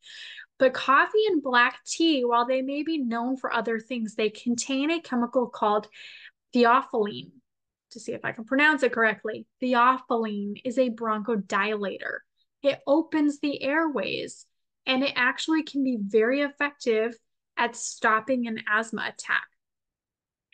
But 0.57 0.74
coffee 0.74 1.28
and 1.28 1.43
black 1.43 1.78
tea, 1.86 2.26
while 2.26 2.47
they 2.47 2.64
may 2.64 2.82
be 2.82 2.97
known 2.97 3.38
for 3.38 3.53
other 3.53 3.80
things, 3.80 4.16
they 4.16 4.32
contain 4.32 4.89
a 4.89 4.99
chemical 4.99 5.47
called 5.47 5.88
theophylline. 6.51 7.30
To 7.92 8.00
see 8.00 8.14
if 8.14 8.24
I 8.24 8.32
can 8.32 8.46
pronounce 8.46 8.84
it 8.84 8.94
correctly, 8.94 9.48
theophylline 9.62 10.62
is 10.64 10.78
a 10.78 10.92
bronchodilator. 10.92 12.20
It 12.62 12.80
opens 12.86 13.40
the 13.40 13.64
airways 13.64 14.46
and 14.86 15.04
it 15.04 15.14
actually 15.16 15.64
can 15.64 15.84
be 15.84 15.98
very 16.00 16.42
effective 16.42 17.16
at 17.58 17.76
stopping 17.76 18.48
an 18.48 18.62
asthma 18.68 19.06
attack. 19.08 19.48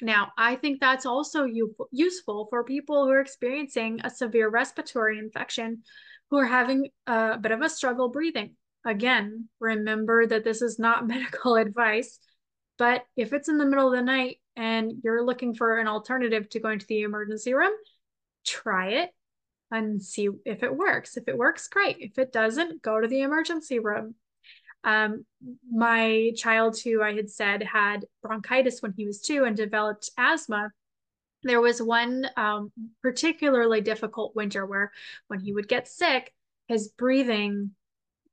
Now, 0.01 0.33
I 0.38 0.55
think 0.55 0.79
that's 0.79 1.05
also 1.05 1.47
useful 1.91 2.47
for 2.49 2.63
people 2.63 3.05
who 3.05 3.11
are 3.11 3.21
experiencing 3.21 4.01
a 4.03 4.09
severe 4.09 4.49
respiratory 4.49 5.17
infection 5.17 5.83
who 6.29 6.38
are 6.38 6.45
having 6.45 6.89
a 7.07 7.38
bit 7.38 7.51
of 7.51 7.61
a 7.61 7.69
struggle 7.69 8.09
breathing. 8.09 8.55
Again, 8.86 9.47
remember 9.59 10.27
that 10.27 10.43
this 10.43 10.61
is 10.61 10.79
not 10.79 11.07
medical 11.07 11.55
advice, 11.55 12.19
but 12.77 13.05
if 13.15 13.31
it's 13.31 13.49
in 13.49 13.57
the 13.57 13.65
middle 13.65 13.88
of 13.88 13.97
the 13.97 14.03
night 14.03 14.38
and 14.55 14.93
you're 15.03 15.23
looking 15.23 15.53
for 15.53 15.77
an 15.77 15.87
alternative 15.87 16.49
to 16.49 16.59
going 16.59 16.79
to 16.79 16.87
the 16.87 17.01
emergency 17.01 17.53
room, 17.53 17.73
try 18.45 18.89
it 18.89 19.11
and 19.71 20.01
see 20.01 20.29
if 20.45 20.63
it 20.63 20.75
works. 20.75 21.17
If 21.17 21.27
it 21.27 21.37
works, 21.37 21.67
great. 21.67 21.97
If 21.99 22.17
it 22.17 22.31
doesn't, 22.31 22.81
go 22.81 22.99
to 22.99 23.07
the 23.07 23.21
emergency 23.21 23.79
room. 23.79 24.15
Um, 24.83 25.25
my 25.69 26.31
child, 26.37 26.79
who 26.79 27.01
I 27.01 27.13
had 27.15 27.29
said 27.29 27.63
had 27.63 28.05
bronchitis 28.21 28.81
when 28.81 28.93
he 28.95 29.05
was 29.05 29.19
two 29.19 29.43
and 29.43 29.57
developed 29.57 30.11
asthma, 30.17 30.71
there 31.43 31.61
was 31.61 31.81
one 31.81 32.27
um, 32.37 32.71
particularly 33.01 33.81
difficult 33.81 34.35
winter 34.35 34.65
where 34.65 34.91
when 35.27 35.39
he 35.39 35.53
would 35.53 35.67
get 35.67 35.87
sick, 35.87 36.33
his 36.67 36.87
breathing 36.89 37.71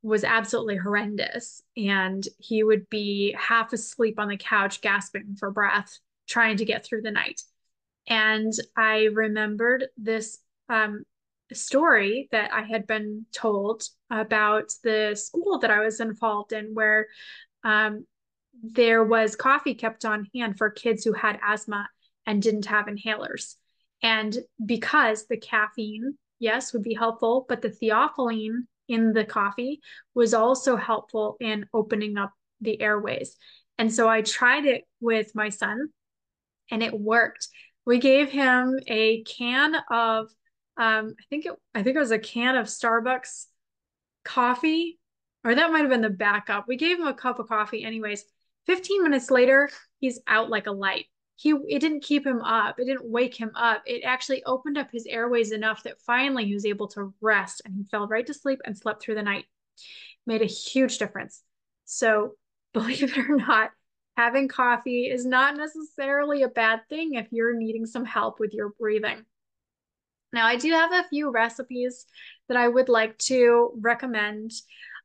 was 0.02 0.24
absolutely 0.24 0.76
horrendous. 0.76 1.62
And 1.76 2.26
he 2.38 2.62
would 2.62 2.88
be 2.90 3.34
half 3.38 3.72
asleep 3.72 4.18
on 4.18 4.28
the 4.28 4.36
couch, 4.36 4.80
gasping 4.80 5.36
for 5.38 5.50
breath, 5.50 5.98
trying 6.28 6.56
to 6.58 6.64
get 6.64 6.84
through 6.84 7.02
the 7.02 7.10
night. 7.10 7.40
And 8.08 8.52
I 8.76 9.08
remembered 9.12 9.86
this 9.96 10.38
um, 10.68 11.04
story 11.52 12.28
that 12.32 12.52
I 12.52 12.62
had 12.62 12.86
been 12.86 13.26
told 13.32 13.84
about 14.10 14.72
the 14.82 15.14
school 15.14 15.58
that 15.60 15.70
I 15.70 15.80
was 15.80 16.00
involved 16.00 16.52
in, 16.52 16.74
where 16.74 17.06
um, 17.64 18.06
there 18.62 19.04
was 19.04 19.36
coffee 19.36 19.74
kept 19.74 20.04
on 20.04 20.28
hand 20.34 20.58
for 20.58 20.70
kids 20.70 21.04
who 21.04 21.12
had 21.12 21.38
asthma 21.46 21.88
and 22.26 22.42
didn't 22.42 22.66
have 22.66 22.86
inhalers. 22.86 23.56
And 24.02 24.36
because 24.64 25.26
the 25.26 25.36
caffeine, 25.36 26.16
yes, 26.38 26.72
would 26.72 26.82
be 26.82 26.94
helpful, 26.94 27.46
but 27.48 27.62
the 27.62 27.70
theophylline 27.70 28.66
in 28.88 29.12
the 29.12 29.24
coffee 29.24 29.80
was 30.14 30.34
also 30.34 30.76
helpful 30.76 31.36
in 31.40 31.66
opening 31.72 32.18
up 32.18 32.32
the 32.60 32.80
airways. 32.80 33.36
And 33.78 33.92
so 33.92 34.08
I 34.08 34.22
tried 34.22 34.66
it 34.66 34.84
with 35.00 35.34
my 35.34 35.48
son 35.48 35.88
and 36.70 36.82
it 36.82 36.98
worked. 36.98 37.48
We 37.84 37.98
gave 37.98 38.30
him 38.30 38.78
a 38.86 39.22
can 39.24 39.74
of 39.90 40.28
um, 40.76 41.14
I 41.20 41.24
think 41.28 41.46
it 41.46 41.52
I 41.74 41.82
think 41.82 41.96
it 41.96 42.00
was 42.00 42.12
a 42.12 42.18
can 42.18 42.56
of 42.56 42.66
Starbucks 42.66 43.46
coffee, 44.24 44.98
or 45.44 45.54
that 45.54 45.70
might 45.70 45.80
have 45.80 45.90
been 45.90 46.00
the 46.00 46.10
backup. 46.10 46.66
We 46.66 46.76
gave 46.76 46.98
him 46.98 47.06
a 47.06 47.14
cup 47.14 47.38
of 47.38 47.48
coffee 47.48 47.84
anyways, 47.84 48.24
15 48.66 49.02
minutes 49.02 49.30
later, 49.30 49.68
he's 49.98 50.20
out 50.26 50.50
like 50.50 50.66
a 50.66 50.72
light. 50.72 51.06
He 51.36 51.50
it 51.68 51.80
didn't 51.80 52.04
keep 52.04 52.24
him 52.24 52.40
up. 52.40 52.78
It 52.78 52.84
didn't 52.84 53.10
wake 53.10 53.34
him 53.34 53.50
up. 53.56 53.82
It 53.86 54.02
actually 54.04 54.44
opened 54.44 54.78
up 54.78 54.90
his 54.92 55.06
airways 55.06 55.50
enough 55.50 55.82
that 55.82 56.00
finally 56.06 56.44
he 56.44 56.54
was 56.54 56.66
able 56.66 56.88
to 56.88 57.12
rest 57.20 57.62
and 57.64 57.74
he 57.74 57.84
fell 57.84 58.06
right 58.06 58.26
to 58.26 58.34
sleep 58.34 58.60
and 58.64 58.76
slept 58.76 59.02
through 59.02 59.16
the 59.16 59.22
night. 59.22 59.46
Made 60.26 60.42
a 60.42 60.46
huge 60.46 60.98
difference. 60.98 61.42
So, 61.84 62.36
believe 62.72 63.02
it 63.02 63.18
or 63.18 63.36
not, 63.36 63.70
having 64.16 64.48
coffee 64.48 65.06
is 65.06 65.24
not 65.24 65.56
necessarily 65.56 66.42
a 66.42 66.48
bad 66.48 66.80
thing 66.88 67.14
if 67.14 67.28
you're 67.30 67.56
needing 67.56 67.86
some 67.86 68.04
help 68.04 68.38
with 68.40 68.52
your 68.52 68.70
breathing. 68.78 69.24
Now, 70.32 70.46
I 70.46 70.56
do 70.56 70.70
have 70.70 70.92
a 70.92 71.08
few 71.08 71.30
recipes 71.30 72.06
that 72.48 72.56
I 72.56 72.68
would 72.68 72.88
like 72.88 73.18
to 73.18 73.70
recommend. 73.80 74.52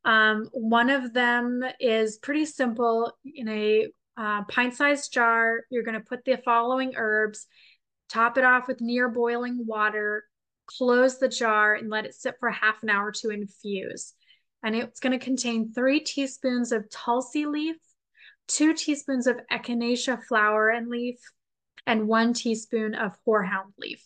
Um, 0.05 0.49
one 0.53 0.89
of 0.89 1.13
them 1.13 1.63
is 1.79 2.17
pretty 2.17 2.45
simple. 2.45 3.11
In 3.25 3.49
a 3.49 3.87
uh, 4.15 4.43
pint 4.45 4.73
sized 4.73 5.11
jar, 5.13 5.61
you're 5.69 5.83
going 5.83 5.99
to 5.99 6.05
put 6.05 6.23
the 6.23 6.37
following 6.37 6.93
herbs, 6.95 7.45
top 8.09 8.37
it 8.37 8.45
off 8.45 8.67
with 8.67 8.79
near 8.79 9.09
boiling 9.09 9.65
water, 9.65 10.23
close 10.65 11.17
the 11.17 11.27
jar, 11.27 11.75
and 11.75 11.89
let 11.89 12.05
it 12.05 12.15
sit 12.15 12.35
for 12.39 12.49
half 12.49 12.81
an 12.83 12.89
hour 12.89 13.11
to 13.11 13.29
infuse. 13.29 14.13
And 14.63 14.75
it's 14.75 14.99
going 14.99 15.17
to 15.17 15.23
contain 15.23 15.73
three 15.73 15.99
teaspoons 15.99 16.71
of 16.71 16.89
tulsi 16.89 17.45
leaf, 17.45 17.75
two 18.47 18.73
teaspoons 18.73 19.27
of 19.27 19.39
echinacea 19.51 20.23
flower 20.23 20.69
and 20.69 20.89
leaf, 20.89 21.19
and 21.85 22.07
one 22.07 22.33
teaspoon 22.33 22.95
of 22.95 23.17
horehound 23.25 23.73
leaf. 23.77 24.03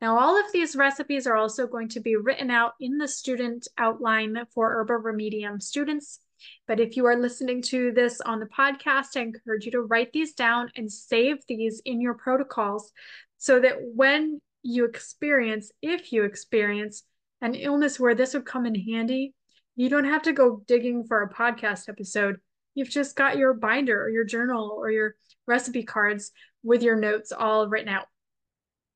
Now, 0.00 0.18
all 0.18 0.38
of 0.38 0.52
these 0.52 0.74
recipes 0.74 1.26
are 1.26 1.36
also 1.36 1.66
going 1.66 1.88
to 1.90 2.00
be 2.00 2.16
written 2.16 2.50
out 2.50 2.72
in 2.80 2.98
the 2.98 3.06
student 3.06 3.68
outline 3.78 4.36
for 4.52 4.70
Herba 4.70 4.94
Remedium 4.94 5.62
students. 5.62 6.20
But 6.66 6.80
if 6.80 6.96
you 6.96 7.06
are 7.06 7.16
listening 7.16 7.62
to 7.62 7.92
this 7.92 8.20
on 8.20 8.40
the 8.40 8.46
podcast, 8.46 9.16
I 9.16 9.20
encourage 9.20 9.66
you 9.66 9.72
to 9.72 9.82
write 9.82 10.12
these 10.12 10.32
down 10.32 10.70
and 10.74 10.90
save 10.90 11.38
these 11.46 11.80
in 11.84 12.00
your 12.00 12.14
protocols 12.14 12.92
so 13.38 13.60
that 13.60 13.76
when 13.94 14.40
you 14.62 14.84
experience, 14.86 15.70
if 15.82 16.12
you 16.12 16.24
experience 16.24 17.04
an 17.40 17.54
illness 17.54 18.00
where 18.00 18.14
this 18.14 18.34
would 18.34 18.46
come 18.46 18.66
in 18.66 18.74
handy, 18.74 19.34
you 19.76 19.88
don't 19.88 20.04
have 20.04 20.22
to 20.22 20.32
go 20.32 20.62
digging 20.66 21.04
for 21.04 21.22
a 21.22 21.32
podcast 21.32 21.88
episode. 21.88 22.36
You've 22.74 22.90
just 22.90 23.16
got 23.16 23.36
your 23.36 23.54
binder 23.54 24.02
or 24.02 24.10
your 24.10 24.24
journal 24.24 24.74
or 24.76 24.90
your 24.90 25.16
recipe 25.46 25.82
cards 25.82 26.30
with 26.62 26.82
your 26.82 26.96
notes 26.96 27.32
all 27.32 27.68
written 27.68 27.88
out. 27.88 28.06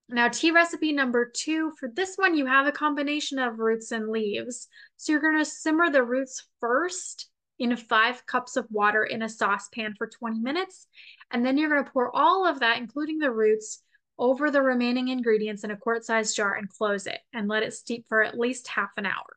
Now, 0.09 0.29
tea 0.29 0.51
recipe 0.51 0.93
number 0.93 1.31
two, 1.35 1.73
for 1.81 1.89
this 1.89 2.17
one, 2.17 2.37
you 2.37 2.47
have 2.47 2.67
a 2.67 2.73
combination 2.73 3.39
of 3.39 3.59
roots 3.59 3.91
and 3.91 4.11
leaves. 4.11 4.69
So 4.97 5.13
you're 5.13 5.21
going 5.21 5.39
to 5.39 5.45
simmer 5.45 5.91
the 5.91 6.03
roots 6.03 6.47
first 6.61 7.31
in 7.59 7.75
five 7.77 8.27
cups 8.27 8.57
of 8.57 8.67
water 8.71 9.05
in 9.05 9.23
a 9.23 9.29
saucepan 9.29 9.95
for 9.97 10.07
20 10.07 10.41
minutes. 10.41 10.87
And 11.31 11.45
then 11.45 11.57
you're 11.57 11.71
going 11.71 11.85
to 11.85 11.91
pour 11.91 12.15
all 12.15 12.47
of 12.47 12.61
that, 12.61 12.79
including 12.79 13.19
the 13.19 13.31
roots, 13.31 13.83
over 14.19 14.51
the 14.51 14.63
remaining 14.63 15.09
ingredients 15.09 15.65
in 15.65 15.71
a 15.71 15.77
quart-sized 15.77 16.37
jar 16.37 16.55
and 16.55 16.69
close 16.69 17.07
it 17.07 17.19
and 17.33 17.49
let 17.49 17.63
it 17.65 17.73
steep 17.73 18.07
for 18.09 18.23
at 18.23 18.39
least 18.39 18.69
half 18.69 18.91
an 18.97 19.07
hour. 19.07 19.37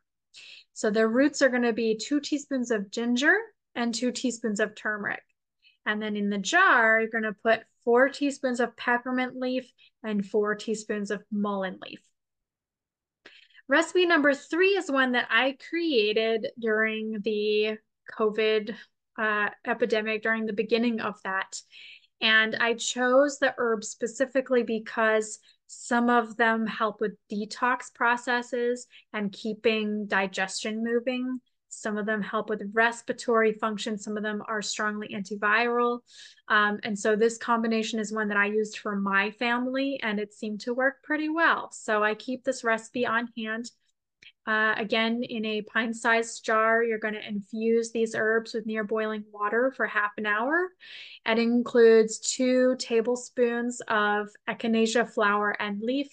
So 0.74 0.92
the 0.92 1.08
roots 1.08 1.42
are 1.42 1.50
going 1.50 1.64
to 1.64 1.74
be 1.74 1.98
two 1.98 2.20
teaspoons 2.20 2.70
of 2.70 2.92
ginger 2.92 3.36
and 3.78 3.96
two 3.96 4.12
teaspoons 4.12 4.60
of 4.60 4.76
turmeric. 4.76 5.24
And 5.86 6.02
then 6.02 6.18
in 6.18 6.30
the 6.30 6.38
jar, 6.38 7.00
you're 7.00 7.10
going 7.10 7.24
to 7.24 7.36
put 7.42 7.62
four 7.86 8.10
teaspoons 8.10 8.60
of 8.60 8.76
peppermint 8.76 9.38
leaf 9.38 9.72
and 10.04 10.26
four 10.26 10.56
teaspoons 10.56 11.12
of 11.12 11.24
mullein 11.32 11.80
leaf. 11.82 12.02
Recipe 13.70 14.06
number 14.06 14.34
three 14.34 14.72
is 14.72 14.92
one 14.92 15.14
that 15.14 15.28
I 15.30 15.58
created 15.70 16.48
during 16.60 17.22
the 17.24 17.78
COVID 18.18 18.76
uh, 19.18 19.50
epidemic, 19.66 20.24
during 20.24 20.46
the 20.46 20.54
beginning 20.54 21.00
of 21.00 21.16
that. 21.24 21.62
And 22.20 22.56
I 22.60 22.74
chose 22.74 23.38
the 23.38 23.54
herbs 23.58 23.90
specifically 23.90 24.64
because 24.64 25.40
some 25.68 26.10
of 26.10 26.36
them 26.38 26.66
help 26.66 27.00
with 27.00 27.18
detox 27.32 27.94
processes 27.94 28.88
and 29.14 29.32
keeping 29.32 30.08
digestion 30.08 30.84
moving. 30.84 31.40
Some 31.78 31.98
of 31.98 32.06
them 32.06 32.22
help 32.22 32.50
with 32.50 32.70
respiratory 32.74 33.54
function. 33.54 33.98
Some 33.98 34.18
of 34.18 34.24
them 34.24 34.42
are 34.48 34.62
strongly 34.62 35.10
antiviral. 35.10 36.00
Um, 36.48 36.80
and 36.84 36.98
so 36.98 37.16
this 37.16 37.38
combination 37.38 38.00
is 38.00 38.12
one 38.12 38.28
that 38.30 38.38
I 38.38 38.48
used 38.48 38.80
for 38.80 38.96
my 38.96 39.32
family 39.32 40.00
and 40.02 40.20
it 40.20 40.34
seemed 40.34 40.62
to 40.62 40.74
work 40.74 41.04
pretty 41.04 41.30
well. 41.30 41.70
So 41.72 42.04
I 42.04 42.16
keep 42.16 42.44
this 42.44 42.64
recipe 42.64 43.06
on 43.06 43.30
hand. 43.38 43.70
Uh, 44.48 44.74
again, 44.78 45.24
in 45.24 45.44
a 45.44 45.62
pint 45.64 45.94
sized 45.94 46.46
jar, 46.46 46.82
you're 46.82 46.98
going 46.98 47.14
to 47.14 47.28
infuse 47.28 47.92
these 47.92 48.16
herbs 48.16 48.54
with 48.54 48.66
near 48.66 48.86
boiling 48.86 49.26
water 49.32 49.74
for 49.76 49.86
half 49.86 50.12
an 50.18 50.26
hour. 50.26 50.70
It 51.26 51.38
includes 51.38 52.20
two 52.20 52.78
tablespoons 52.80 53.82
of 53.90 54.30
echinacea 54.50 55.14
flower 55.14 55.54
and 55.60 55.82
leaf, 55.82 56.08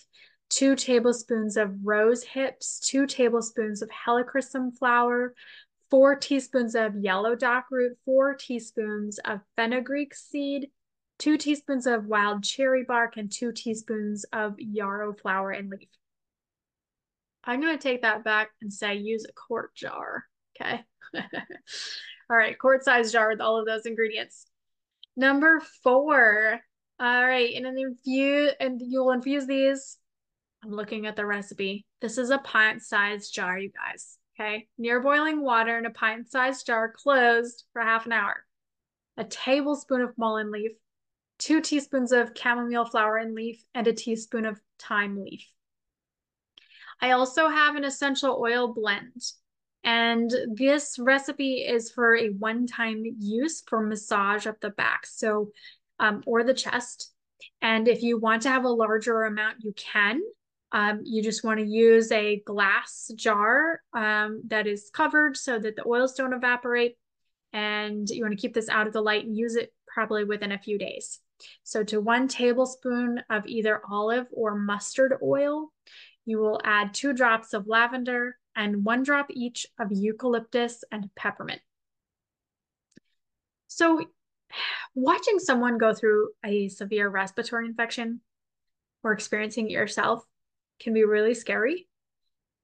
two 0.55 0.77
tablespoons 0.77 1.57
of 1.57 1.75
rose 1.83 2.23
hips, 2.23 2.79
two 2.79 3.07
tablespoons 3.07 3.83
of 3.83 3.91
helichrysum 3.91 4.77
flower, 4.79 5.35
four 5.91 6.15
teaspoons 6.15 6.77
of 6.77 6.95
yellow 6.95 7.35
dock 7.35 7.67
root, 7.73 7.99
four 8.05 8.35
teaspoons 8.35 9.19
of 9.25 9.41
fenugreek 9.57 10.15
seed, 10.15 10.69
two 11.19 11.37
teaspoons 11.37 11.89
of 11.89 12.07
wild 12.07 12.45
cherry 12.45 12.85
bark, 12.85 13.17
and 13.17 13.33
two 13.33 13.51
teaspoons 13.51 14.25
of 14.33 14.55
yarrow 14.59 15.13
flower 15.13 15.51
and 15.51 15.71
leaf. 15.71 15.89
I'm 17.43 17.61
going 17.61 17.77
to 17.77 17.83
take 17.83 18.03
that 18.03 18.23
back 18.23 18.51
and 18.63 18.73
say 18.73 18.95
use 18.95 19.27
a 19.29 19.33
quart 19.33 19.75
jar. 19.75 20.25
Okay. 20.61 20.81
all 21.15 22.37
right, 22.37 22.57
quart 22.57 22.85
size 22.85 23.11
jar 23.11 23.29
with 23.29 23.41
all 23.41 23.59
of 23.59 23.67
those 23.67 23.87
ingredients. 23.87 24.47
Number 25.17 25.61
four. 25.83 26.61
All 27.01 27.27
right, 27.27 27.53
and 27.57 27.67
then 27.67 27.77
infuse 27.77 28.53
and 28.61 28.81
you'll 28.81 29.11
infuse 29.11 29.47
these 29.47 29.99
I'm 30.65 30.73
looking 30.73 31.07
at 31.07 31.17
the 31.17 31.27
recipe. 31.27 31.85
This 32.01 32.17
is 32.17 32.31
a 32.31 32.39
pint 32.39 32.83
sized 32.83 33.35
jar, 33.35 33.59
you 33.59 33.71
guys. 33.71 34.19
Okay. 34.39 34.67
Near 34.79 35.01
boiling 35.01 35.43
water 35.43 35.79
in 35.79 35.87
a 35.87 35.91
pint 35.91 36.31
sized 36.31 36.67
jar 36.67 36.91
closed 36.91 37.65
for 37.73 37.83
half 37.83 38.07
an 38.07 38.13
hour. 38.13 38.45
A 39.17 39.25
tablespoon 39.25 40.01
of 40.01 40.17
mullein 40.17 40.51
leaf, 40.51 40.73
two 41.39 41.61
teaspoons 41.61 42.13
of 42.13 42.33
chamomile 42.35 42.87
flower 42.87 43.19
and 43.19 43.35
leaf, 43.35 43.63
and 43.75 43.87
a 43.87 43.93
teaspoon 43.93 44.47
of 44.47 44.59
thyme 44.81 45.23
leaf. 45.23 45.47
I 47.01 47.11
also 47.11 47.49
have 47.49 47.77
an 47.77 47.85
essential 47.85 48.41
oil 48.41 48.73
blend. 48.73 49.23
And 49.85 50.33
this 50.55 50.99
recipe 50.99 51.57
is 51.57 51.93
for 51.93 52.17
a 52.17 52.29
one 52.31 52.67
time 52.67 53.05
use 53.19 53.63
for 53.69 53.83
massage 53.83 54.47
up 54.47 54.61
the 54.61 54.71
back. 54.71 55.05
So, 55.07 55.51
um, 56.01 56.23
or 56.27 56.43
the 56.43 56.55
chest. 56.55 57.13
And 57.61 57.87
if 57.87 58.03
you 58.03 58.19
want 58.19 58.43
to 58.43 58.49
have 58.49 58.65
a 58.65 58.69
larger 58.69 59.25
amount, 59.25 59.59
you 59.61 59.75
can. 59.77 60.23
Um, 60.75 61.03
you 61.05 61.23
just 61.23 61.45
want 61.45 61.61
to 61.61 61.65
use 61.65 62.11
a 62.11 62.41
glass 62.41 63.09
jar 63.15 63.81
um, 63.93 64.43
that 64.49 64.67
is 64.67 64.91
covered 64.93 65.37
so 65.37 65.57
that 65.57 65.77
the 65.77 65.87
oils 65.87 66.15
don't 66.15 66.33
evaporate. 66.33 66.97
And 67.53 68.11
you 68.11 68.25
want 68.25 68.33
to 68.33 68.41
keep 68.41 68.55
this 68.55 68.69
out 68.69 68.89
of 68.89 68.93
the 68.93 69.01
light 69.01 69.25
and 69.25 69.37
use 69.37 69.55
it 69.55 69.73
probably 69.87 70.25
within 70.25 70.51
a 70.51 70.59
few 70.59 70.77
days. 70.77 71.21
So 71.63 71.85
to 71.85 72.01
one 72.01 72.27
tablespoon 72.27 73.23
of 73.31 73.47
either 73.47 73.81
olive 73.89 74.27
or 74.33 74.57
mustard 74.57 75.15
oil, 75.23 75.69
you 76.25 76.39
will 76.39 76.61
add 76.65 76.93
two 76.93 77.13
drops 77.13 77.53
of 77.55 77.69
lavender 77.69 78.37
and 78.57 78.85
one 78.85 79.05
drop 79.05 79.29
each 79.31 79.69
of 79.79 79.93
eucalyptus 79.93 80.83
and 80.91 81.09
peppermint. 81.15 81.61
So 83.69 84.05
watching 84.97 85.39
someone 85.39 85.79
go 85.79 85.95
through 85.95 86.31
a 86.45 86.69
severe 86.69 87.09
respiratory 87.09 87.67
infection 87.67 88.23
or 89.05 89.13
experiencing 89.13 89.67
it 89.67 89.75
yourself 89.75 90.25
can 90.81 90.93
be 90.93 91.05
really 91.05 91.35
scary. 91.35 91.89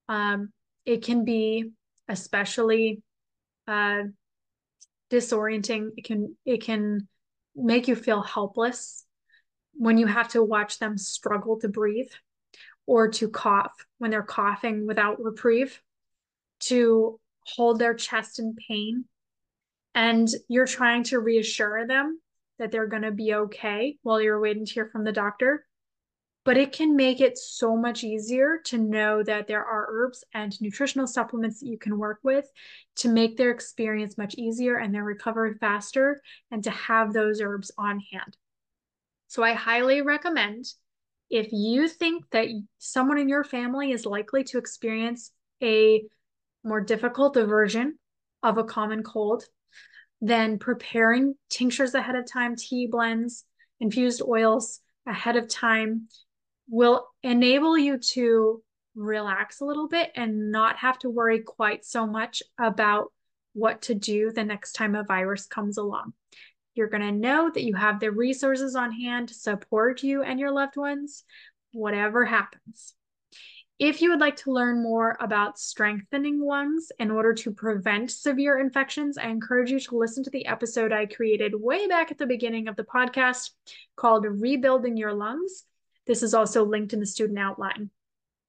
Um, 0.09 0.53
it 0.85 1.05
can 1.05 1.25
be 1.25 1.71
especially 2.09 3.03
uh, 3.69 4.03
disorienting. 5.11 5.91
It 5.97 6.05
can 6.05 6.37
it 6.45 6.63
can 6.63 7.09
make 7.55 7.89
you 7.89 7.97
feel 7.97 8.23
helpless 8.23 9.05
when 9.75 9.99
you 9.99 10.07
have 10.07 10.29
to 10.29 10.43
watch 10.43 10.79
them 10.79 10.99
struggle 10.99 11.59
to 11.61 11.69
breathe 11.69 12.11
or 12.87 13.09
to 13.09 13.29
cough 13.29 13.73
when 13.99 14.11
they're 14.11 14.23
coughing 14.23 14.87
without 14.87 15.23
reprieve, 15.23 15.81
to 16.61 17.21
hold 17.47 17.79
their 17.79 17.95
chest 17.95 18.39
in 18.39 18.57
pain. 18.69 19.05
And 19.95 20.29
you're 20.49 20.67
trying 20.67 21.05
to 21.05 21.19
reassure 21.19 21.87
them 21.87 22.21
that 22.59 22.71
they're 22.71 22.87
going 22.87 23.03
to 23.03 23.11
be 23.11 23.35
okay 23.35 23.97
while 24.03 24.21
you're 24.21 24.41
waiting 24.41 24.67
to 24.67 24.73
hear 24.73 24.87
from 24.87 25.05
the 25.05 25.13
doctor 25.13 25.65
but 26.45 26.57
it 26.57 26.73
can 26.73 26.97
make 26.97 27.21
it 27.21 27.37
so 27.37 27.77
much 27.77 28.03
easier 28.03 28.59
to 28.65 28.79
know 28.79 29.23
that 29.23 29.47
there 29.47 29.65
are 29.65 29.87
herbs 29.91 30.25
and 30.33 30.59
nutritional 30.61 31.07
supplements 31.07 31.61
that 31.61 31.69
you 31.69 31.79
can 31.79 31.99
work 31.99 32.19
with 32.23 32.51
to 32.97 33.09
make 33.09 33.37
their 33.37 33.51
experience 33.51 34.17
much 34.17 34.35
easier 34.37 34.77
and 34.77 34.95
their 34.95 35.05
recovery 35.05 35.55
faster 35.61 36.21
and 36.51 36.65
to 36.65 36.71
have 36.71 37.13
those 37.13 37.41
herbs 37.41 37.71
on 37.77 38.01
hand. 38.13 38.37
So 39.29 39.43
I 39.43 39.53
highly 39.53 40.03
recommend 40.03 40.65
if 41.29 41.53
you 41.53 41.87
think 41.89 42.25
that 42.31 42.49
someone 42.79 43.19
in 43.19 43.29
your 43.29 43.45
family 43.45 43.93
is 43.93 44.07
likely 44.07 44.43
to 44.45 44.59
experience 44.59 45.31
a 45.63 46.03
more 46.65 46.81
difficult 46.81 47.35
version 47.35 47.99
of 48.43 48.59
a 48.59 48.65
common 48.65 49.03
cold, 49.03 49.45
then 50.21 50.59
preparing 50.59 51.35
tinctures 51.49 51.95
ahead 51.95 52.17
of 52.17 52.27
time, 52.27 52.57
tea 52.57 52.89
blends, 52.91 53.45
infused 53.79 54.23
oils 54.27 54.81
ahead 55.07 55.37
of 55.37 55.49
time 55.49 56.09
will 56.71 57.07
enable 57.23 57.77
you 57.77 57.99
to 57.99 58.63
relax 58.95 59.61
a 59.61 59.65
little 59.65 59.89
bit 59.89 60.11
and 60.15 60.51
not 60.51 60.77
have 60.77 60.99
to 61.01 61.11
worry 61.11 61.41
quite 61.41 61.85
so 61.85 62.07
much 62.07 62.43
about 62.59 63.13
what 63.53 63.83
to 63.83 63.95
do 63.95 64.31
the 64.31 64.45
next 64.45 64.73
time 64.73 64.95
a 64.95 65.03
virus 65.03 65.47
comes 65.47 65.77
along. 65.77 66.13
You're 66.75 66.89
going 66.89 67.03
to 67.03 67.13
know 67.13 67.51
that 67.51 67.65
you 67.65 67.75
have 67.75 67.99
the 67.99 68.13
resources 68.13 68.77
on 68.77 68.93
hand 68.93 69.29
to 69.29 69.35
support 69.35 70.03
you 70.03 70.23
and 70.23 70.39
your 70.39 70.53
loved 70.53 70.77
ones, 70.77 71.25
whatever 71.73 72.25
happens. 72.25 72.95
If 73.81 74.03
you 74.03 74.11
would 74.11 74.21
like 74.21 74.37
to 74.37 74.53
learn 74.53 74.83
more 74.83 75.17
about 75.21 75.59
strengthening 75.59 76.39
lungs 76.39 76.93
in 76.99 77.11
order 77.11 77.33
to 77.33 77.51
prevent 77.51 78.11
severe 78.11 78.61
infections, 78.61 79.17
I 79.17 79.29
encourage 79.29 79.71
you 79.71 79.81
to 79.81 79.97
listen 79.97 80.23
to 80.25 80.31
the 80.31 80.47
episode 80.47 80.93
I 80.93 81.07
created 81.07 81.55
way 81.55 81.89
back 81.89 82.11
at 82.11 82.19
the 82.19 82.27
beginning 82.27 82.69
of 82.69 82.77
the 82.77 82.85
podcast 82.85 83.51
called 83.97 84.27
Rebuilding 84.29 84.99
Your 84.99 85.15
Lungs. 85.15 85.65
This 86.11 86.23
is 86.25 86.35
also 86.35 86.65
linked 86.65 86.93
in 86.93 86.99
the 86.99 87.07
student 87.07 87.39
outline. 87.39 87.89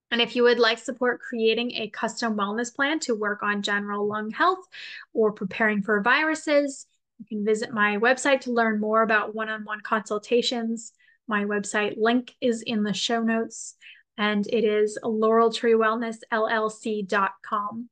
And 0.09 0.19
if 0.19 0.35
you 0.35 0.41
would 0.41 0.57
like 0.57 0.79
support 0.79 1.21
creating 1.21 1.73
a 1.73 1.89
custom 1.89 2.35
wellness 2.35 2.73
plan 2.73 2.99
to 3.01 3.13
work 3.13 3.43
on 3.43 3.61
general 3.61 4.07
lung 4.07 4.31
health 4.31 4.67
or 5.13 5.31
preparing 5.31 5.83
for 5.83 6.01
viruses, 6.01 6.87
you 7.19 7.25
can 7.27 7.45
visit 7.45 7.71
my 7.71 7.97
website 7.97 8.41
to 8.41 8.51
learn 8.51 8.79
more 8.79 9.03
about 9.03 9.35
one 9.35 9.47
on 9.47 9.63
one 9.63 9.81
consultations. 9.81 10.93
My 11.27 11.45
website 11.45 11.97
link 11.97 12.33
is 12.41 12.63
in 12.63 12.81
the 12.81 12.95
show 12.95 13.21
notes 13.21 13.75
and 14.17 14.47
it 14.47 14.63
is 14.63 14.97
laureltreewellnessllc.com. 15.03 17.89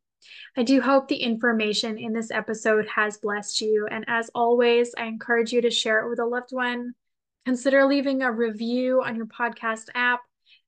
I 0.58 0.64
do 0.64 0.82
hope 0.82 1.08
the 1.08 1.18
information 1.18 2.00
in 2.00 2.14
this 2.14 2.32
episode 2.32 2.88
has 2.88 3.18
blessed 3.18 3.62
you. 3.62 3.88
And 3.92 4.04
as 4.08 4.32
always, 4.34 4.96
I 4.98 5.06
encourage 5.06 5.54
you 5.54 5.62
to 5.62 5.70
share 5.70 6.00
it 6.00 6.10
with 6.10 6.18
a 6.18 6.26
loved 6.26 6.54
one. 6.54 6.96
Consider 7.46 7.86
leaving 7.86 8.22
a 8.22 8.32
review 8.32 9.02
on 9.04 9.16
your 9.16 9.26
podcast 9.26 9.86
app 9.96 10.22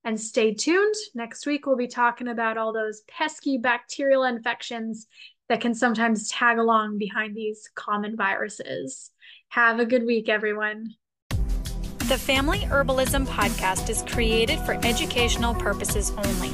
and 0.03 0.19
stay 0.19 0.53
tuned. 0.53 0.95
Next 1.13 1.45
week, 1.45 1.65
we'll 1.65 1.75
be 1.75 1.87
talking 1.87 2.27
about 2.27 2.57
all 2.57 2.73
those 2.73 3.01
pesky 3.07 3.57
bacterial 3.57 4.23
infections 4.23 5.07
that 5.49 5.61
can 5.61 5.75
sometimes 5.75 6.29
tag 6.29 6.57
along 6.57 6.97
behind 6.97 7.35
these 7.35 7.69
common 7.75 8.15
viruses. 8.15 9.11
Have 9.49 9.79
a 9.79 9.85
good 9.85 10.05
week, 10.05 10.29
everyone. 10.29 10.95
The 11.29 12.17
Family 12.17 12.59
Herbalism 12.59 13.25
podcast 13.27 13.89
is 13.89 14.03
created 14.03 14.59
for 14.59 14.73
educational 14.85 15.53
purposes 15.53 16.11
only. 16.17 16.53